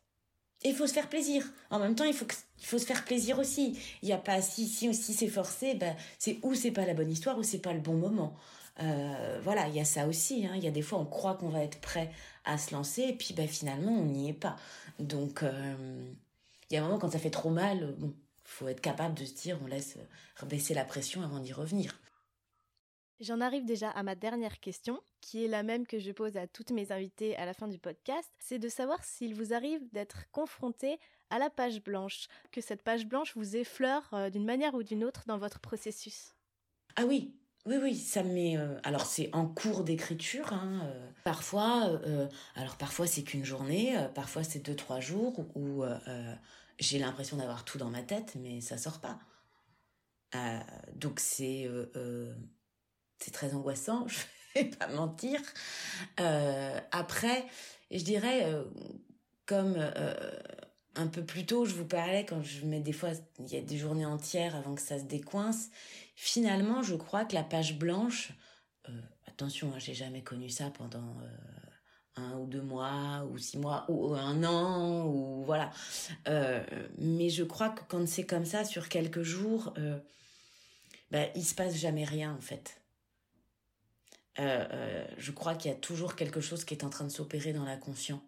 Il 0.62 0.74
faut 0.74 0.86
se 0.86 0.92
faire 0.92 1.08
plaisir. 1.08 1.44
En 1.70 1.78
même 1.78 1.94
temps, 1.94 2.04
il 2.04 2.12
faut, 2.12 2.26
il 2.58 2.66
faut 2.66 2.78
se 2.78 2.84
faire 2.84 3.04
plaisir 3.04 3.38
aussi. 3.38 3.78
Il 4.02 4.06
n'y 4.06 4.12
a 4.12 4.18
pas, 4.18 4.42
si, 4.42 4.66
si 4.66 4.88
aussi 4.88 5.14
c'est 5.14 5.28
forcé, 5.28 5.74
ben, 5.74 5.96
c'est 6.18 6.38
ou 6.42 6.54
c'est 6.54 6.70
pas 6.70 6.84
la 6.84 6.94
bonne 6.94 7.10
histoire 7.10 7.38
ou 7.38 7.42
c'est 7.42 7.60
pas 7.60 7.72
le 7.72 7.80
bon 7.80 7.94
moment. 7.94 8.34
Euh, 8.80 9.40
voilà, 9.42 9.68
il 9.68 9.74
y 9.74 9.80
a 9.80 9.84
ça 9.84 10.06
aussi. 10.06 10.46
Hein. 10.46 10.52
Il 10.56 10.64
y 10.64 10.68
a 10.68 10.70
des 10.70 10.82
fois, 10.82 10.98
on 10.98 11.06
croit 11.06 11.34
qu'on 11.34 11.48
va 11.48 11.62
être 11.62 11.80
prêt 11.80 12.10
à 12.44 12.58
se 12.58 12.74
lancer 12.74 13.02
et 13.02 13.14
puis 13.14 13.34
ben, 13.34 13.48
finalement, 13.48 13.92
on 13.92 14.04
n'y 14.04 14.28
est 14.28 14.34
pas. 14.34 14.56
Donc, 14.98 15.42
euh, 15.42 16.12
il 16.70 16.74
y 16.74 16.76
a 16.76 16.82
un 16.82 16.84
moment, 16.84 16.98
quand 16.98 17.10
ça 17.10 17.18
fait 17.18 17.30
trop 17.30 17.50
mal, 17.50 17.94
bon, 17.98 18.14
faut 18.44 18.68
être 18.68 18.80
capable 18.80 19.14
de 19.14 19.24
se 19.24 19.34
dire, 19.34 19.58
on 19.62 19.66
laisse 19.66 19.96
baisser 20.46 20.74
la 20.74 20.84
pression 20.84 21.22
avant 21.22 21.38
d'y 21.38 21.52
revenir. 21.52 21.98
J'en 23.20 23.42
arrive 23.42 23.66
déjà 23.66 23.90
à 23.90 24.02
ma 24.02 24.14
dernière 24.14 24.60
question, 24.60 24.98
qui 25.20 25.44
est 25.44 25.48
la 25.48 25.62
même 25.62 25.86
que 25.86 25.98
je 25.98 26.10
pose 26.10 26.38
à 26.38 26.46
toutes 26.46 26.70
mes 26.70 26.90
invitées 26.90 27.36
à 27.36 27.44
la 27.44 27.52
fin 27.52 27.68
du 27.68 27.78
podcast, 27.78 28.30
c'est 28.38 28.58
de 28.58 28.68
savoir 28.70 29.04
s'il 29.04 29.34
vous 29.34 29.52
arrive 29.52 29.82
d'être 29.92 30.24
confronté 30.32 30.98
à 31.28 31.38
la 31.38 31.50
page 31.50 31.82
blanche, 31.82 32.28
que 32.50 32.62
cette 32.62 32.82
page 32.82 33.04
blanche 33.04 33.36
vous 33.36 33.56
effleure 33.56 34.08
euh, 34.14 34.30
d'une 34.30 34.46
manière 34.46 34.74
ou 34.74 34.82
d'une 34.82 35.04
autre 35.04 35.24
dans 35.26 35.36
votre 35.36 35.60
processus. 35.60 36.34
Ah 36.96 37.04
oui, 37.04 37.34
oui, 37.66 37.76
oui, 37.82 37.94
ça 37.94 38.22
met. 38.22 38.56
Euh, 38.56 38.80
alors 38.84 39.04
c'est 39.04 39.28
en 39.34 39.46
cours 39.46 39.84
d'écriture. 39.84 40.54
Hein, 40.54 40.80
euh, 40.84 41.10
parfois, 41.22 42.00
alors 42.54 42.76
parfois 42.78 43.06
c'est 43.06 43.22
qu'une 43.22 43.44
journée, 43.44 43.94
parfois 44.14 44.44
c'est 44.44 44.60
deux 44.60 44.74
trois 44.74 45.00
jours 45.00 45.44
où 45.54 45.84
j'ai 46.78 46.98
l'impression 46.98 47.36
d'avoir 47.36 47.66
tout 47.66 47.76
dans 47.76 47.90
ma 47.90 48.02
tête, 48.02 48.34
mais 48.40 48.62
ça 48.62 48.78
sort 48.78 49.00
pas. 49.00 49.18
donc 50.94 51.20
c'est 51.20 51.68
c'est 53.20 53.30
très 53.30 53.54
angoissant, 53.54 54.06
je 54.56 54.60
vais 54.60 54.70
pas 54.70 54.88
mentir. 54.88 55.40
Euh, 56.18 56.80
après, 56.90 57.46
je 57.90 58.02
dirais, 58.02 58.44
euh, 58.44 58.64
comme 59.46 59.74
euh, 59.76 60.14
un 60.96 61.06
peu 61.06 61.24
plus 61.24 61.46
tôt, 61.46 61.64
je 61.64 61.74
vous 61.74 61.86
parlais 61.86 62.24
quand 62.24 62.42
je 62.42 62.66
mets 62.66 62.80
des 62.80 62.92
fois, 62.92 63.10
il 63.38 63.48
y 63.48 63.56
a 63.56 63.60
des 63.60 63.78
journées 63.78 64.06
entières 64.06 64.56
avant 64.56 64.74
que 64.74 64.82
ça 64.82 64.98
se 64.98 65.04
décoince. 65.04 65.68
Finalement, 66.16 66.82
je 66.82 66.94
crois 66.96 67.24
que 67.24 67.34
la 67.34 67.44
page 67.44 67.78
blanche, 67.78 68.32
attention, 69.26 69.72
hein, 69.74 69.78
j'ai 69.78 69.94
jamais 69.94 70.22
connu 70.22 70.50
ça 70.50 70.70
pendant 70.70 71.16
un 72.16 72.36
ou 72.36 72.46
deux 72.46 72.60
mois 72.60 73.26
ou 73.30 73.38
six 73.38 73.56
mois 73.56 73.86
ou 73.88 74.14
un 74.14 74.44
an 74.44 75.06
ou 75.06 75.42
voilà. 75.44 75.70
Mais 76.98 77.30
je 77.30 77.44
crois 77.44 77.70
que 77.70 77.82
quand 77.88 78.06
c'est 78.06 78.26
comme 78.26 78.44
ça 78.44 78.64
sur 78.64 78.88
quelques 78.90 79.22
jours, 79.22 79.72
ben, 81.10 81.30
il 81.34 81.44
se 81.44 81.54
passe 81.54 81.76
jamais 81.76 82.04
rien 82.04 82.34
en 82.34 82.40
fait. 82.40 82.79
Euh, 84.40 84.66
euh, 84.72 85.04
je 85.18 85.30
crois 85.30 85.54
qu'il 85.54 85.70
y 85.70 85.74
a 85.74 85.76
toujours 85.76 86.16
quelque 86.16 86.40
chose 86.40 86.64
qui 86.64 86.74
est 86.74 86.84
en 86.84 86.90
train 86.90 87.04
de 87.04 87.10
s'opérer 87.10 87.52
dans 87.52 87.64
l'inconscient 87.64 88.22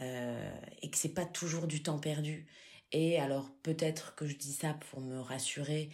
et 0.00 0.90
que 0.90 0.96
c'est 0.96 1.12
pas 1.12 1.24
toujours 1.24 1.66
du 1.66 1.82
temps 1.82 1.98
perdu. 1.98 2.46
Et 2.92 3.18
alors 3.18 3.50
peut-être 3.64 4.14
que 4.14 4.28
je 4.28 4.36
dis 4.36 4.52
ça 4.52 4.74
pour 4.74 5.00
me 5.00 5.18
rassurer 5.18 5.90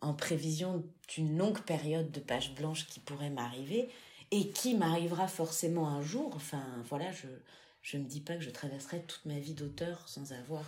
en 0.00 0.14
prévision 0.14 0.82
d'une 1.08 1.36
longue 1.36 1.60
période 1.60 2.10
de 2.10 2.20
page 2.20 2.54
blanche 2.54 2.86
qui 2.86 2.98
pourrait 2.98 3.28
m'arriver 3.28 3.90
et 4.30 4.48
qui 4.48 4.74
m'arrivera 4.74 5.28
forcément 5.28 5.86
un 5.86 6.00
jour. 6.00 6.32
Enfin, 6.34 6.64
voilà, 6.88 7.12
je, 7.12 7.26
je 7.82 7.98
ne 7.98 8.04
dis 8.04 8.20
pas 8.20 8.36
que 8.36 8.42
je 8.42 8.50
traverserai 8.50 9.02
toute 9.02 9.26
ma 9.26 9.38
vie 9.38 9.54
d'auteur 9.54 10.08
sans 10.08 10.32
avoir 10.32 10.64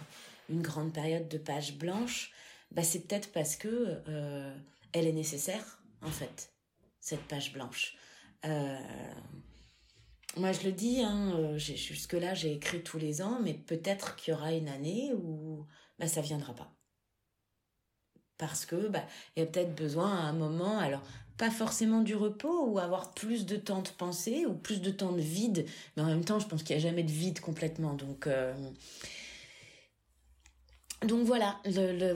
une 0.51 0.61
grande 0.61 0.93
période 0.93 1.29
de 1.29 1.39
page 1.39 1.79
blanche. 1.79 2.33
Bah, 2.73 2.83
c'est 2.83 3.01
peut-être 3.01 3.33
parce 3.33 3.57
que 3.57 4.03
euh, 4.09 4.55
elle 4.93 5.07
est 5.07 5.13
nécessaire, 5.13 5.79
en 6.03 6.11
fait, 6.11 6.51
cette 7.05 7.23
page 7.29 7.53
blanche. 7.53 7.97
Euh, 8.47 8.79
moi, 10.37 10.53
je 10.53 10.65
le 10.65 10.73
dis, 10.73 11.03
hein, 11.03 11.33
euh, 11.37 11.59
jusque-là, 11.59 12.35
j'ai 12.35 12.53
écrit 12.53 12.83
tous 12.83 12.99
les 12.99 13.21
ans, 13.21 13.39
mais 13.43 13.55
peut-être 13.55 14.17
qu'il 14.17 14.33
y 14.33 14.37
aura 14.37 14.53
une 14.53 14.69
année 14.69 15.13
où 15.15 15.67
bah, 15.99 16.09
ça 16.09 16.23
viendra 16.23 16.55
pas 16.55 16.75
parce 18.37 18.67
que 18.67 18.89
bah 18.89 19.05
il 19.37 19.41
y 19.41 19.43
a 19.45 19.47
peut-être 19.47 19.77
besoin 19.77 20.13
à 20.13 20.23
un 20.23 20.33
moment 20.33 20.81
alors 20.81 21.03
pas 21.37 21.53
forcément 21.53 22.01
du 22.01 22.17
repos 22.17 22.67
ou 22.67 22.81
avoir 22.81 23.15
plus 23.15 23.47
de 23.47 23.55
temps 23.55 23.81
de 23.81 23.89
penser 23.91 24.45
ou 24.45 24.55
plus 24.55 24.81
de 24.81 24.91
temps 24.91 25.13
de 25.13 25.21
vide 25.21 25.67
mais 25.97 26.03
en 26.03 26.07
même 26.07 26.25
temps 26.25 26.41
je 26.41 26.49
pense 26.49 26.65
qu'il 26.65 26.75
n'y 26.75 26.83
a 26.83 26.89
jamais 26.89 27.05
de 27.05 27.13
vide 27.13 27.39
complètement 27.39 27.95
donc 27.95 28.27
euh, 28.27 28.53
donc 31.05 31.25
voilà, 31.27 31.61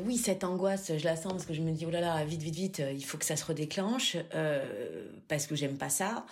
oui, 0.04 0.16
cette 0.16 0.44
angoisse, 0.44 0.92
je 0.96 1.04
la 1.04 1.16
sens 1.16 1.32
parce 1.32 1.46
que 1.46 1.54
je 1.54 1.62
me 1.62 1.72
dis, 1.72 1.86
oh 1.86 1.90
là 1.90 2.00
là, 2.00 2.24
vite, 2.24 2.42
vite, 2.42 2.54
vite, 2.54 2.82
il 2.92 3.04
faut 3.04 3.18
que 3.18 3.24
ça 3.24 3.36
se 3.36 3.44
redéclenche, 3.44 4.16
euh, 4.34 5.10
parce 5.28 5.46
que 5.46 5.54
j'aime 5.54 5.78
pas 5.78 5.88
ça. 5.90 6.26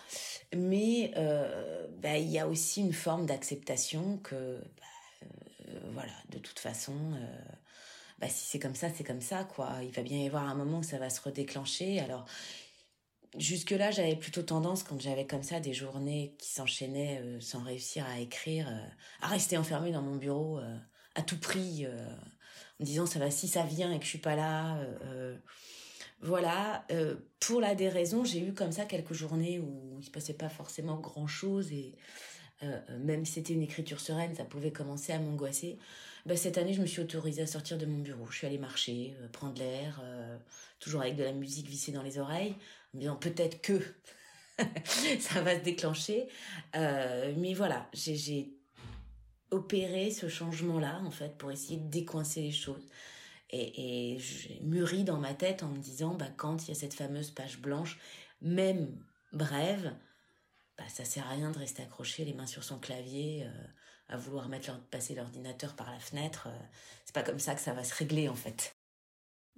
Mais 0.55 1.13
euh, 1.17 1.87
bah, 2.03 2.17
il 2.19 2.29
y 2.29 2.39
a 2.39 2.49
aussi 2.49 2.81
une 2.81 2.93
forme 2.93 3.27
d'acceptation 3.27 4.19
que, 4.19 4.59
bah, 4.77 5.73
voilà, 5.93 6.13
de 6.31 6.39
toute 6.39 6.59
façon, 6.59 6.95
bah, 8.19 8.29
si 8.29 8.47
c'est 8.47 8.59
comme 8.59 8.75
ça, 8.75 8.89
c'est 8.95 9.05
comme 9.05 9.21
ça, 9.21 9.45
quoi. 9.45 9.71
Il 9.83 9.91
va 9.91 10.03
bien 10.03 10.19
y 10.19 10.27
avoir 10.27 10.45
un 10.45 10.55
moment 10.55 10.79
où 10.79 10.83
ça 10.83 10.99
va 10.99 11.11
se 11.11 11.21
redéclencher. 11.21 12.01
Alors, 12.01 12.27
jusque-là, 13.39 13.91
j'avais 13.91 14.17
plutôt 14.17 14.43
tendance, 14.43 14.83
quand 14.83 15.01
j'avais 15.01 15.27
comme 15.27 15.43
ça 15.43 15.61
des 15.61 15.75
journées 15.75 16.35
qui 16.39 16.51
s'enchaînaient 16.51 17.21
euh, 17.23 17.41
sans 17.41 17.63
réussir 17.63 18.07
à 18.07 18.19
écrire, 18.21 18.69
euh, 18.69 18.87
à 19.21 19.29
rester 19.29 19.59
enfermée 19.59 19.93
dans 19.93 20.03
mon 20.03 20.17
bureau 20.17 20.59
euh, 20.59 20.77
à 21.15 21.23
tout 21.23 21.39
prix, 21.39 21.87
en 22.81 22.85
disant 22.85 23.07
ça 23.07 23.19
va 23.19 23.31
si 23.31 23.49
ça 23.49 23.63
vient 23.63 23.93
et 23.93 23.99
que 23.99 24.05
je 24.05 24.11
suis 24.11 24.19
pas 24.19 24.37
là. 24.37 24.79
voilà. 26.21 26.87
pour 27.41 27.61
la 27.61 27.75
des 27.75 27.89
raisons, 27.89 28.25
j'ai 28.25 28.41
eu 28.41 28.53
comme 28.53 28.73
ça 28.73 28.85
quelques 28.85 29.15
journées 29.15 29.59
où 29.59 29.97
il 29.99 30.05
se 30.05 30.11
passait 30.11 30.35
pas 30.35 30.49
forcément 30.49 30.99
grand-chose 30.99 31.73
et 31.73 31.95
même 33.01 33.25
si 33.25 33.33
c'était 33.33 33.55
une 33.55 33.63
écriture 33.63 34.01
sereine, 34.01 34.35
ça 34.35 34.45
pouvait 34.45 34.73
commencer 34.73 35.13
à 35.13 35.19
m'angoisser. 35.19 35.79
Bah, 36.27 36.37
cette 36.37 36.59
année, 36.59 36.75
je 36.75 36.81
me 36.81 36.87
suis 36.87 37.01
autorisée 37.01 37.43
à 37.43 37.47
sortir 37.47 37.79
de 37.79 37.87
mon 37.87 37.99
bureau. 37.99 38.27
Je 38.29 38.39
suis 38.39 38.47
allée 38.49 38.59
marcher, 38.59 39.17
euh, 39.21 39.29
prendre 39.29 39.57
l'air, 39.61 40.01
euh, 40.03 40.37
toujours 40.81 41.03
avec 41.03 41.15
de 41.15 41.23
la 41.23 41.33
musique 41.33 41.69
vissée 41.69 41.93
dans 41.93 42.03
les 42.03 42.19
oreilles, 42.19 42.57
en 42.93 42.97
me 42.97 43.01
disant 43.01 43.15
peut-être 43.15 43.63
que 43.63 43.81
ça 45.21 45.41
va 45.43 45.57
se 45.57 45.63
déclencher. 45.63 46.27
Euh, 46.75 47.33
mais 47.37 47.55
voilà, 47.55 47.89
j'ai 47.93 48.56
opéré 49.51 50.11
ce 50.11 50.29
changement-là, 50.29 51.01
en 51.05 51.11
fait, 51.11 51.37
pour 51.39 51.51
essayer 51.51 51.79
de 51.79 51.89
décoincer 51.89 52.43
les 52.43 52.53
choses. 52.53 52.89
Et, 53.51 54.15
et 54.15 54.19
j'ai 54.19 54.61
mûri 54.63 55.05
dans 55.05 55.19
ma 55.19 55.35
tête 55.35 55.63
en 55.63 55.69
me 55.69 55.79
disant, 55.79 56.15
bah, 56.15 56.29
quand 56.37 56.65
il 56.65 56.69
y 56.69 56.73
a 56.73 56.75
cette 56.75 56.95
fameuse 56.95 57.31
page 57.31 57.61
blanche, 57.61 57.99
même 58.41 58.97
brève, 59.33 59.95
bah, 60.77 60.85
ça 60.89 61.05
sert 61.05 61.27
à 61.27 61.31
rien 61.31 61.51
de 61.51 61.59
rester 61.59 61.83
accroché 61.83 62.25
les 62.25 62.35
mains 62.35 62.47
sur 62.47 62.65
son 62.65 62.79
clavier 62.79 63.47
à 64.09 64.17
vouloir 64.17 64.49
mettre 64.49 64.79
passer 64.91 65.15
l'ordinateur 65.15 65.75
par 65.75 65.91
la 65.91 65.99
fenêtre. 65.99 66.49
Euh, 66.49 66.65
c'est 67.05 67.15
pas 67.15 67.23
comme 67.23 67.39
ça 67.39 67.55
que 67.55 67.61
ça 67.61 67.73
va 67.73 67.85
se 67.85 67.95
régler 67.95 68.29
en 68.29 68.35
fait. 68.35 68.76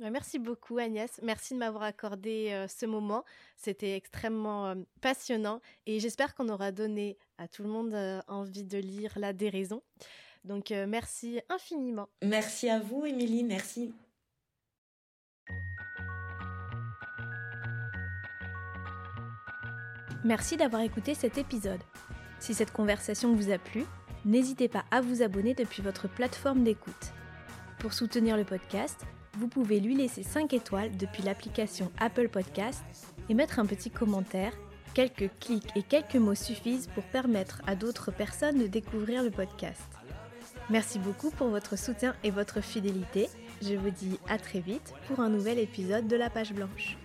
Merci 0.00 0.38
beaucoup 0.38 0.78
Agnès, 0.78 1.20
merci 1.22 1.54
de 1.54 1.58
m'avoir 1.58 1.82
accordé 1.82 2.50
euh, 2.52 2.68
ce 2.68 2.86
moment. 2.86 3.24
C'était 3.56 3.96
extrêmement 3.96 4.66
euh, 4.66 4.74
passionnant 5.00 5.60
et 5.86 5.98
j'espère 5.98 6.34
qu'on 6.34 6.48
aura 6.48 6.70
donné 6.70 7.18
à 7.36 7.48
tout 7.48 7.62
le 7.64 7.68
monde 7.68 7.94
envie 8.28 8.64
de 8.64 8.78
lire 8.78 9.12
La 9.16 9.32
déraison. 9.32 9.82
Donc 10.44 10.70
merci 10.70 11.40
infiniment. 11.48 12.08
Merci 12.22 12.68
à 12.68 12.78
vous 12.78 13.04
Émilie, 13.04 13.42
merci. 13.42 13.92
Merci 20.24 20.56
d'avoir 20.56 20.82
écouté 20.82 21.14
cet 21.14 21.38
épisode. 21.38 21.80
Si 22.40 22.54
cette 22.54 22.72
conversation 22.72 23.34
vous 23.34 23.50
a 23.50 23.58
plu, 23.58 23.84
n'hésitez 24.24 24.68
pas 24.68 24.84
à 24.90 25.00
vous 25.00 25.22
abonner 25.22 25.54
depuis 25.54 25.82
votre 25.82 26.08
plateforme 26.08 26.64
d'écoute. 26.64 27.12
Pour 27.78 27.92
soutenir 27.92 28.36
le 28.36 28.44
podcast, 28.44 29.06
vous 29.38 29.46
pouvez 29.46 29.78
lui 29.78 29.94
laisser 29.94 30.24
5 30.24 30.52
étoiles 30.52 30.96
depuis 30.96 31.22
l'application 31.22 31.92
Apple 31.98 32.28
Podcast 32.28 32.82
et 33.28 33.34
mettre 33.34 33.60
un 33.60 33.66
petit 33.66 33.90
commentaire. 33.90 34.52
Quelques 34.94 35.30
clics 35.38 35.70
et 35.76 35.82
quelques 35.84 36.16
mots 36.16 36.34
suffisent 36.34 36.88
pour 36.88 37.04
permettre 37.04 37.62
à 37.66 37.76
d'autres 37.76 38.10
personnes 38.10 38.58
de 38.58 38.66
découvrir 38.66 39.22
le 39.22 39.30
podcast. 39.30 39.80
Merci 40.70 40.98
beaucoup 40.98 41.30
pour 41.30 41.48
votre 41.48 41.78
soutien 41.78 42.16
et 42.24 42.32
votre 42.32 42.60
fidélité. 42.60 43.28
Je 43.62 43.74
vous 43.74 43.90
dis 43.90 44.18
à 44.28 44.38
très 44.38 44.60
vite 44.60 44.92
pour 45.06 45.20
un 45.20 45.28
nouvel 45.28 45.60
épisode 45.60 46.08
de 46.08 46.16
La 46.16 46.30
Page 46.30 46.52
Blanche. 46.52 46.98